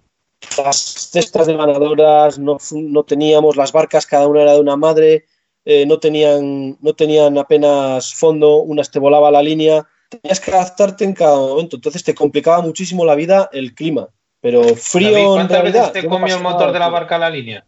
Las 0.57 0.77
cestas 0.77 1.47
de 1.47 1.55
ganadoras 1.55 2.37
no, 2.37 2.57
no, 2.73 3.03
teníamos, 3.03 3.55
las 3.55 3.71
barcas 3.71 4.05
cada 4.05 4.27
una 4.27 4.41
era 4.41 4.53
de 4.53 4.59
una 4.59 4.75
madre, 4.75 5.25
eh, 5.63 5.85
no, 5.85 5.99
tenían, 5.99 6.77
no 6.81 6.93
tenían 6.93 7.37
apenas 7.37 8.13
fondo, 8.13 8.57
unas 8.57 8.91
te 8.91 8.99
volaba 8.99 9.31
la 9.31 9.41
línea, 9.41 9.87
tenías 10.19 10.39
que 10.39 10.51
adaptarte 10.51 11.03
en 11.03 11.13
cada 11.13 11.35
momento, 11.35 11.75
entonces 11.75 12.03
te 12.03 12.15
complicaba 12.15 12.61
muchísimo 12.61 13.05
la 13.05 13.15
vida 13.15 13.49
el 13.51 13.73
clima. 13.73 14.09
Pero 14.41 14.63
frío 14.75 15.11
David, 15.11 15.25
¿cuántas 15.25 15.43
en 15.43 15.63
realidad, 15.63 15.93
veces 15.93 16.01
te 16.03 16.09
comió 16.09 16.35
el 16.35 16.43
motor 16.43 16.73
de 16.73 16.79
la 16.79 16.89
barca 16.89 17.15
a 17.15 17.19
la 17.19 17.29
línea? 17.29 17.65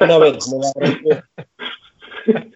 Una 0.00 0.18
vez, 0.18 0.48
me 0.48 0.58
la 0.58 0.72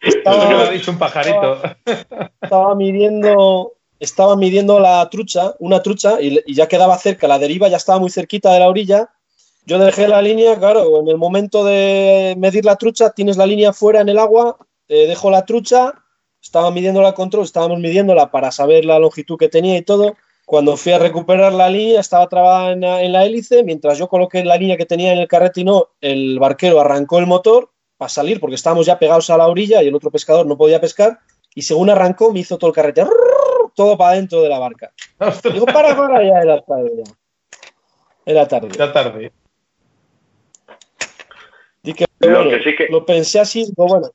estaba, 0.00 0.36
Eso 0.36 0.48
me 0.48 0.54
lo 0.54 0.60
ha 0.60 0.70
dicho 0.70 0.90
un 0.92 0.98
pajarito. 0.98 1.54
Estaba, 1.54 2.30
estaba, 2.42 2.74
midiendo, 2.76 3.72
estaba 3.98 4.36
midiendo 4.36 4.78
la 4.78 5.08
trucha, 5.10 5.54
una 5.58 5.82
trucha, 5.82 6.20
y, 6.20 6.40
y, 6.46 6.54
ya 6.54 6.68
quedaba 6.68 6.96
cerca, 6.98 7.26
la 7.26 7.40
deriva 7.40 7.68
ya 7.68 7.76
estaba 7.76 7.98
muy 7.98 8.10
cerquita 8.10 8.52
de 8.52 8.60
la 8.60 8.68
orilla. 8.68 9.10
Yo 9.64 9.80
dejé 9.80 10.06
la 10.06 10.22
línea, 10.22 10.56
claro, 10.56 11.00
en 11.00 11.08
el 11.08 11.16
momento 11.16 11.64
de 11.64 12.36
medir 12.38 12.64
la 12.64 12.76
trucha, 12.76 13.10
tienes 13.10 13.36
la 13.36 13.46
línea 13.46 13.72
fuera 13.72 14.00
en 14.00 14.08
el 14.08 14.18
agua, 14.18 14.58
eh, 14.86 15.08
dejo 15.08 15.28
la 15.28 15.44
trucha, 15.44 15.92
estaba 16.46 16.70
midiendo 16.70 17.02
la 17.02 17.12
control, 17.12 17.44
estábamos 17.44 17.78
midiéndola 17.80 18.30
para 18.30 18.50
saber 18.50 18.84
la 18.84 18.98
longitud 18.98 19.36
que 19.36 19.48
tenía 19.48 19.76
y 19.76 19.82
todo. 19.82 20.16
Cuando 20.44 20.76
fui 20.76 20.92
a 20.92 20.98
recuperar 20.98 21.52
la 21.52 21.68
línea, 21.68 22.00
estaba 22.00 22.28
trabada 22.28 22.70
en 22.70 22.80
la, 22.80 23.02
en 23.02 23.12
la 23.12 23.24
hélice. 23.24 23.64
Mientras 23.64 23.98
yo 23.98 24.08
coloqué 24.08 24.44
la 24.44 24.56
línea 24.56 24.76
que 24.76 24.86
tenía 24.86 25.12
en 25.12 25.18
el 25.18 25.26
carrete 25.26 25.62
y 25.62 25.64
no, 25.64 25.88
el 26.00 26.38
barquero 26.38 26.80
arrancó 26.80 27.18
el 27.18 27.26
motor 27.26 27.70
para 27.96 28.08
salir 28.08 28.38
porque 28.38 28.54
estábamos 28.54 28.86
ya 28.86 28.98
pegados 28.98 29.28
a 29.30 29.36
la 29.36 29.48
orilla 29.48 29.82
y 29.82 29.88
el 29.88 29.94
otro 29.94 30.10
pescador 30.10 30.46
no 30.46 30.56
podía 30.56 30.80
pescar. 30.80 31.18
Y 31.54 31.62
según 31.62 31.90
arrancó, 31.90 32.32
me 32.32 32.40
hizo 32.40 32.58
todo 32.58 32.68
el 32.68 32.74
carrete, 32.76 33.04
todo 33.74 33.98
para 33.98 34.14
dentro 34.14 34.42
de 34.42 34.48
la 34.48 34.58
barca. 34.60 34.92
Ostras. 35.18 35.52
Digo, 35.52 35.66
para, 35.66 35.96
para, 35.96 36.22
ya 36.22 36.40
era 36.40 36.60
tarde. 36.62 36.90
Ya. 36.96 37.12
Era 38.24 38.46
tarde. 38.46 38.68
Era 38.72 38.92
tarde. 38.92 39.32
Y 41.82 41.94
que, 41.94 42.04
bueno, 42.20 42.44
lo, 42.44 42.50
que 42.50 42.62
sí 42.62 42.76
que... 42.76 42.86
lo 42.88 43.04
pensé 43.06 43.40
así, 43.40 43.64
digo, 43.64 43.86
bueno, 43.86 44.10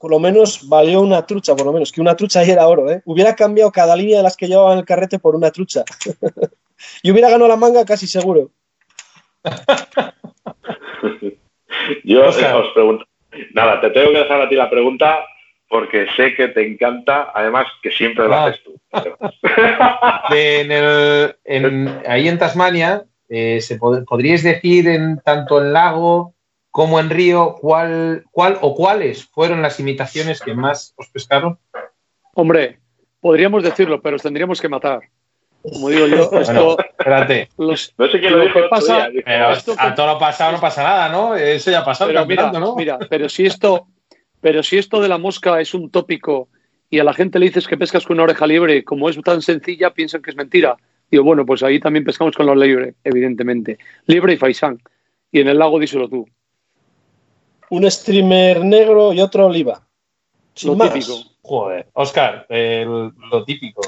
por 0.00 0.10
lo 0.10 0.18
menos 0.18 0.68
valió 0.68 1.00
una 1.00 1.26
trucha, 1.26 1.54
por 1.54 1.66
lo 1.66 1.72
menos, 1.72 1.92
que 1.92 2.00
una 2.00 2.16
trucha 2.16 2.40
ahí 2.40 2.50
era 2.50 2.66
oro, 2.66 2.90
¿eh? 2.90 3.02
Hubiera 3.04 3.34
cambiado 3.34 3.70
cada 3.72 3.96
línea 3.96 4.18
de 4.18 4.22
las 4.22 4.36
que 4.36 4.48
llevaba 4.48 4.72
en 4.72 4.78
el 4.80 4.84
carrete 4.84 5.18
por 5.18 5.34
una 5.34 5.50
trucha. 5.50 5.84
y 7.02 7.10
hubiera 7.10 7.30
ganado 7.30 7.48
la 7.48 7.56
manga 7.56 7.84
casi 7.84 8.06
seguro. 8.06 8.50
Yo 12.04 12.26
o 12.26 12.32
sea, 12.32 12.58
os 12.58 12.72
pregunto, 12.74 13.04
nada, 13.52 13.80
te 13.80 13.90
tengo 13.90 14.12
que 14.12 14.18
dejar 14.18 14.42
a 14.42 14.48
ti 14.48 14.56
la 14.56 14.70
pregunta 14.70 15.18
porque 15.68 16.06
sé 16.16 16.34
que 16.34 16.48
te 16.48 16.66
encanta, 16.66 17.30
además 17.34 17.66
que 17.82 17.90
siempre 17.90 18.24
ah. 18.24 18.28
lo 18.28 18.34
haces 18.34 18.62
tú. 18.64 18.80
en 20.34 20.72
el, 20.72 21.36
en, 21.44 22.02
ahí 22.06 22.26
en 22.28 22.38
Tasmania, 22.38 23.04
eh, 23.28 23.60
se 23.60 23.76
pod 23.76 24.04
podríais 24.04 24.42
decir 24.42 24.88
en 24.88 25.20
tanto 25.20 25.60
en 25.60 25.72
lago 25.72 26.34
como 26.78 27.00
en 27.00 27.10
río, 27.10 27.56
¿cuál, 27.60 28.22
cuál 28.30 28.56
o 28.60 28.72
cuáles 28.72 29.24
fueron 29.24 29.62
las 29.62 29.80
imitaciones 29.80 30.40
que 30.40 30.54
más 30.54 30.94
os 30.96 31.08
pescaron? 31.08 31.58
Hombre, 32.34 32.78
podríamos 33.18 33.64
decirlo, 33.64 34.00
pero 34.00 34.14
os 34.14 34.22
tendríamos 34.22 34.60
que 34.60 34.68
matar. 34.68 35.00
Como 35.60 35.88
digo 35.88 36.06
yo, 36.06 36.30
esto, 36.38 36.54
bueno, 36.54 36.76
espérate. 36.78 37.48
Los, 37.58 37.92
no 37.98 38.06
sé 38.06 38.20
quién 38.20 38.32
lo, 38.32 38.44
dijo 38.44 38.62
que 38.62 38.68
pasa, 38.68 39.08
día, 39.08 39.22
pero 39.24 39.50
esto 39.50 39.74
a 39.76 39.92
todo 39.92 40.06
lo 40.06 40.18
pasado 40.20 40.52
no 40.52 40.60
pasa 40.60 40.84
nada, 40.84 41.08
¿no? 41.08 41.34
Eso 41.34 41.72
ya 41.72 41.80
ha 41.80 41.84
pasado. 41.84 42.10
Pero 42.10 42.24
mira, 42.26 42.52
¿no? 42.52 42.76
mira, 42.76 42.96
pero 43.10 43.28
si 43.28 43.44
esto, 43.44 43.88
pero 44.40 44.62
si 44.62 44.78
esto 44.78 45.00
de 45.00 45.08
la 45.08 45.18
mosca 45.18 45.60
es 45.60 45.74
un 45.74 45.90
tópico 45.90 46.48
y 46.90 47.00
a 47.00 47.04
la 47.04 47.12
gente 47.12 47.40
le 47.40 47.46
dices 47.46 47.66
que 47.66 47.76
pescas 47.76 48.06
con 48.06 48.18
una 48.18 48.22
oreja 48.22 48.46
libre, 48.46 48.84
como 48.84 49.08
es 49.08 49.20
tan 49.22 49.42
sencilla, 49.42 49.90
piensan 49.90 50.22
que 50.22 50.30
es 50.30 50.36
mentira. 50.36 50.76
Digo, 51.10 51.24
bueno, 51.24 51.44
pues 51.44 51.64
ahí 51.64 51.80
también 51.80 52.04
pescamos 52.04 52.36
con 52.36 52.46
la 52.46 52.54
libre, 52.54 52.94
evidentemente. 53.02 53.78
Libre 54.06 54.34
y 54.34 54.36
faisán. 54.36 54.80
Y 55.32 55.40
en 55.40 55.48
el 55.48 55.58
lago 55.58 55.80
díselo 55.80 56.08
tú 56.08 56.28
un 57.70 57.90
streamer 57.90 58.64
negro 58.64 59.12
y 59.12 59.20
otro 59.20 59.46
oliva. 59.46 59.82
Sin 60.54 60.70
lo 60.70 60.76
más. 60.76 60.92
típico. 60.92 61.14
Joder, 61.42 61.86
Oscar, 61.94 62.46
el, 62.48 63.12
lo 63.30 63.44
típico. 63.44 63.82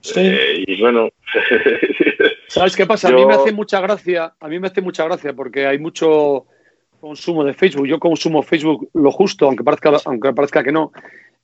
Sí. 0.00 0.20
Eh, 0.20 0.64
y 0.66 0.80
bueno. 0.80 1.08
¿Sabes 2.48 2.76
qué 2.76 2.86
pasa? 2.86 3.10
Yo... 3.10 3.16
A 3.16 3.18
mí 3.18 3.26
me 3.26 3.34
hace 3.34 3.52
mucha 3.52 3.80
gracia, 3.80 4.34
a 4.38 4.48
mí 4.48 4.58
me 4.58 4.68
hace 4.68 4.80
mucha 4.80 5.04
gracia 5.04 5.32
porque 5.34 5.66
hay 5.66 5.78
mucho 5.78 6.46
consumo 7.00 7.44
de 7.44 7.54
Facebook. 7.54 7.86
Yo 7.86 7.98
consumo 7.98 8.42
Facebook 8.42 8.88
lo 8.94 9.10
justo, 9.10 9.46
aunque 9.46 9.64
parezca, 9.64 9.92
aunque 10.04 10.32
parezca 10.32 10.62
que 10.62 10.72
no. 10.72 10.92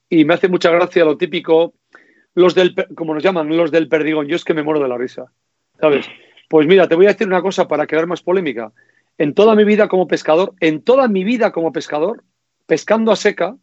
Y 0.09 0.25
me 0.25 0.35
hace 0.35 0.49
mucha 0.49 0.71
gracia 0.71 1.05
lo 1.05 1.17
típico, 1.17 1.75
los 2.35 2.55
del, 2.55 2.75
como 2.95 3.15
nos 3.15 3.23
llaman, 3.23 3.57
los 3.57 3.71
del 3.71 3.89
perdigón. 3.89 4.27
Yo 4.27 4.37
es 4.37 4.45
que 4.45 4.55
me 4.55 4.63
muero 4.63 4.81
de 4.81 4.89
la 4.89 4.99
risa. 4.99 5.33
¿Sabes? 5.81 6.07
Pues 6.49 6.67
mira, 6.67 6.87
te 6.87 6.95
voy 6.97 7.07
a 7.07 7.13
decir 7.13 7.27
una 7.27 7.41
cosa 7.41 7.67
para 7.67 7.87
quedar 7.87 8.07
más 8.07 8.21
polémica 8.21 8.73
en 9.23 9.35
toda 9.35 9.55
mi 9.55 9.63
vida 9.63 9.87
como 9.87 10.09
pescador, 10.09 10.53
en 10.59 10.83
toda 10.83 11.07
mi 11.07 11.23
vida 11.23 11.53
como 11.53 11.73
pescador, 11.73 12.25
pescando 12.67 13.13
a 13.13 13.17
seca, 13.17 13.57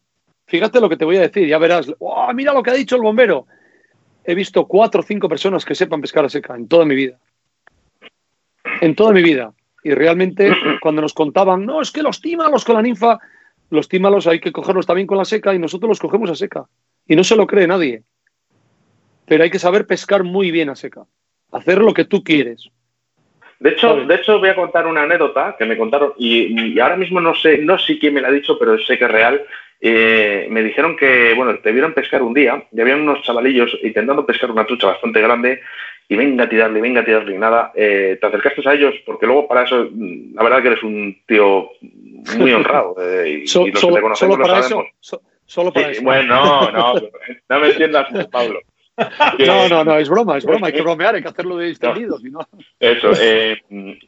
fíjate 0.46 0.80
lo 0.80 0.88
que 0.88 0.96
te 0.96 1.04
voy 1.04 1.18
a 1.18 1.28
decir, 1.28 1.50
ya 1.50 1.58
verás, 1.58 1.94
oh, 2.00 2.32
mira 2.34 2.54
lo 2.54 2.64
que 2.64 2.72
ha 2.72 2.76
dicho 2.76 2.96
el 2.96 3.02
bombero. 3.02 3.46
He 4.24 4.36
visto 4.36 4.66
cuatro 4.70 5.02
o 5.02 5.04
cinco 5.04 5.28
personas 5.28 5.66
que 5.66 5.76
sepan 5.76 6.00
pescar 6.00 6.24
a 6.24 6.30
seca 6.30 6.56
en 6.56 6.70
toda 6.70 6.86
mi 6.86 6.96
vida. 6.96 7.20
En 8.80 8.96
toda 8.96 9.12
mi 9.12 9.22
vida. 9.22 9.52
Y 9.84 9.92
realmente 9.92 10.50
cuando 10.82 11.02
nos 11.02 11.14
contaban, 11.14 11.66
no, 11.66 11.82
es 11.82 11.92
que 11.92 12.04
los 12.04 12.22
tímalos 12.22 12.64
con 12.64 12.76
la 12.76 12.82
ninfa, 12.82 13.20
los 13.70 13.90
tímalos 13.90 14.28
hay 14.28 14.40
que 14.40 14.54
cogerlos 14.54 14.86
también 14.86 15.08
con 15.08 15.18
la 15.18 15.26
seca 15.26 15.54
y 15.54 15.60
nosotros 15.60 15.90
los 15.90 16.00
cogemos 16.00 16.30
a 16.30 16.36
seca. 16.36 16.70
Y 17.06 17.18
no 17.18 17.26
se 17.26 17.36
lo 17.36 17.46
cree 17.46 17.68
nadie. 17.68 18.04
pero 19.26 19.44
hay 19.44 19.50
que 19.50 19.60
saber 19.60 19.86
pescar 19.86 20.24
muy 20.24 20.52
bien 20.52 20.70
a 20.70 20.78
seca. 20.78 21.06
Hacer 21.52 21.80
lo 21.80 21.94
que 21.94 22.06
tú 22.06 22.24
quieres. 22.24 22.70
De 23.60 23.72
hecho, 23.72 23.96
de 24.06 24.16
hecho, 24.16 24.40
voy 24.40 24.50
a 24.50 24.56
contar 24.56 24.88
una 24.88 25.04
anécdota 25.04 25.56
que 25.60 25.66
me 25.66 25.78
contaron, 25.78 26.14
y, 26.18 26.74
y 26.74 26.80
ahora 26.80 26.96
mismo 26.96 27.20
no 27.20 27.36
sé, 27.36 27.58
no 27.58 27.78
sé 27.78 28.00
quién 28.00 28.14
me 28.14 28.22
la 28.22 28.30
ha 28.30 28.32
dicho, 28.32 28.58
pero 28.58 28.78
sé 28.80 28.98
que 28.98 29.06
es 29.06 29.12
real. 29.12 29.42
Eh, 29.82 30.48
me 30.50 30.62
dijeron 30.64 30.96
que, 30.98 31.34
bueno, 31.36 31.58
te 31.60 31.72
vieron 31.72 31.94
pescar 31.94 32.22
un 32.22 32.34
día 32.34 32.64
y 32.72 32.82
habían 32.82 33.02
unos 33.02 33.22
chavalillos 33.24 33.78
intentando 33.84 34.26
pescar 34.26 34.52
una 34.52 34.66
trucha 34.66 34.88
bastante 34.88 35.22
grande 35.22 35.62
y 36.10 36.16
venga 36.18 36.46
a 36.46 36.50
tirarle, 36.50 36.82
venga 36.82 37.02
a 37.02 37.06
tirarle 37.06 37.36
y 37.36 37.38
nada. 37.38 37.72
Eh, 37.76 38.18
te 38.20 38.28
acercaste 38.28 38.68
a 38.68 38.74
ellos 38.74 38.94
porque 39.06 39.26
luego 39.26 39.48
para 39.48 39.64
eso, 39.64 39.88
mm, 39.92 40.36
la 40.36 40.44
verdad 40.44 40.62
que 40.62 40.68
eres 40.70 40.84
un 40.84 41.18
tío 41.26 41.70
muy 42.38 42.52
honrado. 42.54 42.96
Eh, 43.02 43.42
y, 43.44 43.48
So- 43.48 43.68
y 43.68 43.72
los 43.72 43.80
solo, 43.80 43.96
que 43.96 44.00
te 44.00 44.02
conocemos 44.04 44.36
solo 44.36 44.44
lo 44.48 44.50
para 44.52 44.64
sabemos. 44.64 44.86
eso. 44.88 44.94
so- 45.00 45.22
solo 45.46 45.72
para 45.74 45.86
Sí, 45.88 45.92
eso. 45.94 46.04
bueno, 46.04 46.36
no, 46.36 46.72
no, 46.72 46.94
no 47.50 47.60
me 47.60 47.68
entiendas, 47.70 48.28
Pablo. 48.32 48.60
Que- 49.38 49.46
No, 49.46 49.68
no, 49.70 49.84
no, 49.84 49.98
es 49.98 50.10
broma, 50.10 50.38
es 50.38 50.46
broma. 50.46 50.68
Hay 50.68 50.74
que 50.74 50.82
bromear, 50.82 51.16
hay 51.16 51.22
que 51.22 51.28
hacerlo 51.30 51.58
de 51.58 51.68
distendido. 51.68 52.18
no- 52.32 52.48
Eso, 52.80 53.12
eh, 53.22 53.62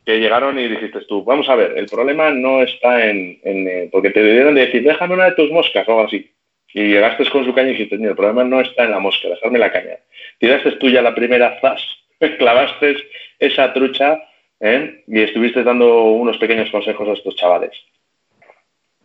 que 0.06 0.20
llegaron 0.20 0.58
y 0.60 0.68
dijiste 0.68 1.02
tú, 1.08 1.24
vamos 1.24 1.48
a 1.50 1.56
ver, 1.56 1.78
el 1.78 1.86
problema 1.88 2.30
no 2.32 2.62
está 2.62 3.06
en, 3.08 3.40
en, 3.44 3.68
eh, 3.68 3.90
porque 3.92 4.10
te 4.12 4.22
debieron 4.22 4.56
de 4.56 4.66
decir, 4.66 4.84
déjame 4.84 5.14
una 5.16 5.26
de 5.26 5.32
tus 5.36 5.52
moscas 5.52 5.88
o 5.88 5.92
algo 5.92 6.06
así. 6.06 6.32
Y 6.74 6.84
llegaste 6.84 7.30
con 7.30 7.44
su 7.46 7.54
caña 7.54 7.70
y 7.70 7.74
dijiste, 7.74 7.96
el 7.96 8.16
problema 8.16 8.44
no 8.46 8.62
está 8.62 8.86
en 8.86 8.92
la 8.92 9.00
mosca, 9.00 9.28
dejarme 9.28 9.60
la 9.60 9.72
caña. 9.72 9.98
Tiraste 10.40 10.72
tú 10.74 10.90
ya 10.90 11.02
la 11.02 11.14
primera 11.14 11.60
zas, 11.60 11.82
clavaste 12.38 12.96
esa 13.40 13.74
trucha 13.74 14.22
¿eh? 14.60 15.04
y 15.08 15.22
estuviste 15.22 15.64
dando 15.64 16.04
unos 16.12 16.38
pequeños 16.38 16.70
consejos 16.70 17.10
a 17.10 17.14
estos 17.14 17.36
chavales. 17.36 17.72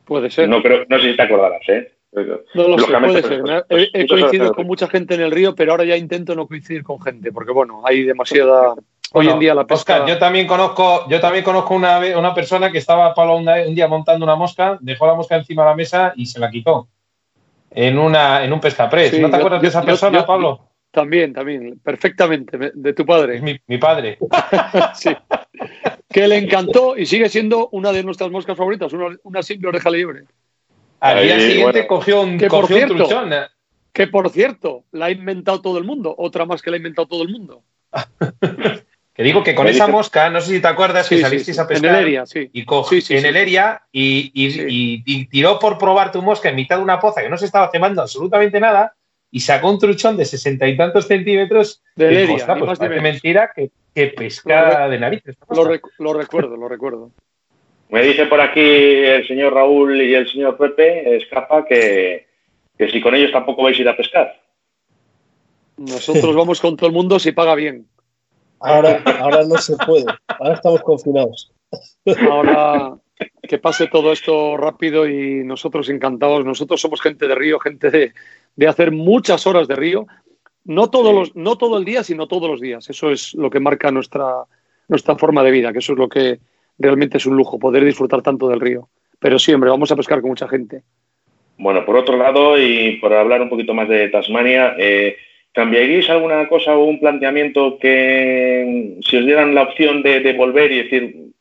Puede 0.05 0.30
ser. 0.30 0.49
No, 0.49 0.62
creo, 0.62 0.84
no 0.89 0.99
sé 1.01 1.11
si 1.11 1.16
te 1.16 1.22
acordarás, 1.22 1.68
¿eh? 1.68 1.91
No 2.55 2.69
lo 2.69 2.79
sé, 2.79 2.93
puede 2.99 3.23
ser. 3.23 3.41
pues, 3.43 3.64
pues, 3.69 3.89
He, 3.93 3.99
he 3.99 4.03
muchas 4.03 4.19
coincidido 4.21 4.55
con 4.55 4.67
mucha 4.67 4.89
gente 4.89 5.14
en 5.14 5.21
el 5.21 5.31
río, 5.31 5.55
pero 5.55 5.73
ahora 5.73 5.85
ya 5.85 5.97
intento 5.97 6.35
no 6.35 6.47
coincidir 6.47 6.83
con 6.83 7.01
gente, 7.01 7.31
porque 7.33 7.53
bueno, 7.53 7.83
hay 7.85 8.03
demasiada. 8.05 8.73
Hoy 9.12 9.27
Bueno, 9.27 9.33
en 9.35 9.39
día 9.39 9.55
la 9.55 9.67
pesca. 9.67 9.95
Oscar, 9.99 10.09
yo 10.09 10.19
también 10.19 10.47
conozco, 10.47 11.09
yo 11.09 11.21
también 11.21 11.45
conozco 11.45 11.75
una, 11.75 12.01
una 12.19 12.35
persona 12.35 12.73
que 12.73 12.79
estaba 12.79 13.14
Pablo, 13.14 13.37
un, 13.37 13.49
un 13.49 13.75
día 13.75 13.87
montando 13.87 14.25
una 14.25 14.35
mosca, 14.35 14.79
dejó 14.81 15.07
la 15.07 15.14
mosca 15.14 15.37
encima 15.37 15.62
de 15.62 15.69
la 15.71 15.77
mesa 15.77 16.12
y 16.17 16.27
se 16.27 16.41
la 16.41 16.51
quitó. 16.51 16.89
En 17.71 17.99
una, 17.99 18.43
en 18.45 18.53
un 18.53 18.61
pescaprés. 18.61 19.11
Sí, 19.11 19.21
¿No 19.21 19.29
te 19.29 19.33
yo- 19.33 19.39
acuerdas 19.39 19.62
de 19.62 19.69
esa 19.69 19.81
yo- 19.81 19.87
persona, 19.87 20.19
yo- 20.21 20.27
Pablo? 20.27 20.61
También, 20.91 21.35
también, 21.35 21.79
perfectamente, 21.85 22.57
me- 22.57 22.71
de 22.75 22.93
tu 22.95 23.05
padre. 23.05 23.41
mi, 23.41 23.59
mi 23.67 23.79
padre. 23.79 24.19
Sí. 24.95 25.11
Que 26.09 26.27
le 26.27 26.39
encantó 26.39 26.97
y 26.97 27.05
sigue 27.07 27.29
siendo 27.29 27.69
una 27.73 27.93
de 27.93 28.03
nuestras 28.03 28.31
moscas 28.31 28.57
favoritas, 28.57 28.93
una, 28.93 29.14
una 29.23 29.43
simple 29.43 29.69
oreja 29.69 29.91
libre. 29.91 30.23
Al 31.01 31.23
día 31.23 31.39
siguiente 31.41 31.63
bueno. 31.83 31.87
cogió 31.89 32.21
un, 32.23 32.39
Que 32.39 32.49
por 32.49 32.63
cogió 32.63 32.77
un 32.77 32.81
cierto- 32.83 32.97
truchón. 33.07 33.31
Que 33.93 34.07
por 34.09 34.29
cierto, 34.31 34.85
la 34.93 35.07
ha 35.07 35.11
inventado 35.11 35.61
todo 35.63 35.79
el 35.79 35.85
mundo, 35.85 36.15
otra 36.19 36.45
más 36.45 36.61
que 36.63 36.71
la 36.71 36.77
ha 36.77 36.79
inventado 36.79 37.09
todo 37.09 37.23
el 37.23 37.31
mundo. 37.31 37.63
Que 39.17 39.23
digo 39.23 39.43
que 39.43 39.55
con 39.55 39.67
esa 39.67 39.85
dice- 39.87 39.93
mosca, 39.93 40.29
no 40.29 40.43
sé 40.43 40.57
si 40.57 40.61
te 40.61 40.69
acuerdas 40.69 41.07
Sí, 41.07 41.15
que 41.17 41.23
salisteis 41.23 41.57
sí. 41.57 41.63
a 41.63 41.67
pescar. 41.67 41.89
En 41.89 41.95
el 41.97 42.03
Eria, 42.03 42.27
sí. 42.27 42.51
y 42.53 42.67
cogió 42.67 43.01
Sí, 43.01 43.07
sí, 43.07 43.15
en 43.15 43.23
sí. 43.23 43.27
el 43.29 43.37
Eria 43.37 43.83
y, 43.91 44.31
y- 44.35 44.51
Sí. 44.51 44.61
y- 44.69 45.03
y 45.07 45.27
tiró 45.29 45.59
por 45.59 45.79
probar 45.79 46.13
tu 46.13 46.21
mosca 46.21 46.51
en 46.51 46.57
mitad 46.57 46.77
de 46.77 46.83
una 46.83 47.01
poza 47.01 47.23
que 47.23 47.31
no 47.31 47.39
se 47.39 47.47
estaba 47.47 47.71
cebando 47.71 48.03
absolutamente 48.03 48.61
nada 48.61 48.95
y 49.31 49.41
sacó 49.41 49.71
un 49.71 49.79
truchón 49.79 50.19
de 50.19 50.27
sesenta 50.27 50.69
y 50.69 50.77
tantos 50.77 51.07
centímetros. 51.07 51.83
Del 51.95 52.13
y 52.13 52.17
dijo, 52.17 52.25
Eria, 52.25 52.37
"Ostras, 52.37 52.59
ni 52.59 52.67
pues 52.67 52.81
menos". 52.81 53.03
mentira 53.03 53.51
que, 53.57 53.71
que 53.95 54.07
pesca 54.09 54.87
de 54.87 54.99
narices. 54.99 55.35
Lo, 55.49 55.65
rec- 55.65 55.91
lo 55.99 56.13
recuerdo, 56.13 56.55
lo 56.59 56.69
recuerdo. 56.69 57.11
Me 57.89 58.03
dice 58.03 58.26
por 58.26 58.41
aquí 58.41 58.61
el 58.61 59.26
señor 59.26 59.55
Raúl 59.55 60.01
y 60.03 60.14
el 60.14 60.28
señor 60.28 60.57
Pepe 60.57 61.16
Escapa 61.16 61.64
que, 61.64 62.26
que 62.76 62.91
si 62.91 63.01
con 63.01 63.14
ellos 63.14 63.32
tampoco 63.32 63.62
vais 63.62 63.78
a 63.78 63.82
ir 63.82 63.89
a 63.89 63.97
pescar. 63.97 64.41
Nosotros 65.76 66.34
vamos 66.34 66.61
con 66.61 66.76
todo 66.76 66.89
el 66.89 66.95
mundo 66.95 67.18
si 67.18 67.32
paga 67.32 67.55
bien. 67.55 67.87
Ahora, 68.61 69.03
ahora 69.20 69.45
no 69.45 69.57
se 69.59 69.76
puede. 69.76 70.07
Ahora 70.26 70.55
estamos 70.55 70.82
confinados. 70.82 71.53
Ahora 72.28 72.97
que 73.43 73.59
pase 73.59 73.87
todo 73.87 74.12
esto 74.12 74.57
rápido 74.57 75.09
y 75.09 75.45
nosotros 75.45 75.89
encantados. 75.89 76.45
Nosotros 76.45 76.80
somos 76.80 77.01
gente 77.01 77.28
de 77.28 77.34
río, 77.34 77.59
gente 77.61 77.91
de, 77.91 78.12
de 78.57 78.68
hacer 78.68 78.91
muchas 78.91 79.47
horas 79.47 79.68
de 79.68 79.76
río. 79.76 80.07
No, 80.64 80.91
todos 80.91 81.14
los, 81.14 81.37
no 81.37 81.57
todo 81.57 81.78
el 81.78 81.84
día, 81.84 82.03
sino 82.03 82.26
todos 82.26 82.51
los 82.51 82.61
días. 82.61 82.89
Eso 82.91 83.11
es 83.11 83.34
lo 83.34 83.51
que 83.51 83.61
marca 83.61 83.91
nuestra, 83.91 84.45
nuestra 84.89 85.16
forma 85.16 85.43
de 85.45 85.51
vida, 85.51 85.72
que 85.72 85.78
eso 85.78 85.93
es 85.93 85.99
lo 85.99 86.09
que 86.09 86.41
realmente 86.79 87.18
es 87.18 87.27
un 87.27 87.37
lujo, 87.37 87.59
poder 87.59 87.85
disfrutar 87.85 88.22
tanto 88.22 88.49
del 88.49 88.61
río. 88.61 88.89
Pero 89.18 89.39
sí, 89.39 89.53
hombre, 89.53 89.70
vamos 89.70 89.91
a 89.91 89.97
pescar 89.97 90.20
con 90.20 90.31
mucha 90.31 90.49
gente. 90.49 90.83
Bueno, 91.59 91.85
por 91.85 91.97
otro 91.97 92.16
lado, 92.16 92.61
y 92.61 92.99
por 93.01 93.12
hablar 93.14 93.41
un 93.41 93.49
poquito 93.49 93.72
más 93.72 93.89
de 93.89 94.09
Tasmania, 94.09 94.74
eh, 94.79 95.16
¿cambiaríais 95.53 96.09
alguna 96.11 96.49
cosa 96.49 96.77
o 96.77 96.85
un 96.85 97.01
planteamiento 97.01 97.79
que 97.79 98.99
si 99.03 99.16
os 99.16 99.24
dieran 99.24 99.55
la 99.55 99.62
opción 99.62 100.03
de, 100.03 100.20
de 100.20 100.33
volver 100.35 100.70
y 100.70 100.83
decir 100.83 101.33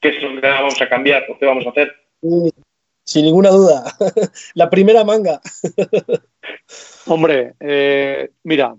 qué 0.00 0.08
es 0.08 0.22
lo 0.22 0.40
que 0.40 0.48
vamos 0.48 0.80
a 0.82 0.88
cambiar 0.88 1.24
o 1.28 1.38
qué 1.38 1.46
vamos 1.46 1.66
a 1.66 1.70
hacer? 1.70 1.92
Sí, 2.20 2.50
Sin 3.04 3.24
ninguna 3.26 3.50
duda. 3.50 3.84
La 4.54 4.68
primera 4.68 5.04
manga. 5.04 5.40
Hombre, 7.06 7.54
eh, 7.60 8.30
mira, 8.42 8.74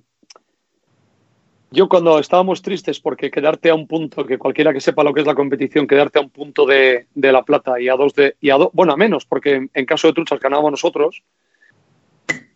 yo 1.71 1.87
cuando 1.87 2.19
estábamos 2.19 2.61
tristes 2.61 2.99
porque 2.99 3.31
quedarte 3.31 3.69
a 3.69 3.75
un 3.75 3.87
punto, 3.87 4.25
que 4.25 4.37
cualquiera 4.37 4.73
que 4.73 4.81
sepa 4.81 5.03
lo 5.03 5.13
que 5.13 5.21
es 5.21 5.27
la 5.27 5.35
competición, 5.35 5.87
quedarte 5.87 6.19
a 6.19 6.21
un 6.21 6.29
punto 6.29 6.65
de, 6.65 7.07
de 7.15 7.31
la 7.31 7.43
plata 7.43 7.79
y 7.79 7.87
a 7.87 7.95
dos 7.95 8.13
de, 8.13 8.35
y 8.41 8.49
a 8.49 8.57
do- 8.57 8.71
bueno, 8.73 8.91
a 8.93 8.97
menos, 8.97 9.25
porque 9.25 9.67
en, 9.73 9.85
caso 9.85 10.07
de 10.07 10.13
truchas 10.13 10.39
ganábamos 10.39 10.71
nosotros, 10.71 11.23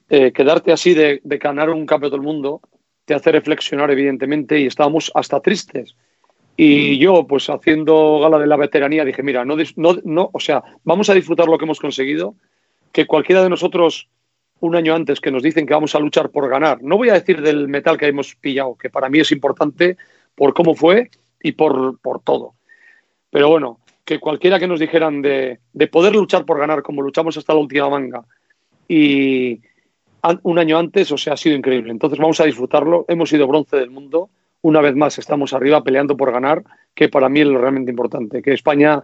eh, 0.09 0.31
quedarte 0.33 0.71
así 0.71 0.93
de, 0.93 1.21
de 1.23 1.37
ganar 1.37 1.69
un 1.69 1.85
campeonato 1.85 2.17
del 2.17 2.25
mundo 2.25 2.61
te 3.05 3.13
hace 3.13 3.31
reflexionar, 3.31 3.89
evidentemente, 3.91 4.59
y 4.59 4.65
estábamos 4.65 5.11
hasta 5.15 5.39
tristes. 5.39 5.95
Y 6.57 6.97
yo, 6.97 7.27
pues 7.27 7.49
haciendo 7.49 8.19
gala 8.19 8.39
de 8.39 8.47
la 8.47 8.57
veteranía, 8.57 9.05
dije, 9.05 9.21
mira, 9.23 9.45
no, 9.45 9.55
no, 9.75 9.95
no, 10.03 10.29
o 10.33 10.39
sea, 10.39 10.63
vamos 10.83 11.09
a 11.09 11.13
disfrutar 11.13 11.47
lo 11.47 11.57
que 11.57 11.65
hemos 11.65 11.79
conseguido, 11.79 12.35
que 12.91 13.05
cualquiera 13.05 13.43
de 13.43 13.49
nosotros 13.49 14.07
un 14.59 14.75
año 14.75 14.95
antes 14.95 15.19
que 15.19 15.31
nos 15.31 15.43
dicen 15.43 15.65
que 15.65 15.73
vamos 15.73 15.95
a 15.95 15.99
luchar 15.99 16.29
por 16.29 16.49
ganar. 16.49 16.81
No 16.81 16.97
voy 16.97 17.09
a 17.09 17.13
decir 17.13 17.41
del 17.41 17.67
metal 17.67 17.97
que 17.97 18.07
hemos 18.07 18.35
pillado, 18.35 18.75
que 18.75 18.89
para 18.89 19.09
mí 19.09 19.19
es 19.19 19.31
importante 19.31 19.97
por 20.33 20.53
cómo 20.53 20.75
fue 20.75 21.09
y 21.41 21.51
por, 21.53 21.99
por 21.99 22.21
todo. 22.21 22.53
Pero 23.29 23.49
bueno, 23.49 23.79
que 24.03 24.19
cualquiera 24.19 24.59
que 24.59 24.67
nos 24.67 24.79
dijeran 24.79 25.21
de, 25.21 25.59
de 25.73 25.87
poder 25.87 26.15
luchar 26.15 26.45
por 26.45 26.59
ganar 26.59 26.83
como 26.83 27.01
luchamos 27.01 27.37
hasta 27.37 27.53
la 27.53 27.59
última 27.59 27.89
manga 27.89 28.23
y 28.87 29.61
un 30.43 30.59
año 30.59 30.77
antes, 30.77 31.11
o 31.11 31.17
sea, 31.17 31.33
ha 31.33 31.37
sido 31.37 31.55
increíble. 31.55 31.91
Entonces 31.91 32.19
vamos 32.19 32.39
a 32.39 32.45
disfrutarlo. 32.45 33.05
Hemos 33.07 33.29
sido 33.29 33.47
bronce 33.47 33.77
del 33.77 33.91
mundo. 33.91 34.29
Una 34.61 34.81
vez 34.81 34.95
más 34.95 35.19
estamos 35.19 35.53
arriba 35.53 35.83
peleando 35.83 36.17
por 36.17 36.31
ganar, 36.31 36.63
que 36.95 37.09
para 37.09 37.29
mí 37.29 37.41
es 37.41 37.47
lo 37.47 37.59
realmente 37.59 37.91
importante. 37.91 38.41
Que 38.41 38.53
España, 38.53 39.01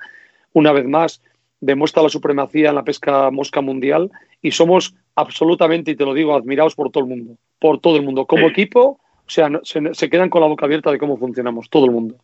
una 0.53 0.71
vez 0.71 0.85
más, 0.85 1.21
demuestra 1.61 2.03
la 2.03 2.09
supremacía 2.09 2.69
en 2.69 2.75
la 2.75 2.83
pesca 2.83 3.31
mosca 3.31 3.61
mundial 3.61 4.11
y 4.41 4.51
somos 4.51 4.93
absolutamente, 5.15 5.91
y 5.91 5.95
te 5.95 6.03
lo 6.03 6.13
digo, 6.13 6.35
admirados 6.35 6.75
por 6.75 6.91
todo 6.91 7.03
el 7.03 7.09
mundo. 7.09 7.37
Por 7.59 7.79
todo 7.79 7.95
el 7.95 8.03
mundo. 8.03 8.25
Como 8.25 8.47
Sí. 8.47 8.51
equipo, 8.51 8.99
o 9.25 9.29
sea, 9.29 9.49
se 9.63 10.09
quedan 10.09 10.29
con 10.29 10.41
la 10.41 10.47
boca 10.47 10.65
abierta 10.65 10.91
de 10.91 10.97
cómo 10.97 11.15
funcionamos, 11.17 11.69
todo 11.69 11.85
el 11.85 11.91
mundo. 11.91 12.15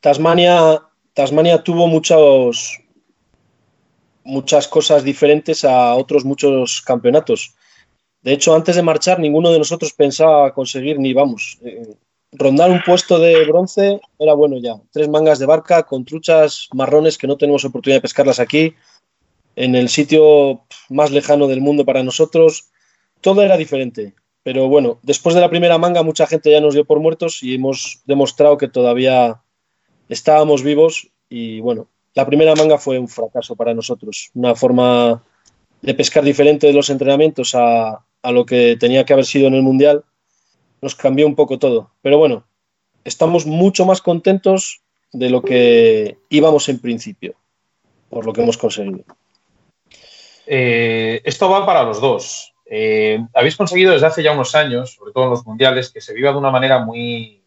Tasmania, 0.00 0.82
Tasmania 1.14 1.62
tuvo 1.62 1.86
muchos, 1.86 2.78
muchas 4.24 4.68
cosas 4.68 5.04
diferentes 5.04 5.64
a 5.64 5.94
otros 5.94 6.24
muchos 6.24 6.82
campeonatos. 6.82 7.54
De 8.20 8.32
hecho, 8.32 8.54
antes 8.54 8.76
de 8.76 8.82
marchar, 8.82 9.20
ninguno 9.20 9.50
de 9.50 9.58
nosotros 9.58 9.92
pensaba 9.92 10.52
conseguir 10.52 10.98
ni 10.98 11.12
vamos. 11.14 11.58
eh, 11.62 11.94
rondar 12.34 12.70
un 12.70 12.82
puesto 12.82 13.18
de 13.18 13.44
bronce 13.46 14.00
era 14.18 14.34
bueno 14.34 14.58
ya. 14.58 14.76
Tres 14.92 15.08
mangas 15.08 15.38
de 15.38 15.46
barca 15.46 15.84
con 15.84 16.04
truchas 16.04 16.68
marrones 16.72 17.18
que 17.18 17.26
no 17.26 17.36
tenemos 17.36 17.64
oportunidad 17.64 17.98
de 17.98 18.02
pescarlas 18.02 18.40
aquí, 18.40 18.74
en 19.56 19.74
el 19.74 19.88
sitio 19.88 20.62
más 20.88 21.10
lejano 21.10 21.46
del 21.46 21.60
mundo 21.60 21.84
para 21.84 22.02
nosotros. 22.02 22.70
Todo 23.20 23.42
era 23.42 23.56
diferente. 23.56 24.14
Pero 24.42 24.68
bueno, 24.68 24.98
después 25.02 25.34
de 25.34 25.40
la 25.40 25.48
primera 25.48 25.78
manga, 25.78 26.02
mucha 26.02 26.26
gente 26.26 26.50
ya 26.50 26.60
nos 26.60 26.74
dio 26.74 26.84
por 26.84 27.00
muertos 27.00 27.42
y 27.42 27.54
hemos 27.54 28.02
demostrado 28.04 28.58
que 28.58 28.68
todavía 28.68 29.40
estábamos 30.08 30.62
vivos 30.62 31.08
y 31.30 31.60
bueno, 31.60 31.88
la 32.14 32.26
primera 32.26 32.54
manga 32.54 32.78
fue 32.78 32.98
un 32.98 33.08
fracaso 33.08 33.56
para 33.56 33.74
nosotros, 33.74 34.30
una 34.34 34.54
forma 34.54 35.22
de 35.82 35.94
pescar 35.94 36.24
diferente 36.24 36.66
de 36.66 36.72
los 36.72 36.90
entrenamientos 36.90 37.54
a, 37.54 38.04
lo 38.22 38.46
que 38.46 38.76
tenía 38.78 39.04
que 39.04 39.12
haber 39.12 39.26
sido 39.26 39.48
en 39.48 39.54
el 39.54 39.62
Mundial, 39.62 40.04
nos 40.84 40.94
cambió 40.94 41.26
un 41.26 41.34
poco 41.34 41.58
todo. 41.58 41.90
Pero 42.02 42.18
bueno, 42.18 42.44
estamos 43.04 43.46
mucho 43.46 43.86
más 43.86 44.02
contentos 44.02 44.82
de 45.12 45.30
lo 45.30 45.40
que 45.40 46.18
íbamos 46.28 46.68
en 46.68 46.78
principio, 46.78 47.36
por 48.10 48.26
lo 48.26 48.34
que 48.34 48.42
hemos 48.42 48.58
conseguido. 48.58 49.04
Eh, 50.46 51.22
esto 51.24 51.48
va 51.48 51.64
para 51.64 51.84
los 51.84 52.02
dos. 52.02 52.52
Eh, 52.66 53.18
habéis 53.32 53.56
conseguido 53.56 53.92
desde 53.92 54.06
hace 54.06 54.22
ya 54.22 54.32
unos 54.32 54.54
años, 54.54 54.92
sobre 54.92 55.12
todo 55.12 55.24
en 55.24 55.30
los 55.30 55.46
mundiales, 55.46 55.90
que 55.90 56.02
se 56.02 56.12
viva 56.12 56.32
de 56.32 56.38
una 56.38 56.50
manera 56.50 56.80
muy, 56.80 57.42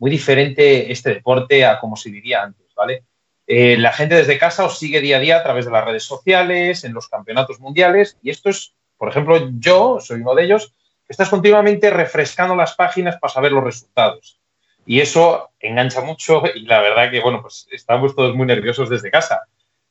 muy 0.00 0.10
diferente 0.10 0.90
este 0.90 1.14
deporte 1.14 1.64
a 1.64 1.78
como 1.78 1.94
se 1.96 2.10
vivía 2.10 2.42
antes, 2.42 2.74
¿vale? 2.74 3.04
Eh, 3.46 3.76
la 3.76 3.92
gente 3.92 4.16
desde 4.16 4.38
casa 4.38 4.64
os 4.64 4.78
sigue 4.78 5.00
día 5.00 5.18
a 5.18 5.20
día 5.20 5.36
a 5.36 5.42
través 5.44 5.66
de 5.66 5.70
las 5.70 5.84
redes 5.84 6.02
sociales, 6.02 6.82
en 6.82 6.92
los 6.92 7.06
campeonatos 7.06 7.60
mundiales, 7.60 8.18
y 8.20 8.30
esto 8.30 8.50
es, 8.50 8.74
por 8.96 9.10
ejemplo, 9.10 9.48
yo 9.60 10.00
soy 10.00 10.22
uno 10.22 10.34
de 10.34 10.44
ellos, 10.44 10.74
estás 11.08 11.28
continuamente 11.28 11.90
refrescando 11.90 12.56
las 12.56 12.74
páginas 12.74 13.16
para 13.18 13.32
saber 13.32 13.52
los 13.52 13.64
resultados. 13.64 14.40
Y 14.86 15.00
eso 15.00 15.50
engancha 15.60 16.02
mucho 16.02 16.42
y 16.54 16.66
la 16.66 16.80
verdad 16.80 17.10
que, 17.10 17.20
bueno, 17.20 17.40
pues 17.40 17.66
estamos 17.72 18.14
todos 18.14 18.34
muy 18.34 18.46
nerviosos 18.46 18.90
desde 18.90 19.10
casa. 19.10 19.42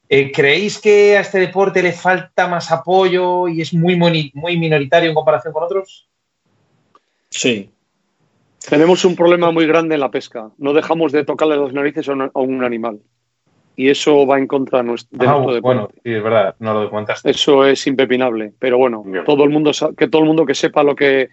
Eh, 0.09 0.32
¿Creéis 0.32 0.80
que 0.80 1.18
a 1.18 1.22
este 1.22 1.39
deporte 1.39 1.82
le 1.82 1.93
falta 1.93 2.47
más 2.47 2.72
apoyo 2.72 3.47
y 3.47 3.61
es 3.61 3.74
muy, 3.74 3.95
muy 3.95 4.57
minoritario 4.57 5.09
en 5.09 5.16
comparación 5.16 5.53
con 5.53 5.64
otros? 5.64 6.07
Sí. 7.30 7.72
Tenemos 8.70 9.03
un 9.05 9.16
problema 9.16 9.51
muy 9.51 9.66
grande 9.66 9.95
en 9.95 10.01
la 10.01 10.11
pesca. 10.11 10.51
No 10.57 10.74
dejamos 10.74 11.11
de 11.11 11.26
tocarle 11.26 11.57
las 11.57 11.74
narices 11.74 12.07
a 12.07 12.14
un, 12.34 12.64
animal. 12.64 13.01
Y 13.76 13.89
eso 13.89 14.26
va 14.28 14.38
en 14.38 14.47
contra 14.47 14.80
de 14.80 14.86
nuestro, 14.86 15.17
ah, 15.21 15.38
deporte. 15.38 15.59
Bueno, 15.61 15.89
sí, 16.03 16.13
es 16.13 16.24
verdad, 16.24 16.55
no 16.59 16.74
lo 16.74 16.89
comentaste. 16.89 17.32
Eso 17.32 17.65
es 17.65 17.88
impepinable. 17.88 18.53
Pero 18.59 18.78
bueno, 18.78 19.03
todo 19.26 19.43
el 19.43 19.49
mundo 19.49 19.71
que 19.97 20.07
todo 20.07 20.21
el 20.21 20.28
mundo 20.28 20.45
que 20.45 20.53
sepa 20.53 20.84
lo 20.84 20.95
que, 20.95 21.30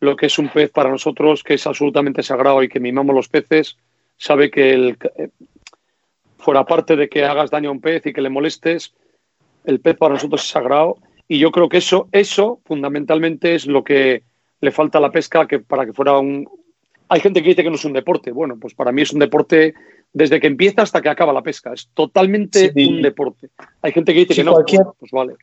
lo 0.00 0.16
que 0.16 0.26
es 0.26 0.38
un 0.38 0.48
pez 0.48 0.70
para 0.70 0.90
nosotros, 0.90 1.42
que 1.42 1.54
es 1.54 1.66
absolutamente 1.66 2.22
sagrado 2.22 2.62
y 2.62 2.68
que 2.68 2.80
mimamos 2.80 3.14
los 3.14 3.28
peces, 3.28 3.78
sabe 4.18 4.50
que 4.50 4.72
el, 4.72 4.98
fuera 6.38 6.64
parte 6.64 6.96
de 6.96 7.08
que 7.08 7.24
hagas 7.24 7.50
daño 7.50 7.70
a 7.70 7.72
un 7.72 7.80
pez 7.80 8.06
y 8.06 8.12
que 8.12 8.20
le 8.20 8.30
molestes, 8.30 8.94
el 9.64 9.80
pez 9.80 9.96
para 9.96 10.14
nosotros 10.14 10.42
es 10.42 10.50
sagrado 10.50 10.98
y 11.28 11.38
yo 11.38 11.50
creo 11.50 11.68
que 11.68 11.76
eso, 11.76 12.08
eso 12.12 12.60
fundamentalmente 12.64 13.54
es 13.54 13.66
lo 13.66 13.84
que 13.84 14.22
le 14.60 14.70
falta 14.70 14.98
a 14.98 15.00
la 15.00 15.12
pesca 15.12 15.46
que 15.46 15.60
para 15.60 15.84
que 15.84 15.92
fuera 15.92 16.18
un... 16.18 16.48
Hay 17.10 17.20
gente 17.20 17.42
que 17.42 17.50
dice 17.50 17.62
que 17.62 17.70
no 17.70 17.76
es 17.76 17.84
un 17.84 17.92
deporte. 17.92 18.32
Bueno, 18.32 18.56
pues 18.60 18.74
para 18.74 18.92
mí 18.92 19.02
es 19.02 19.12
un 19.12 19.18
deporte 19.18 19.74
desde 20.12 20.40
que 20.40 20.46
empieza 20.46 20.82
hasta 20.82 21.00
que 21.00 21.08
acaba 21.08 21.32
la 21.32 21.42
pesca. 21.42 21.72
Es 21.72 21.90
totalmente 21.94 22.72
un 22.74 23.02
deporte. 23.02 23.50
Hay 23.82 23.92
gente 23.92 24.12
que 24.12 24.20
dice 24.20 24.34
que 24.34 24.44
no, 24.44 24.54
pues 24.98 25.10
vale. 25.12 25.34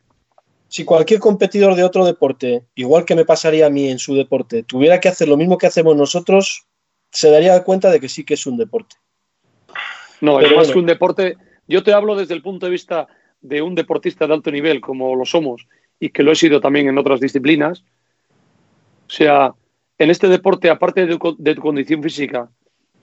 Si 0.68 0.84
cualquier 0.84 1.20
competidor 1.20 1.76
de 1.76 1.84
otro 1.84 2.04
deporte, 2.04 2.64
igual 2.74 3.04
que 3.04 3.14
me 3.14 3.24
pasaría 3.24 3.66
a 3.66 3.70
mí 3.70 3.88
en 3.88 3.98
su 3.98 4.14
deporte, 4.14 4.64
tuviera 4.64 5.00
que 5.00 5.08
hacer 5.08 5.28
lo 5.28 5.36
mismo 5.36 5.58
que 5.58 5.68
hacemos 5.68 5.96
nosotros, 5.96 6.66
se 7.10 7.30
daría 7.30 7.62
cuenta 7.62 7.90
de 7.90 8.00
que 8.00 8.08
sí 8.08 8.24
que 8.24 8.34
es 8.34 8.46
un 8.46 8.56
deporte. 8.56 8.96
No, 10.20 10.40
es 10.40 10.54
más 10.54 10.70
que 10.70 10.78
un 10.78 10.86
deporte. 10.86 11.36
Yo 11.68 11.82
te 11.82 11.92
hablo 11.92 12.16
desde 12.16 12.34
el 12.34 12.42
punto 12.42 12.66
de 12.66 12.72
vista 12.72 13.06
de 13.40 13.62
un 13.62 13.74
deportista 13.74 14.26
de 14.26 14.34
alto 14.34 14.50
nivel, 14.50 14.80
como 14.80 15.14
lo 15.14 15.24
somos, 15.24 15.66
y 16.00 16.10
que 16.10 16.22
lo 16.22 16.32
he 16.32 16.36
sido 16.36 16.60
también 16.60 16.88
en 16.88 16.98
otras 16.98 17.20
disciplinas. 17.20 17.84
O 19.06 19.10
sea, 19.10 19.54
en 19.98 20.10
este 20.10 20.28
deporte, 20.28 20.68
aparte 20.68 21.06
de, 21.06 21.54
tu 21.54 21.62
condición 21.62 22.02
física, 22.02 22.50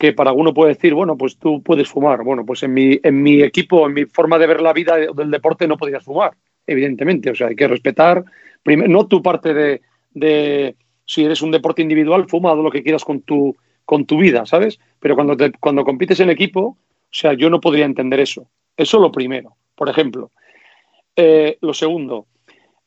que 0.03 0.11
para 0.11 0.31
alguno 0.31 0.53
puede 0.53 0.73
decir, 0.73 0.93
bueno, 0.93 1.17
pues 1.17 1.37
tú 1.37 1.63
puedes 1.63 1.87
fumar. 1.87 2.25
Bueno, 2.25 2.45
pues 2.45 2.61
en 2.63 2.73
mi, 2.73 2.99
en 3.01 3.23
mi 3.23 3.41
equipo, 3.41 3.87
en 3.87 3.93
mi 3.93 4.03
forma 4.03 4.37
de 4.37 4.47
ver 4.47 4.59
la 4.59 4.73
vida 4.73 4.97
del 4.97 5.31
deporte, 5.31 5.65
no 5.65 5.77
podrías 5.77 6.03
fumar, 6.03 6.33
evidentemente. 6.67 7.29
O 7.29 7.35
sea, 7.35 7.47
hay 7.47 7.55
que 7.55 7.69
respetar, 7.69 8.25
no 8.65 9.07
tu 9.07 9.23
parte 9.23 9.53
de, 9.53 9.81
de 10.13 10.75
si 11.05 11.23
eres 11.23 11.41
un 11.41 11.51
deporte 11.51 11.81
individual, 11.81 12.27
fuma 12.27 12.53
lo 12.53 12.69
que 12.69 12.83
quieras 12.83 13.05
con 13.05 13.21
tu, 13.21 13.55
con 13.85 14.05
tu 14.05 14.17
vida, 14.17 14.45
¿sabes? 14.45 14.77
Pero 14.99 15.15
cuando, 15.15 15.37
cuando 15.61 15.85
compites 15.85 16.19
en 16.19 16.31
equipo, 16.31 16.61
o 16.61 16.77
sea, 17.09 17.31
yo 17.31 17.49
no 17.49 17.61
podría 17.61 17.85
entender 17.85 18.19
eso. 18.19 18.49
Eso 18.75 18.99
lo 18.99 19.09
primero, 19.09 19.55
por 19.73 19.87
ejemplo. 19.87 20.31
Eh, 21.15 21.57
lo 21.61 21.73
segundo, 21.73 22.27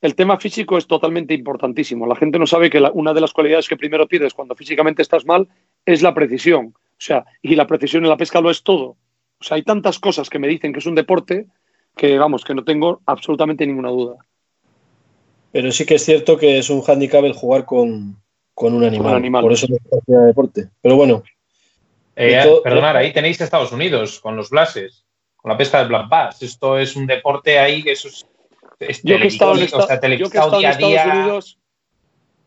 el 0.01 0.15
tema 0.15 0.39
físico 0.39 0.77
es 0.77 0.87
totalmente 0.87 1.35
importantísimo. 1.35 2.07
La 2.07 2.17
gente 2.17 2.39
no 2.39 2.47
sabe 2.47 2.71
que 2.71 2.83
una 2.95 3.15
de 3.15 3.21
las 3.21 3.33
cualidades 3.33 3.69
que 3.69 3.77
primero 3.77 4.07
pierdes 4.07 4.35
cuando 4.35 4.55
físicamente 4.55 5.03
estás 5.03 5.25
mal 5.25 5.49
es 5.85 6.03
la 6.03 6.15
precisión. 6.15 6.75
O 6.77 6.99
sea, 6.99 7.25
y 7.43 7.55
la 7.57 7.67
precisión 7.67 8.05
en 8.05 8.11
la 8.11 8.17
pesca 8.17 8.41
lo 8.41 8.51
es 8.51 8.63
todo. 8.63 8.97
O 9.39 9.45
sea, 9.45 9.57
hay 9.57 9.63
tantas 9.63 9.99
cosas 9.99 10.31
que 10.31 10.39
me 10.39 10.49
dicen 10.49 10.73
que 10.73 10.79
es 10.79 10.87
un 10.87 10.95
deporte 10.95 11.47
que, 11.97 12.19
vamos, 12.19 12.45
que 12.45 12.55
no 12.55 12.65
tengo 12.65 13.01
absolutamente 13.07 13.67
ninguna 13.67 13.91
duda. 13.91 14.17
Pero 15.53 15.73
sí 15.73 15.87
que 15.87 15.95
es 15.95 16.05
cierto 16.05 16.37
que 16.37 16.59
es 16.59 16.69
un 16.69 16.83
handicap 16.87 17.25
el 17.25 17.33
jugar 17.33 17.65
con, 17.65 18.21
un 18.55 18.85
animal. 18.85 19.15
animal. 19.15 19.43
Por 19.43 19.53
eso 19.53 19.67
no 19.69 19.77
es 19.77 20.27
deporte. 20.27 20.69
Pero 20.83 20.97
bueno, 20.97 21.23
eh, 22.15 22.43
perdonad, 22.63 22.97
ahí 22.97 23.13
tenéis 23.13 23.41
Estados 23.41 23.73
Unidos 23.73 24.21
con 24.21 24.37
los 24.37 24.51
blases, 24.51 25.05
con 25.37 25.51
la 25.51 25.57
pesca 25.57 25.79
del 25.79 25.89
black 25.89 26.09
bass. 26.09 26.43
Esto 26.43 26.79
es 26.79 26.97
un 26.97 27.07
deporte 27.07 27.59
ahí 27.59 27.83
que 27.83 27.93
eso 27.93 28.09
es, 28.09 28.27
yo 29.03 29.17
que 29.19 29.25
he 29.25 29.27
estado 29.27 29.55
en, 29.55 29.63
Estados 29.63 30.53
Unidos, 30.53 31.59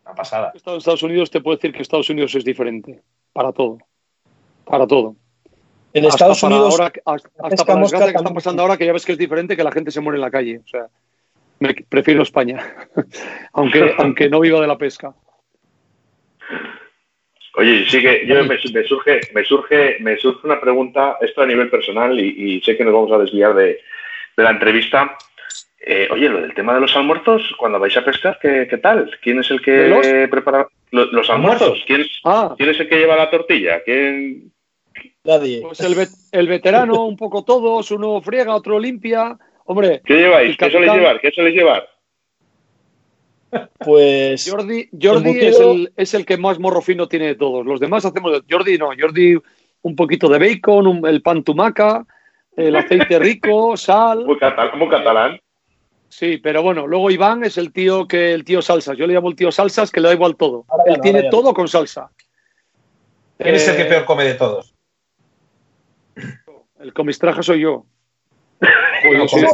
una 0.06 0.16
pasada. 0.16 0.52
He 0.54 0.58
estado 0.58 0.76
en 0.76 0.80
Estados 0.80 1.04
Unidos, 1.04 1.30
te 1.30 1.42
puedo 1.42 1.58
decir 1.58 1.74
que 1.74 1.82
Estados 1.82 2.10
Unidos 2.10 2.36
es 2.36 2.44
diferente 2.44 3.02
para 3.34 3.52
todo, 3.52 3.78
para 4.66 4.88
todo. 4.88 5.16
En 5.94 6.06
Estados 6.06 6.44
Unidos, 6.44 6.80
ahora, 6.80 6.92
hasta 7.06 7.66
para 7.66 7.80
las 7.80 7.92
que 7.92 8.06
están 8.06 8.34
pasando 8.34 8.62
ahora, 8.62 8.78
que 8.78 8.86
ya 8.86 8.94
ves 8.94 9.06
que 9.06 9.14
es 9.14 9.18
diferente, 9.18 9.58
que 9.58 9.64
la 9.64 9.72
gente 9.72 9.90
se 9.90 10.02
muere 10.02 10.18
en 10.18 10.22
la 10.22 10.30
calle. 10.30 10.62
O 10.64 10.68
sea, 10.68 10.88
me, 11.60 11.74
prefiero 11.74 12.22
España, 12.22 12.76
aunque, 13.54 13.96
aunque 13.98 14.30
no 14.30 14.40
viva 14.40 14.62
de 14.62 14.68
la 14.68 14.78
pesca. 14.78 15.14
Oye, 17.56 17.86
sí 17.90 18.02
que 18.02 18.26
yo 18.26 18.42
me, 18.46 18.58
surge, 18.60 19.20
me 19.34 19.44
surge, 19.44 19.98
me 20.00 20.18
surge 20.18 20.48
una 20.48 20.62
pregunta, 20.62 21.18
esto 21.20 21.42
a 21.42 21.46
nivel 21.46 21.70
personal, 21.70 22.18
y, 22.20 22.62
sé 22.62 22.78
que 22.78 22.86
nos 22.86 22.94
vamos 22.94 23.12
a 23.12 23.18
desviar 23.18 23.54
de, 23.56 23.80
la 24.38 24.52
entrevista. 24.52 25.18
Eh, 25.82 26.08
oye, 26.12 26.28
lo 26.28 26.42
del 26.42 26.54
tema 26.54 26.74
de 26.74 26.82
los 26.82 26.96
almuerzos, 26.96 27.54
cuando 27.58 27.80
vais 27.80 27.96
a 27.96 28.04
pescar, 28.04 28.38
¿qué, 28.42 28.66
tal? 28.82 29.10
¿Quién 29.22 29.40
es 29.40 29.50
el 29.50 29.62
que 29.62 30.28
prepara 30.30 30.68
los, 30.92 31.30
almuerzos? 31.30 31.80
Ah. 32.26 32.54
¿Quién, 32.58 32.70
es 32.70 32.80
el 32.80 32.90
que 32.90 32.98
lleva 32.98 33.16
la 33.16 33.30
tortilla? 33.30 33.82
¿Quién? 33.84 34.52
Nadie. 35.24 35.62
Pues 35.62 35.80
el, 36.32 36.48
veterano, 36.48 37.06
un 37.06 37.16
poco 37.16 37.44
todos, 37.44 37.92
uno 37.92 38.22
friega, 38.22 38.56
otro 38.56 38.80
limpia. 38.80 39.38
Hombre, 39.66 40.02
¿qué 40.04 40.16
lleváis? 40.16 40.58
¿Qué 40.58 40.70
soléis 40.70 40.94
llevar? 40.94 41.22
¿Qué 41.22 41.32
soléis 41.32 41.56
llevar? 41.56 41.88
Pues. 43.80 44.50
Jordi, 44.50 44.90
Jordi 45.02 45.40
es, 45.40 45.60
el, 45.60 45.92
es, 45.96 46.14
el, 46.14 46.26
que 46.26 46.38
más 46.38 46.60
morro 46.60 46.82
fino 46.82 47.08
tiene 47.08 47.28
de 47.28 47.36
todos. 47.36 47.66
Los 47.66 47.80
demás 47.80 48.06
hacemos. 48.06 48.44
Jordi 48.50 48.78
no, 48.78 48.90
Jordi 49.00 49.38
un 49.82 49.96
poquito 49.96 50.28
de 50.30 50.40
bacon, 50.40 51.02
el 51.06 51.22
pan 51.22 51.44
tumaca, 51.44 52.06
el 52.56 52.76
aceite 52.76 53.20
rico, 53.20 53.78
sal. 53.78 54.26
Muy, 54.26 54.38
catalán. 54.38 55.40
Sí, 56.10 56.38
pero 56.38 56.64
bueno, 56.64 56.88
luego 56.88 57.12
Iván 57.12 57.44
es 57.44 57.58
el 57.58 57.72
tío 57.72 58.08
que 58.08 58.34
el 58.34 58.44
tío 58.44 58.62
salsas. 58.62 58.98
Yo 58.98 59.06
le 59.08 59.14
llamo 59.14 59.30
el 59.30 59.36
tío 59.36 59.52
salsas 59.52 59.92
que 59.92 60.02
le 60.02 60.08
da 60.08 60.14
igual 60.14 60.36
todo. 60.36 60.66
Él 60.86 61.00
tiene 61.02 61.30
todo 61.30 61.54
con 61.54 61.68
salsa. 61.68 62.10
¿Quién 63.38 63.56
es 63.56 63.68
el 63.68 63.76
que 63.78 63.84
eh, 63.84 63.86
peor 63.86 64.06
come 64.06 64.26
de 64.26 64.34
todos? 64.34 64.74
El 66.80 66.94
comistraja 66.94 67.44
soy 67.44 67.60
yo. 67.60 67.86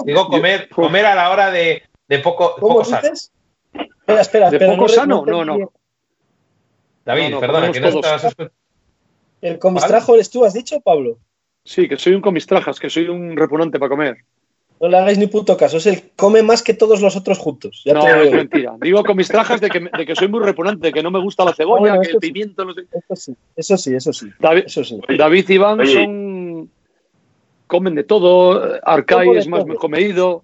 digo, 0.05 0.27
comer, 0.27 0.69
comer 0.69 1.07
a 1.07 1.15
la 1.15 1.31
hora 1.31 1.49
de, 1.49 1.81
de 2.07 2.19
poco, 2.19 2.55
¿Cómo 2.59 2.83
poco 2.83 2.83
Espera, 2.83 4.21
espera, 4.21 4.51
¿De 4.51 4.59
poco 4.59 4.87
sano? 4.87 5.23
No, 5.25 5.43
no. 5.43 5.71
David, 7.03 7.35
perdona, 7.39 7.71
que 7.71 7.79
no 7.79 7.87
estabas 7.87 8.35
¿El 9.41 9.59
comistrajo 9.59 10.15
eres 10.15 10.29
tú, 10.29 10.45
has 10.45 10.53
dicho, 10.53 10.79
Pablo? 10.81 11.17
Sí, 11.63 11.87
que 11.87 11.97
soy 11.97 12.13
un 12.13 12.21
comistrajas, 12.21 12.79
que 12.79 12.89
soy 12.89 13.07
un 13.07 13.35
repugnante 13.35 13.79
para 13.79 13.89
comer. 13.89 14.17
No 14.81 14.89
le 14.89 14.97
hagáis 14.97 15.17
ni 15.17 15.27
puto 15.27 15.55
caso, 15.55 15.77
es 15.77 15.85
el 15.87 16.11
come 16.15 16.43
más 16.43 16.61
que 16.61 16.73
todos 16.73 17.01
los 17.01 17.15
otros 17.15 17.37
juntos. 17.37 17.83
no, 17.85 18.07
es 18.07 18.31
mentira. 18.31 18.75
Digo 18.81 19.03
comistrajas 19.03 19.61
de 19.61 19.69
que, 19.69 19.79
de 19.79 20.05
que 20.05 20.15
soy 20.15 20.27
muy 20.27 20.41
repugnante, 20.41 20.91
que 20.91 21.01
no 21.01 21.11
me 21.11 21.19
gusta 21.19 21.45
la 21.45 21.53
cebolla, 21.53 21.99
que 22.01 22.11
el 22.11 22.17
pimiento, 22.17 22.65
no 22.65 22.73
sé. 22.73 22.83
Eso 22.91 23.15
sí, 23.15 23.35
eso 23.55 23.77
sí, 23.77 23.95
eso 23.95 24.13
sí. 24.13 24.29
David, 24.39 24.63
eso 24.65 24.83
sí. 24.83 24.99
David 25.17 25.45
y 25.49 25.53
Iván 25.53 25.87
son. 25.87 26.69
comen 27.67 27.95
de 27.95 28.03
todo. 28.03 28.79
Arcai 28.83 29.37
es 29.37 29.47
más 29.47 29.63
comedido. 29.79 30.43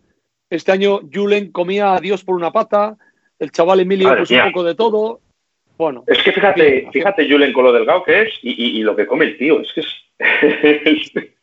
Este 0.50 0.72
año 0.72 1.02
Julen 1.14 1.52
comía 1.52 1.96
a 1.96 2.00
Dios 2.00 2.24
por 2.24 2.36
una 2.36 2.52
pata 2.52 2.98
el 3.42 3.52
chaval 3.52 3.80
Emilio 3.80 4.16
pues 4.16 4.30
un 4.30 4.44
poco 4.46 4.64
de 4.64 4.76
todo. 4.76 5.20
Bueno. 5.78 6.04
Es 6.06 6.22
que 6.22 6.32
fíjate, 6.32 6.88
fíjate 6.94 7.28
Julen 7.28 7.52
con 7.52 7.66
lo 7.66 7.74
delgado 7.74 8.04
que 8.04 8.22
es 8.22 8.34
y, 8.44 8.84
lo 8.84 8.96
que 8.96 9.08
come 9.08 9.26
el 9.26 9.38
tío, 9.38 9.60
es 9.62 9.74
que 9.74 9.82
es... 9.82 11.12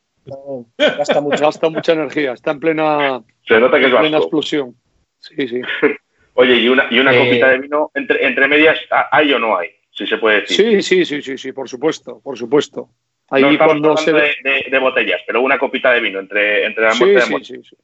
gasta, 0.76 1.70
mucha 1.70 1.92
energía, 1.92 2.32
está 2.32 2.52
en 2.52 2.60
plena, 2.60 3.22
Se 3.46 3.58
nota 3.58 3.78
que 3.78 3.86
es 3.86 3.94
plena 3.94 4.18
explosión. 4.18 4.76
Sí, 5.18 5.48
sí. 5.48 5.60
Oye, 6.34 6.54
y 6.54 6.68
una, 6.68 6.86
y 6.90 6.98
una 7.00 7.12
eh, 7.12 7.18
copita 7.18 7.48
de 7.48 7.58
vino, 7.58 7.90
entre, 7.94 8.24
entre 8.24 8.46
medias, 8.46 8.78
¿hay 9.10 9.32
o 9.32 9.38
no 9.38 9.56
hay? 9.56 9.70
Si 9.90 10.06
se 10.06 10.18
puede 10.18 10.42
decir. 10.42 10.56
Sí, 10.56 10.82
sí, 10.82 11.04
sí, 11.04 11.22
sí, 11.22 11.36
sí, 11.36 11.52
por 11.52 11.68
supuesto, 11.68 12.20
por 12.20 12.38
supuesto. 12.38 12.90
Ahí 13.30 13.42
no 13.42 13.58
cuando 13.58 13.96
se... 13.96 14.12
de, 14.12 14.30
de, 14.70 14.78
botellas, 14.78 15.20
pero 15.26 15.42
una 15.42 15.58
copita 15.58 15.92
de 15.92 16.00
vino 16.00 16.20
entre, 16.20 16.64
entre 16.64 16.84
la 16.84 16.92
sí, 16.92 17.04
sí, 17.20 17.34
sí, 17.42 17.54
sí, 17.68 17.76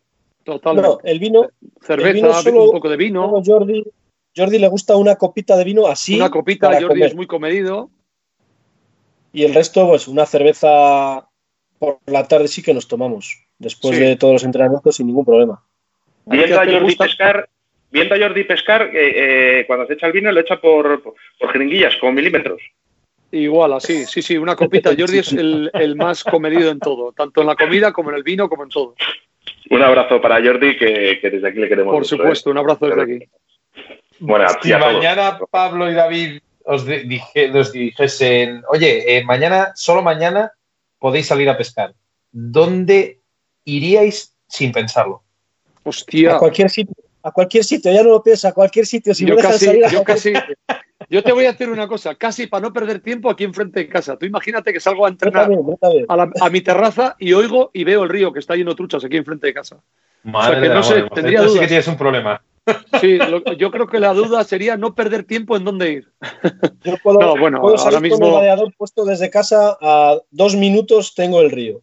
Totalmente. 0.45 1.11
el 1.11 1.19
vino, 1.19 1.49
cerveza, 1.81 2.51
un 2.51 2.71
poco 2.71 2.89
de 2.89 2.97
vino. 2.97 3.43
Jordi, 3.45 3.85
Jordi 4.37 4.59
le 4.59 4.69
gusta 4.69 4.97
una 4.97 5.17
copita 5.17 5.57
de 5.57 5.65
vino 5.65 5.87
así. 5.87 6.17
Una 6.17 6.31
copita, 6.31 6.81
Jordi 6.81 7.03
es 7.03 7.15
muy 7.15 7.27
comedido. 7.27 7.91
Y 9.33 9.43
el 9.45 9.53
resto, 9.53 9.89
pues 9.89 10.07
una 10.07 10.27
cerveza 10.27 11.29
por 11.79 11.99
la 12.07 12.27
tarde 12.27 12.49
sí 12.49 12.63
que 12.63 12.75
nos 12.75 12.89
tomamos. 12.89 13.45
Después 13.59 13.99
de 13.99 14.17
todos 14.17 14.35
los 14.35 14.45
entrenamientos 14.45 14.97
sin 14.97 15.07
ningún 15.07 15.25
problema. 15.25 15.63
Viendo 16.27 16.61
a 16.61 16.67
Jordi 16.67 16.97
pescar, 16.97 17.49
viendo 17.91 18.15
a 18.15 18.19
Jordi 18.19 18.45
pescar, 18.45 18.91
eh, 18.93 19.65
cuando 19.67 19.87
se 19.87 19.95
echa 19.95 20.07
el 20.07 20.13
vino 20.13 20.33
lo 20.33 20.41
echa 20.41 20.61
por, 20.61 21.03
por, 21.03 21.53
jeringuillas, 21.53 21.97
con 21.97 22.15
milímetros. 22.15 22.61
Igual, 23.31 23.73
así, 23.75 24.05
sí, 24.07 24.23
sí, 24.23 24.37
una 24.37 24.57
copita. 24.57 24.95
Jordi 24.97 25.19
es 25.19 25.33
el, 25.33 25.71
el, 25.75 25.97
más 25.97 26.23
comedido 26.25 26.71
en 26.71 26.79
todo, 26.79 27.13
tanto 27.13 27.41
en 27.41 27.49
la 27.49 27.57
comida 27.57 27.93
como 27.93 28.11
en 28.11 28.17
el 28.17 28.23
vino, 28.23 28.49
como 28.49 28.63
en 28.63 28.69
todo. 28.69 28.95
Un 29.71 29.83
abrazo 29.83 30.21
para 30.21 30.43
Jordi, 30.43 30.77
que, 30.77 31.19
desde 31.23 31.49
aquí 31.49 31.59
le 31.59 31.69
queremos. 31.69 31.93
Por 31.93 32.05
supuesto, 32.05 32.51
un 32.51 32.59
abrazo 32.59 32.87
desde 32.87 33.03
aquí. 33.03 33.27
Bueno, 34.21 34.47
si 34.63 34.73
mañana 34.73 35.39
Pablo 35.51 35.91
y 35.91 35.95
David 35.95 36.41
os, 36.65 36.87
dije, 36.87 37.51
os 37.51 37.73
dijesen, 37.73 38.63
oye, 38.69 39.17
eh, 39.17 39.25
mañana, 39.25 39.73
solo 39.75 40.03
mañana 40.03 40.53
podéis 41.05 41.27
salir 41.27 41.51
a 41.51 41.59
pescar, 41.59 41.93
¿dónde 42.33 43.21
iríais 43.67 44.35
sin 44.49 44.73
pensarlo? 44.73 45.23
Hostia. 45.83 46.37
A 46.37 46.39
cualquier 46.39 46.71
sitio, 46.71 46.95
a 47.23 47.31
cualquier 47.31 47.63
sitio, 47.63 47.93
ya 47.93 48.03
no 48.03 48.09
lo 48.09 48.23
piensa, 48.23 48.49
a 48.49 48.53
cualquier 48.53 48.87
sitio. 48.87 49.13
Si 49.13 49.27
yo, 49.27 49.37
casi, 49.37 49.83
yo 49.93 50.03
casi, 50.03 50.33
yo 51.11 51.23
te 51.23 51.33
voy 51.33 51.45
a 51.45 51.51
hacer 51.51 51.69
una 51.69 51.87
cosa, 51.89 52.15
casi 52.15 52.47
para 52.47 52.63
no 52.63 52.73
perder 52.73 53.01
tiempo 53.01 53.29
aquí 53.29 53.45
enfrente 53.45 53.81
de 53.81 53.89
casa. 53.91 54.17
Tú 54.17 54.25
imagínate 54.25 54.73
que 54.73 54.81
salgo 54.81 55.05
a 55.05 55.11
entrenar 55.11 55.51
A, 56.41 56.49
mi 56.49 56.63
terraza 56.63 57.17
y 57.19 57.35
oigo 57.35 57.71
y 57.75 57.85
veo 57.85 58.05
el 58.05 58.09
río 58.09 58.33
que 58.33 58.39
está 58.39 58.57
lleno 58.57 58.71
de 58.71 58.77
truchas 58.77 59.05
aquí 59.05 59.19
enfrente 59.19 59.49
de 59.49 59.53
casa. 59.53 59.77
Madre 60.23 60.57
o 60.57 60.61
sea, 60.61 60.63
que 60.63 60.69
no 60.75 60.83
sé, 60.83 61.15
tendría 61.15 61.41
dudas. 61.43 61.53
Sí 61.53 61.61
que 61.61 61.67
tienes 61.67 61.87
un 61.87 61.99
problema. 61.99 62.43
Sí, 63.01 63.19
yo 63.59 63.71
creo 63.71 63.87
que 63.87 64.01
la 64.01 64.15
duda 64.15 64.43
sería 64.45 64.77
no 64.77 64.95
perder 64.95 65.25
tiempo 65.25 65.57
en 65.57 65.65
dónde 65.65 65.93
ir. 65.93 66.13
Yo 66.83 66.97
puedo, 67.03 67.21
no, 67.21 67.37
bueno, 67.37 67.59
ahora 67.59 68.01
mismo... 68.01 68.19
con 68.19 68.29
el 68.29 68.35
radiador 68.35 68.75
puesto 68.77 69.05
desde 69.05 69.31
casa 69.31 69.77
a 69.81 70.19
dos 70.31 70.57
minutos 70.57 71.15
tengo 71.15 71.41
el 71.41 71.51
río. 71.51 71.83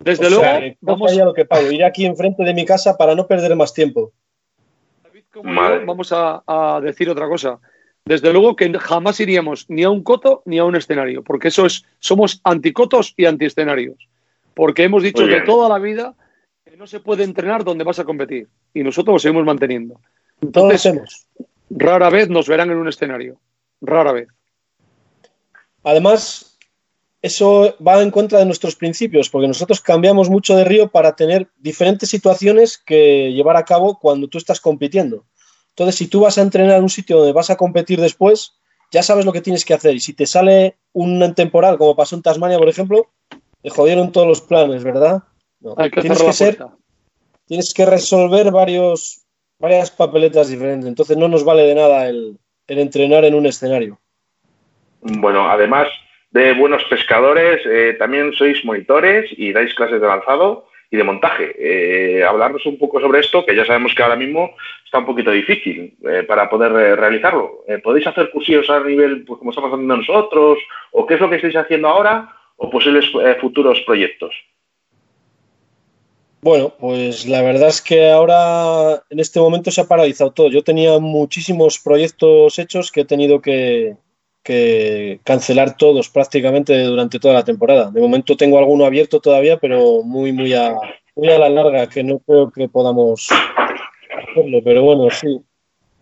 Desde 0.00 0.30
luego, 0.30 0.44
vamos 0.80 1.12
a 1.12 1.24
lo 1.24 1.34
que 1.34 1.44
pago. 1.44 1.70
Ir 1.70 1.84
aquí 1.84 2.06
enfrente 2.06 2.42
de 2.42 2.54
mi 2.54 2.64
casa 2.64 2.96
para 2.96 3.14
no 3.14 3.26
perder 3.26 3.54
más 3.54 3.74
tiempo. 3.74 4.12
vamos 5.34 6.10
a, 6.12 6.80
decir 6.82 7.08
otra 7.10 7.28
cosa. 7.28 7.58
Desde 8.04 8.32
luego 8.32 8.56
que 8.56 8.72
jamás 8.78 9.20
iríamos 9.20 9.66
ni 9.68 9.84
a 9.84 9.90
un 9.90 10.02
coto 10.02 10.42
ni 10.46 10.58
a 10.58 10.64
un 10.64 10.74
escenario, 10.74 11.22
porque 11.22 11.48
eso 11.48 11.66
es, 11.66 11.84
somos 11.98 12.40
anticotos 12.44 13.12
y 13.16 13.26
antiescenarios. 13.26 14.08
Porque 14.54 14.84
hemos 14.84 15.02
dicho 15.02 15.26
que 15.26 15.42
toda 15.42 15.68
la 15.68 15.78
vida 15.78 16.14
no 16.80 16.86
se 16.86 17.00
puede 17.00 17.24
entrenar 17.24 17.62
donde 17.62 17.84
vas 17.84 17.98
a 17.98 18.04
competir 18.04 18.48
y 18.72 18.82
nosotros 18.82 19.12
lo 19.12 19.18
seguimos 19.18 19.44
manteniendo. 19.44 20.00
Entonces, 20.40 21.26
rara 21.68 22.08
vez 22.08 22.30
nos 22.30 22.48
verán 22.48 22.70
en 22.70 22.78
un 22.78 22.88
escenario, 22.88 23.38
rara 23.82 24.12
vez. 24.12 24.28
Además, 25.84 26.56
eso 27.20 27.76
va 27.86 28.00
en 28.00 28.10
contra 28.10 28.38
de 28.38 28.46
nuestros 28.46 28.76
principios, 28.76 29.28
porque 29.28 29.46
nosotros 29.46 29.82
cambiamos 29.82 30.30
mucho 30.30 30.56
de 30.56 30.64
río 30.64 30.88
para 30.88 31.14
tener 31.14 31.48
diferentes 31.58 32.08
situaciones 32.08 32.78
que 32.78 33.30
llevar 33.30 33.58
a 33.58 33.66
cabo 33.66 33.98
cuando 33.98 34.28
tú 34.28 34.38
estás 34.38 34.58
compitiendo. 34.58 35.26
Entonces, 35.68 35.96
si 35.96 36.06
tú 36.06 36.20
vas 36.20 36.38
a 36.38 36.42
entrenar 36.42 36.78
en 36.78 36.84
un 36.84 36.88
sitio 36.88 37.18
donde 37.18 37.34
vas 37.34 37.50
a 37.50 37.56
competir 37.56 38.00
después, 38.00 38.54
ya 38.90 39.02
sabes 39.02 39.26
lo 39.26 39.34
que 39.34 39.42
tienes 39.42 39.66
que 39.66 39.74
hacer. 39.74 39.94
Y 39.94 40.00
si 40.00 40.14
te 40.14 40.24
sale 40.24 40.78
un 40.94 41.34
temporal, 41.34 41.76
como 41.76 41.94
pasó 41.94 42.16
en 42.16 42.22
Tasmania, 42.22 42.56
por 42.56 42.70
ejemplo, 42.70 43.10
te 43.62 43.68
jodieron 43.68 44.12
todos 44.12 44.26
los 44.26 44.40
planes, 44.40 44.82
¿verdad? 44.82 45.24
Hay 45.76 45.90
que 45.90 46.00
tienes 46.00 46.22
que 46.22 46.32
ser, 46.32 46.58
tienes 47.46 47.74
que 47.74 47.84
resolver 47.84 48.50
varios, 48.50 49.26
varias 49.58 49.90
papeletas 49.90 50.48
diferentes. 50.48 50.88
Entonces 50.88 51.16
no 51.16 51.28
nos 51.28 51.44
vale 51.44 51.62
de 51.62 51.74
nada 51.74 52.08
el, 52.08 52.38
entrenar 52.66 53.24
en 53.24 53.34
un 53.34 53.46
escenario. 53.46 53.98
Bueno, 55.02 55.50
además 55.50 55.88
de 56.30 56.54
buenos 56.54 56.84
pescadores, 56.84 57.60
eh, 57.66 57.96
también 57.98 58.32
sois 58.32 58.64
monitores 58.64 59.30
y 59.36 59.52
dais 59.52 59.74
clases 59.74 60.00
de 60.00 60.06
lanzado 60.06 60.68
y 60.90 60.96
de 60.96 61.04
montaje. 61.04 61.54
Eh, 61.58 62.24
hablarnos 62.24 62.64
un 62.66 62.78
poco 62.78 63.00
sobre 63.00 63.20
esto, 63.20 63.44
que 63.44 63.56
ya 63.56 63.64
sabemos 63.64 63.94
que 63.94 64.02
ahora 64.02 64.16
mismo 64.16 64.54
está 64.84 64.98
un 64.98 65.06
poquito 65.06 65.30
difícil 65.30 65.96
eh, 66.04 66.22
para 66.22 66.48
poder 66.48 66.72
realizarlo. 66.72 67.64
¿Podéis 67.82 68.06
hacer 68.06 68.30
cursillos 68.30 68.70
a 68.70 68.80
nivel, 68.80 69.24
pues 69.24 69.38
como 69.38 69.50
estamos 69.50 69.72
haciendo 69.72 69.96
nosotros? 69.96 70.58
¿O 70.92 71.06
qué 71.06 71.14
es 71.14 71.20
lo 71.20 71.28
que 71.28 71.36
estáis 71.36 71.56
haciendo 71.56 71.88
ahora? 71.88 72.34
¿O 72.56 72.70
posibles 72.70 73.10
futuros 73.40 73.80
proyectos? 73.80 74.34
Bueno, 76.42 76.72
pues 76.78 77.26
la 77.26 77.42
verdad 77.42 77.68
es 77.68 77.82
que 77.82 78.10
ahora 78.10 79.02
en 79.10 79.20
este 79.20 79.40
momento 79.40 79.70
se 79.70 79.82
ha 79.82 79.84
paralizado 79.84 80.32
todo. 80.32 80.48
Yo 80.48 80.64
tenía 80.64 80.98
muchísimos 80.98 81.78
proyectos 81.78 82.58
hechos 82.58 82.90
que 82.90 83.02
he 83.02 83.04
tenido 83.04 83.42
que, 83.42 83.96
cancelar 85.22 85.76
todos 85.76 86.08
prácticamente 86.08 86.82
durante 86.82 87.20
toda 87.20 87.34
la 87.34 87.44
temporada. 87.44 87.90
De 87.90 88.00
momento 88.00 88.36
tengo 88.36 88.58
alguno 88.58 88.86
abierto 88.86 89.20
todavía, 89.20 89.58
pero 89.58 90.02
muy, 90.02 90.32
muy 90.32 90.54
a, 90.54 90.74
muy 91.14 91.28
a 91.28 91.38
la 91.38 91.50
larga, 91.50 91.88
que 91.88 92.02
no 92.02 92.18
creo 92.20 92.50
que 92.50 92.68
podamos 92.68 93.28
hacerlo. 94.28 94.60
Pero 94.64 94.82
bueno, 94.82 95.08
sí. 95.10 95.40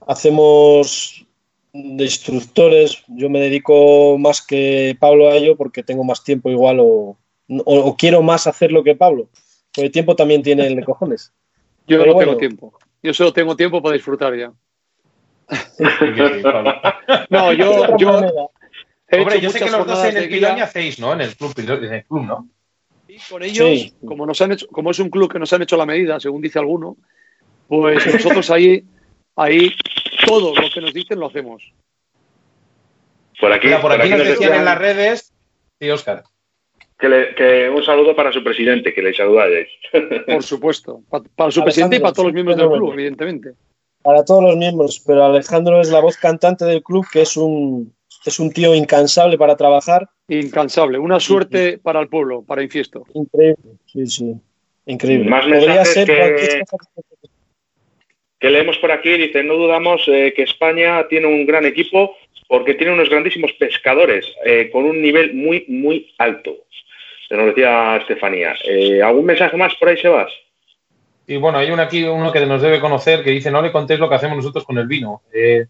Hacemos 0.07 1.27
destructores. 1.73 3.03
Yo 3.09 3.29
me 3.29 3.41
dedico 3.41 4.17
más 4.19 4.41
que 4.41 4.97
Pablo 5.01 5.29
a 5.29 5.35
ello 5.35 5.57
porque 5.57 5.83
tengo 5.83 6.05
más 6.05 6.23
tiempo 6.23 6.49
igual 6.49 6.79
o, 6.81 7.19
o 7.49 7.97
quiero 7.97 8.23
más 8.23 8.47
hacerlo 8.47 8.85
que 8.85 8.95
Pablo 8.95 9.29
el 9.77 9.91
tiempo 9.91 10.17
también 10.17 10.43
tiene 10.43 10.67
el 10.67 10.77
de 10.77 10.85
cojones. 10.85 11.33
Yo 11.87 12.05
no 12.05 12.17
tengo 12.17 12.37
tiempo. 12.37 12.79
Yo 13.03 13.15
solo 13.15 13.33
tengo 13.33 13.57
tiempo 13.57 13.83
para 13.83 13.95
disfrutar 13.95 14.37
ya. 14.37 14.53
no, 17.31 17.53
yo, 17.55 17.97
yo, 17.97 18.51
Hombre, 19.11 19.41
yo 19.41 19.49
sé 19.51 19.61
que 19.61 19.71
los 19.71 19.87
dos 19.87 20.05
en 20.05 20.19
el 20.19 20.29
Piloña 20.29 20.65
hacéis, 20.65 20.99
¿no? 20.99 21.15
En 21.15 21.23
el 21.23 21.35
club, 21.35 21.55
en 21.57 21.95
el 21.95 22.05
club 22.05 22.25
¿no? 22.25 22.49
Y 23.09 23.17
con 23.19 23.43
ellos, 23.43 23.95
como 24.05 24.27
nos 24.27 24.41
han 24.43 24.53
hecho, 24.53 24.67
como 24.69 24.91
es 24.91 24.99
un 24.99 25.09
club 25.09 25.33
que 25.33 25.39
nos 25.39 25.51
han 25.55 25.63
hecho 25.63 25.79
la 25.79 25.87
medida, 25.87 26.21
según 26.21 26.43
dice 26.43 26.59
alguno, 26.59 26.99
pues 27.67 28.05
nosotros 28.15 28.51
ahí, 28.51 28.85
ahí 29.37 29.75
todo 30.27 30.55
lo 30.55 30.69
que 30.71 30.81
nos 30.83 30.93
dicen 30.93 31.19
lo 31.19 31.29
hacemos. 31.29 31.73
Por 33.41 33.51
aquí, 33.53 33.69
por, 33.81 33.93
aquí, 33.93 34.11
nos 34.11 34.27
decían 34.27 34.55
en 34.55 34.65
las 34.67 34.77
redes, 34.77 35.33
sí, 35.81 35.89
Oscar 35.89 36.25
que, 36.99 37.71
un 37.75 37.83
saludo 37.85 38.15
para 38.15 38.33
su 38.33 38.43
presidente, 38.43 38.93
que 38.93 39.03
le 39.03 39.15
saludáis. 39.15 39.69
Por 40.27 40.43
supuesto, 40.43 41.03
para, 41.37 41.51
su 41.51 41.63
presidente 41.63 41.97
y 41.97 42.01
para 42.01 42.13
todos 42.13 42.27
los 42.27 42.35
miembros 42.35 42.57
del 42.57 42.69
club, 42.69 42.93
evidentemente. 42.93 43.53
Para 44.03 44.25
todos 44.25 44.43
los 44.43 44.57
miembros, 44.57 45.03
pero 45.07 45.25
Alejandro 45.25 45.81
es 45.81 45.91
la 45.91 46.01
voz 46.01 46.17
cantante 46.17 46.65
del 46.65 46.83
club, 46.83 47.07
que 47.13 47.23
es 47.23 47.37
un, 47.37 47.93
es 48.25 48.39
un 48.41 48.53
tío 48.53 48.75
incansable 48.75 49.39
para 49.39 49.57
trabajar. 49.57 50.09
Incansable, 50.29 50.99
una 50.99 51.21
suerte 51.21 51.79
para 51.79 52.01
el 52.01 52.09
pueblo, 52.09 52.43
para 52.43 52.63
Infiesto. 52.63 53.05
Increíble, 53.15 53.57
sí, 53.87 54.07
sí, 54.07 54.35
increíble. 54.87 55.31
Más 55.31 55.45
Podría 55.45 55.85
ser 55.85 56.07
que, 56.07 56.63
que 58.39 58.51
leemos 58.51 58.79
por 58.79 58.93
aquí, 58.93 59.11
dice, 59.11 59.43
no 59.43 59.55
dudamos 59.55 60.03
eh, 60.07 60.33
que 60.35 60.43
España 60.43 61.07
tiene 61.09 61.27
un 61.27 61.47
gran 61.47 61.65
equipo 61.67 62.17
porque 62.49 62.75
tiene 62.75 62.95
unos 62.95 63.11
grandísimos 63.11 63.53
pescadores 63.53 64.27
eh, 64.45 64.71
con 64.73 64.85
un 64.85 65.03
nivel 65.03 65.35
muy, 65.35 65.65
muy 65.69 66.13
alto 66.19 66.57
se 67.29 67.37
nos 67.37 67.47
decía 67.47 67.97
Estefanía. 67.97 68.55
Eh, 68.65 69.03
¿Algún 69.03 69.27
mensaje 69.27 69.57
más 69.57 69.75
por 69.75 69.89
ahí, 69.89 69.99
Sebas? 69.99 70.33
Y 71.27 71.37
bueno, 71.37 71.59
hay 71.59 71.71
uno 71.71 71.83
aquí, 71.83 72.05
uno 72.05 72.33
que 72.33 72.47
nos 72.47 72.63
debe 72.63 72.81
conocer, 72.81 73.23
que 73.23 73.31
dice, 73.31 73.51
no 73.51 73.61
le 73.61 73.71
contéis 73.71 74.01
lo 74.01 74.09
que 74.09 74.15
hacemos 74.15 74.39
nosotros 74.39 74.65
con 74.65 74.79
el 74.79 74.87
vino. 74.87 75.23
Eh, 75.31 75.67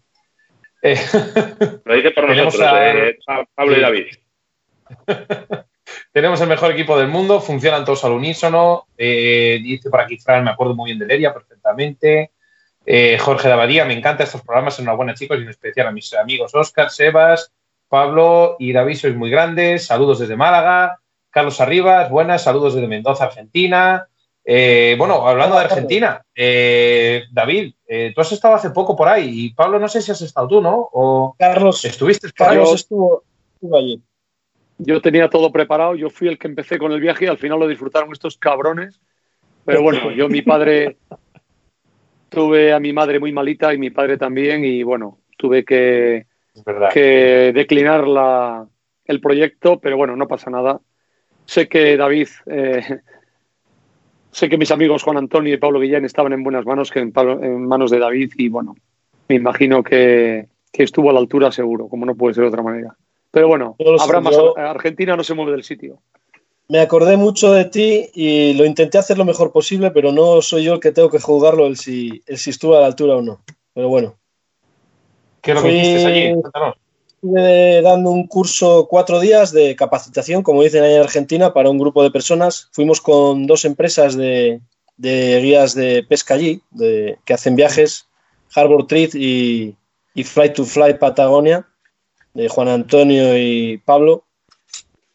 eh, 0.81 0.95
lo 1.83 1.93
dice 1.95 2.11
por 2.11 2.29
nosotros, 2.35 2.65
Pablo 3.53 3.77
y 3.77 3.81
David. 3.81 4.07
tenemos 6.13 6.39
el 6.39 6.47
mejor 6.47 6.71
equipo 6.71 6.97
del 6.97 7.09
mundo, 7.09 7.41
funcionan 7.41 7.83
todos 7.83 8.05
al 8.05 8.13
unísono. 8.13 8.87
dice 8.97 9.89
por 9.89 9.99
aquí 9.99 10.17
Fran, 10.17 10.45
me 10.45 10.51
acuerdo 10.51 10.75
muy 10.75 10.91
bien 10.91 10.99
de 10.99 11.07
Leria 11.07 11.33
perfectamente. 11.33 12.31
Jorge 13.19 13.49
de 13.49 13.53
Abadía, 13.53 13.83
me 13.83 13.93
encantan 13.93 14.25
estos 14.25 14.41
programas, 14.43 14.79
enhorabuena 14.79 15.13
chicos, 15.13 15.37
y 15.37 15.41
en 15.41 15.49
especial 15.49 15.87
a 15.87 15.91
mis 15.91 16.13
amigos 16.13 16.55
Oscar, 16.55 16.89
Sebas, 16.89 17.51
Pablo 17.89 18.55
y 18.59 18.71
David, 18.71 18.95
sois 18.95 19.15
muy 19.15 19.29
grandes. 19.29 19.85
Saludos 19.85 20.19
desde 20.19 20.37
Málaga. 20.37 20.99
Carlos 21.29 21.61
Arribas, 21.61 22.09
buenas, 22.09 22.43
saludos 22.43 22.75
desde 22.75 22.87
Mendoza, 22.87 23.25
Argentina. 23.25 24.07
Eh, 24.43 24.95
bueno, 24.97 25.27
hablando 25.27 25.55
de 25.55 25.65
Argentina, 25.65 26.23
eh, 26.33 27.25
David, 27.31 27.75
eh, 27.87 28.11
tú 28.15 28.21
has 28.21 28.31
estado 28.31 28.55
hace 28.55 28.71
poco 28.71 28.95
por 28.95 29.07
ahí 29.07 29.29
y 29.31 29.53
Pablo, 29.53 29.79
no 29.79 29.87
sé 29.87 30.01
si 30.01 30.11
has 30.11 30.21
estado 30.21 30.47
tú, 30.47 30.61
¿no? 30.61 30.89
O 30.91 31.35
Carlos, 31.37 31.85
estuviste 31.85 32.31
Carlos 32.31 32.73
estuvo, 32.73 33.23
allí. 33.77 34.01
Yo 34.79 35.01
tenía 35.01 35.29
todo 35.29 35.51
preparado, 35.51 35.93
yo 35.95 36.09
fui 36.09 36.29
el 36.29 36.39
que 36.39 36.47
empecé 36.47 36.79
con 36.79 36.91
el 36.93 37.01
viaje 37.01 37.25
y 37.25 37.27
al 37.27 37.37
final 37.37 37.59
lo 37.59 37.67
disfrutaron 37.67 38.11
estos 38.11 38.37
cabrones. 38.37 38.99
Pero 39.65 39.83
bueno, 39.83 40.09
yo 40.11 40.29
mi 40.29 40.41
padre 40.41 40.97
tuve 42.29 42.73
a 42.73 42.79
mi 42.79 42.91
madre 42.91 43.19
muy 43.19 43.31
malita 43.31 43.71
y 43.71 43.77
mi 43.77 43.91
padre 43.91 44.17
también 44.17 44.65
y 44.65 44.81
bueno, 44.81 45.19
tuve 45.37 45.63
que, 45.63 46.25
que 46.91 47.51
declinar 47.53 48.07
la, 48.07 48.65
el 49.05 49.21
proyecto, 49.21 49.79
pero 49.79 49.95
bueno, 49.95 50.15
no 50.15 50.27
pasa 50.27 50.49
nada. 50.49 50.79
Sé 51.49 51.67
que 51.67 51.97
David, 51.97 52.27
eh, 52.45 52.99
sé 54.29 54.49
que 54.49 54.57
mis 54.59 54.69
amigos 54.69 55.01
Juan 55.01 55.17
Antonio 55.17 55.51
y 55.51 55.57
Pablo 55.57 55.79
Guillén 55.79 56.05
estaban 56.05 56.31
en 56.31 56.43
buenas 56.43 56.63
manos, 56.63 56.91
que 56.91 56.99
en, 56.99 57.65
manos 57.65 57.89
de 57.89 57.97
David, 57.97 58.33
y 58.37 58.49
bueno, 58.49 58.75
me 59.27 59.37
imagino 59.37 59.81
que, 59.81 60.45
estuvo 60.71 61.09
a 61.09 61.13
la 61.13 61.17
altura 61.17 61.51
seguro, 61.51 61.87
como 61.87 62.05
no 62.05 62.13
puede 62.13 62.35
ser 62.35 62.43
de 62.43 62.49
otra 62.49 62.61
manera. 62.61 62.95
Pero 63.31 63.47
bueno, 63.47 63.75
habrá 63.99 64.21
más. 64.21 64.37
Argentina 64.57 65.17
no 65.17 65.23
se 65.23 65.33
mueve 65.33 65.53
del 65.53 65.63
sitio. 65.63 65.99
Me 66.67 66.81
acordé 66.81 67.17
mucho 67.17 67.51
de 67.51 67.65
ti 67.65 68.11
y 68.13 68.53
lo 68.53 68.63
intenté 68.63 68.99
hacer 68.99 69.17
lo 69.17 69.25
mejor 69.25 69.51
posible, 69.51 69.89
pero 69.89 70.11
no 70.11 70.43
soy 70.43 70.65
yo 70.65 70.75
el 70.75 70.79
que 70.79 70.91
tengo 70.91 71.09
que 71.09 71.19
juzgarlo 71.19 71.65
el 71.65 71.77
si, 71.77 72.21
el 72.27 72.37
si 72.37 72.51
estuvo 72.51 72.77
a 72.77 72.81
la 72.81 72.85
altura 72.85 73.15
o 73.15 73.23
no. 73.23 73.41
Pero 73.73 73.89
bueno. 73.89 74.19
¿Qué 75.41 75.55
lo 75.55 75.63
que 75.63 75.75
hiciste 75.75 76.05
allí? 76.05 76.35
Estuve 77.21 77.81
dando 77.81 78.11
un 78.11 78.27
curso 78.27 78.87
cuatro 78.89 79.19
días 79.19 79.51
de 79.51 79.75
capacitación, 79.75 80.41
como 80.41 80.63
dicen 80.63 80.83
ahí 80.83 80.95
en 80.95 81.01
Argentina, 81.01 81.53
para 81.53 81.69
un 81.69 81.77
grupo 81.77 82.01
de 82.01 82.11
personas. 82.11 82.69
Fuimos 82.71 83.01
con 83.01 83.45
dos 83.45 83.65
empresas 83.65 84.15
de, 84.15 84.61
guías 84.97 85.75
de 85.75 86.03
pesca 86.07 86.35
allí, 86.35 86.61
que 86.77 87.33
hacen 87.33 87.57
viajes, 87.57 88.07
Harbor 88.55 88.87
Treat 88.87 89.15
y, 89.15 89.75
y 90.15 90.23
Fly 90.23 90.53
to 90.53 90.63
Fly 90.63 90.93
Patagonia, 90.93 91.67
de 92.33 92.47
Juan 92.47 92.69
Antonio 92.69 93.37
y 93.37 93.79
Pablo. 93.79 94.23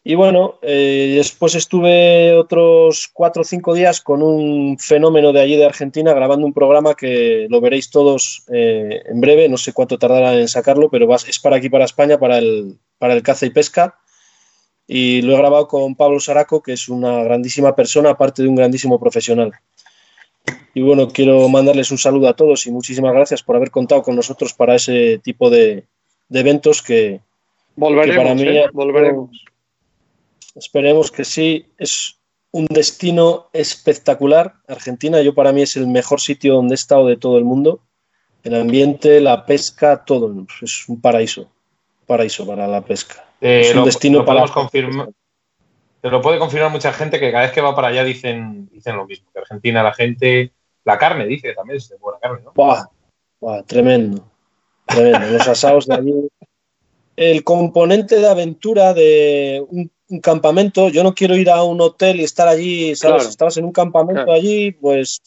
Y 0.07 0.13
bueno, 0.13 0.59
eh, 0.61 1.13
después 1.17 1.55
estuve 1.55 2.31
otros 2.35 3.09
cuatro 3.11 3.41
o 3.41 3.43
cinco 3.43 3.73
días 3.73 4.01
con 4.01 4.21
un 4.21 4.77
fenómeno 4.77 5.33
de 5.33 5.41
allí 5.41 5.55
de 5.55 5.65
Argentina 5.65 6.13
grabando 6.13 6.45
un 6.45 6.53
programa 6.53 6.93
que 6.93 7.47
lo 7.49 7.59
veréis 7.59 7.89
todos 7.89 8.43
eh, 8.53 9.01
en 9.03 9.19
breve, 9.19 9.49
no 9.49 9.57
sé 9.57 9.73
cuánto 9.73 9.97
tardará 9.97 10.35
en 10.35 10.47
sacarlo, 10.47 10.91
pero 10.91 11.11
es 11.15 11.39
para 11.39 11.55
aquí, 11.55 11.69
para 11.69 11.85
España, 11.85 12.19
para 12.19 12.37
el, 12.37 12.77
para 12.99 13.15
el 13.15 13.23
caza 13.23 13.47
y 13.47 13.49
pesca. 13.49 13.95
Y 14.85 15.23
lo 15.23 15.33
he 15.33 15.37
grabado 15.37 15.67
con 15.67 15.95
Pablo 15.95 16.19
Saraco, 16.19 16.61
que 16.61 16.73
es 16.73 16.87
una 16.87 17.23
grandísima 17.23 17.75
persona, 17.75 18.11
aparte 18.11 18.43
de 18.43 18.47
un 18.47 18.55
grandísimo 18.55 18.99
profesional. 18.99 19.53
Y 20.75 20.83
bueno, 20.83 21.07
quiero 21.07 21.49
mandarles 21.49 21.89
un 21.89 21.97
saludo 21.97 22.29
a 22.29 22.35
todos 22.35 22.67
y 22.67 22.71
muchísimas 22.71 23.11
gracias 23.11 23.41
por 23.41 23.55
haber 23.55 23.71
contado 23.71 24.03
con 24.03 24.15
nosotros 24.15 24.53
para 24.53 24.75
ese 24.75 25.17
tipo 25.23 25.49
de, 25.49 25.85
eventos 26.29 26.83
que, 26.83 27.21
volveremos, 27.75 28.23
para 28.23 28.35
mí 28.35 28.43
¿eh? 28.43 28.65
volveremos. 28.71 29.31
Esperemos 30.55 31.11
que 31.11 31.25
sí. 31.25 31.73
Es 31.77 32.19
un 32.51 32.65
destino 32.67 33.49
espectacular. 33.51 34.55
Argentina, 34.67 35.21
yo 35.21 35.35
para 35.35 35.51
mí 35.51 35.61
es 35.61 35.75
el 35.75 35.87
mejor 35.87 36.21
sitio 36.21 36.55
donde 36.55 36.73
he 36.73 36.75
estado 36.75 37.05
de 37.07 37.17
todo 37.17 37.37
el 37.37 37.43
mundo. 37.43 37.81
El 38.43 38.55
ambiente, 38.55 39.19
la 39.19 39.45
pesca, 39.45 40.05
todo. 40.05 40.45
Es 40.61 40.87
un 40.87 41.01
paraíso. 41.01 41.51
Paraíso 42.05 42.47
para 42.47 42.67
la 42.67 42.81
pesca. 42.81 43.25
es 43.41 43.75
un 43.75 43.83
destino 43.83 44.23
para. 44.23 44.47
Confirmar. 44.47 45.09
Te 46.01 46.09
lo 46.09 46.21
puede 46.21 46.37
confirmar 46.37 46.71
mucha 46.71 46.93
gente 46.93 47.19
que 47.19 47.31
cada 47.31 47.45
vez 47.45 47.51
que 47.51 47.61
va 47.61 47.75
para 47.75 47.87
allá 47.87 48.03
dicen, 48.03 48.69
dicen 48.71 48.95
lo 48.95 49.05
mismo. 49.05 49.27
Que 49.33 49.39
Argentina, 49.39 49.83
la 49.83 49.93
gente. 49.93 50.53
La 50.83 50.99
carne, 50.99 51.25
dice 51.25 51.51
también 51.53 51.77
es 51.77 51.89
de 51.89 51.97
buena 51.97 52.19
carne, 52.19 52.41
¿no? 52.45 52.53
Buah, 52.53 53.63
tremendo. 53.63 54.23
Tremendo. 54.85 55.27
Los 55.31 55.47
asados 55.47 55.87
de 55.87 55.95
allí. 55.95 56.13
El 57.15 57.43
componente 57.43 58.17
de 58.17 58.29
aventura 58.29 58.93
de 58.93 59.65
un 59.67 59.89
un 60.09 60.19
campamento, 60.19 60.89
yo 60.89 61.03
no 61.03 61.15
quiero 61.15 61.35
ir 61.35 61.49
a 61.49 61.63
un 61.63 61.81
hotel 61.81 62.19
y 62.19 62.23
estar 62.23 62.47
allí, 62.47 62.95
¿sabes? 62.95 63.27
Estabas 63.27 63.57
en 63.57 63.65
un 63.65 63.71
campamento 63.71 64.31
allí, 64.31 64.71
pues 64.71 65.21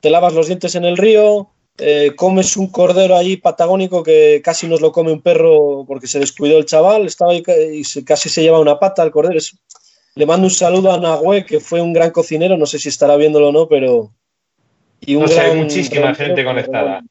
te 0.00 0.10
lavas 0.10 0.32
los 0.32 0.46
dientes 0.46 0.74
en 0.74 0.84
el 0.84 0.96
río, 0.96 1.50
eh, 1.78 2.12
comes 2.16 2.56
un 2.56 2.68
cordero 2.68 3.16
allí 3.16 3.36
patagónico 3.36 4.02
que 4.02 4.40
casi 4.42 4.66
nos 4.66 4.80
lo 4.80 4.92
come 4.92 5.12
un 5.12 5.20
perro 5.20 5.84
porque 5.86 6.06
se 6.06 6.18
descuidó 6.18 6.56
el 6.56 6.64
chaval, 6.64 7.06
estaba 7.06 7.32
ahí 7.32 7.42
y 7.72 8.04
casi 8.04 8.28
se 8.30 8.42
lleva 8.42 8.58
una 8.58 8.78
pata 8.78 9.02
al 9.02 9.10
cordero. 9.10 9.38
Le 10.14 10.24
mando 10.24 10.46
un 10.46 10.50
saludo 10.50 10.92
a 10.92 10.98
Nahue, 10.98 11.44
que 11.44 11.60
fue 11.60 11.82
un 11.82 11.92
gran 11.92 12.10
cocinero, 12.10 12.56
no 12.56 12.64
sé 12.64 12.78
si 12.78 12.88
estará 12.88 13.16
viéndolo 13.16 13.48
o 13.48 13.52
no, 13.52 13.68
pero... 13.68 14.12
Y 15.00 15.14
un 15.14 15.30
hay 15.30 15.54
muchísima 15.54 16.14
gente 16.14 16.42
conectada. 16.42 17.02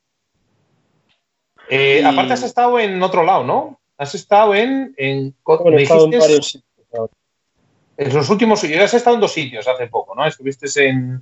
Eh, 1.69 2.03
aparte 2.03 2.33
has 2.33 2.41
estado 2.41 2.79
en 2.79 3.01
otro 3.03 3.23
lado, 3.23 3.43
¿no? 3.43 3.79
Has 3.99 4.15
estado 4.15 4.55
en... 4.55 4.95
en, 4.97 5.35
me 5.65 5.83
en 5.83 6.19
varios 6.19 6.63
en 7.97 8.13
los 8.13 8.29
últimos, 8.29 8.61
ya 8.61 8.83
has 8.83 8.93
estado 8.93 9.15
en 9.15 9.21
dos 9.21 9.33
sitios 9.33 9.67
hace 9.67 9.87
poco, 9.87 10.15
¿no? 10.15 10.25
Estuviste 10.25 10.67
en, 10.87 11.21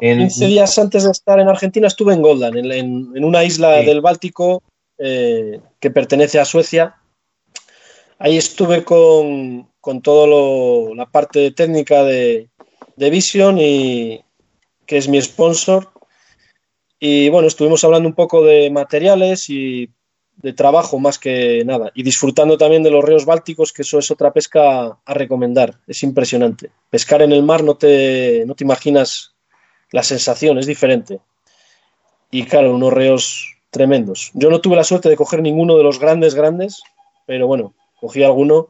15 0.00 0.46
días 0.46 0.78
antes 0.78 1.04
de 1.04 1.10
estar 1.10 1.38
en 1.38 1.48
Argentina 1.48 1.86
estuve 1.86 2.14
en 2.14 2.22
Goldan, 2.22 2.56
en, 2.56 3.24
una 3.24 3.44
isla 3.44 3.82
del 3.82 4.00
Báltico 4.00 4.62
eh, 4.98 5.60
que 5.80 5.90
pertenece 5.90 6.40
a 6.40 6.44
Suecia. 6.44 6.96
Ahí 8.18 8.36
estuve 8.38 8.84
con, 8.84 9.68
con 9.80 10.00
toda 10.00 10.94
la 10.94 11.06
parte 11.06 11.50
técnica 11.50 12.04
de, 12.04 12.48
de 12.96 13.10
Vision, 13.10 13.58
y, 13.58 14.24
que 14.86 14.98
es 14.98 15.08
mi 15.08 15.20
sponsor. 15.20 15.90
Y 16.98 17.28
bueno, 17.28 17.48
estuvimos 17.48 17.84
hablando 17.84 18.08
un 18.08 18.14
poco 18.14 18.44
de 18.44 18.70
materiales 18.70 19.50
y 19.50 19.90
de 20.44 20.52
trabajo 20.52 20.98
más 20.98 21.18
que 21.18 21.64
nada. 21.64 21.90
Y 21.94 22.02
disfrutando 22.02 22.58
también 22.58 22.82
de 22.82 22.90
los 22.90 23.02
ríos 23.02 23.24
bálticos, 23.24 23.72
que 23.72 23.80
eso 23.80 23.98
es 23.98 24.10
otra 24.10 24.30
pesca 24.30 24.98
a 25.02 25.14
recomendar. 25.14 25.80
Es 25.86 26.02
impresionante. 26.02 26.70
Pescar 26.90 27.22
en 27.22 27.32
el 27.32 27.42
mar 27.42 27.64
no 27.64 27.78
te, 27.78 28.44
no 28.46 28.54
te 28.54 28.62
imaginas 28.62 29.32
la 29.90 30.02
sensación, 30.02 30.58
es 30.58 30.66
diferente. 30.66 31.20
Y 32.30 32.44
claro, 32.44 32.74
unos 32.74 32.92
ríos 32.92 33.56
tremendos. 33.70 34.32
Yo 34.34 34.50
no 34.50 34.60
tuve 34.60 34.76
la 34.76 34.84
suerte 34.84 35.08
de 35.08 35.16
coger 35.16 35.40
ninguno 35.40 35.78
de 35.78 35.82
los 35.82 35.98
grandes, 35.98 36.34
grandes, 36.34 36.82
pero 37.24 37.46
bueno, 37.46 37.72
cogí 37.98 38.22
alguno 38.22 38.68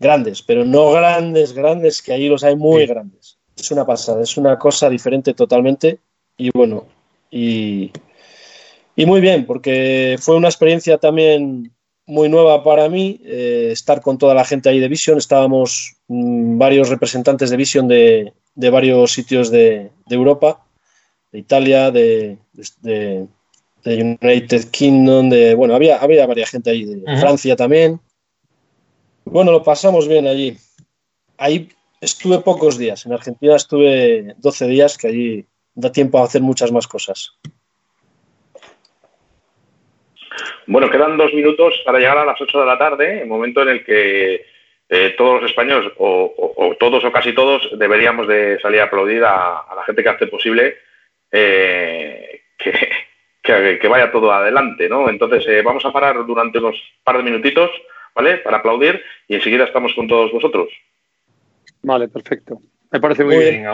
grandes, 0.00 0.40
pero 0.40 0.64
no 0.64 0.90
grandes, 0.90 1.52
grandes, 1.52 2.00
que 2.00 2.14
allí 2.14 2.28
los 2.28 2.44
hay 2.44 2.56
muy 2.56 2.86
grandes. 2.86 3.36
Es 3.54 3.70
una 3.70 3.84
pasada, 3.84 4.22
es 4.22 4.38
una 4.38 4.58
cosa 4.58 4.88
diferente 4.88 5.34
totalmente. 5.34 5.98
Y 6.38 6.50
bueno, 6.50 6.86
y, 7.30 7.92
y 8.96 9.06
muy 9.06 9.20
bien, 9.20 9.46
porque 9.46 10.16
fue 10.20 10.36
una 10.36 10.48
experiencia 10.48 10.98
también 10.98 11.72
muy 12.06 12.28
nueva 12.28 12.62
para 12.62 12.88
mí, 12.88 13.20
eh, 13.24 13.70
estar 13.72 14.00
con 14.00 14.18
toda 14.18 14.34
la 14.34 14.44
gente 14.44 14.68
ahí 14.68 14.78
de 14.78 14.88
Vision. 14.88 15.18
Estábamos 15.18 15.96
mm, 16.08 16.58
varios 16.58 16.88
representantes 16.88 17.50
de 17.50 17.56
Vision 17.56 17.88
de, 17.88 18.32
varios 18.54 19.12
sitios 19.12 19.50
de, 19.50 19.90
Europa, 20.08 20.64
de 21.32 21.38
Italia, 21.38 21.90
de, 21.90 22.38
United 23.84 24.70
Kingdom, 24.70 25.30
de 25.30 25.54
bueno, 25.54 25.74
había, 25.74 25.98
había 25.98 26.26
varias 26.26 26.50
gente 26.50 26.70
ahí, 26.70 26.84
de 26.84 27.02
Francia 27.20 27.56
también. 27.56 28.00
Bueno, 29.24 29.52
lo 29.52 29.62
pasamos 29.62 30.06
bien 30.06 30.26
allí. 30.26 30.56
Ahí 31.38 31.68
estuve 32.00 32.38
pocos 32.40 32.78
días. 32.78 33.06
En 33.06 33.12
Argentina 33.12 33.56
estuve 33.56 34.34
12 34.38 34.66
días, 34.66 34.98
que 34.98 35.08
allí 35.08 35.46
da 35.74 35.90
tiempo 35.90 36.18
a 36.18 36.24
hacer 36.24 36.42
muchas 36.42 36.70
más 36.70 36.86
cosas. 36.86 37.32
Bueno, 40.66 40.90
quedan 40.90 41.16
dos 41.16 41.32
minutos 41.34 41.80
para 41.84 41.98
llegar 41.98 42.18
a 42.18 42.24
las 42.24 42.40
8 42.40 42.60
de 42.60 42.66
la 42.66 42.78
tarde, 42.78 43.22
el 43.22 43.28
momento 43.28 43.62
en 43.62 43.68
el 43.68 43.84
que 43.84 44.44
eh, 44.88 45.14
todos 45.16 45.40
los 45.40 45.50
españoles, 45.50 45.92
o, 45.98 46.76
todos 46.78 47.04
o 47.04 47.12
casi 47.12 47.32
todos, 47.34 47.78
deberíamos 47.78 48.28
de 48.28 48.58
salir 48.60 48.80
a 48.80 48.84
aplaudir 48.84 49.24
a, 49.24 49.64
la 49.74 49.82
gente 49.84 50.02
que 50.02 50.08
hace 50.08 50.26
posible 50.26 50.76
eh, 51.30 52.42
que, 53.42 53.88
vaya 53.88 54.10
todo 54.10 54.32
adelante, 54.32 54.88
¿no? 54.88 55.08
Entonces, 55.08 55.46
eh, 55.46 55.62
vamos 55.62 55.84
a 55.84 55.92
parar 55.92 56.24
durante 56.26 56.58
unos 56.58 56.76
par 57.02 57.16
de 57.18 57.22
minutitos, 57.22 57.70
¿vale? 58.14 58.38
Para 58.38 58.58
aplaudir 58.58 59.02
y 59.28 59.34
enseguida 59.34 59.64
estamos 59.64 59.92
con 59.94 60.08
todos 60.08 60.32
vosotros. 60.32 60.68
Vale, 61.82 62.08
perfecto. 62.08 62.60
Me 62.90 63.00
parece 63.00 63.24
muy, 63.24 63.38
bien. 63.38 63.62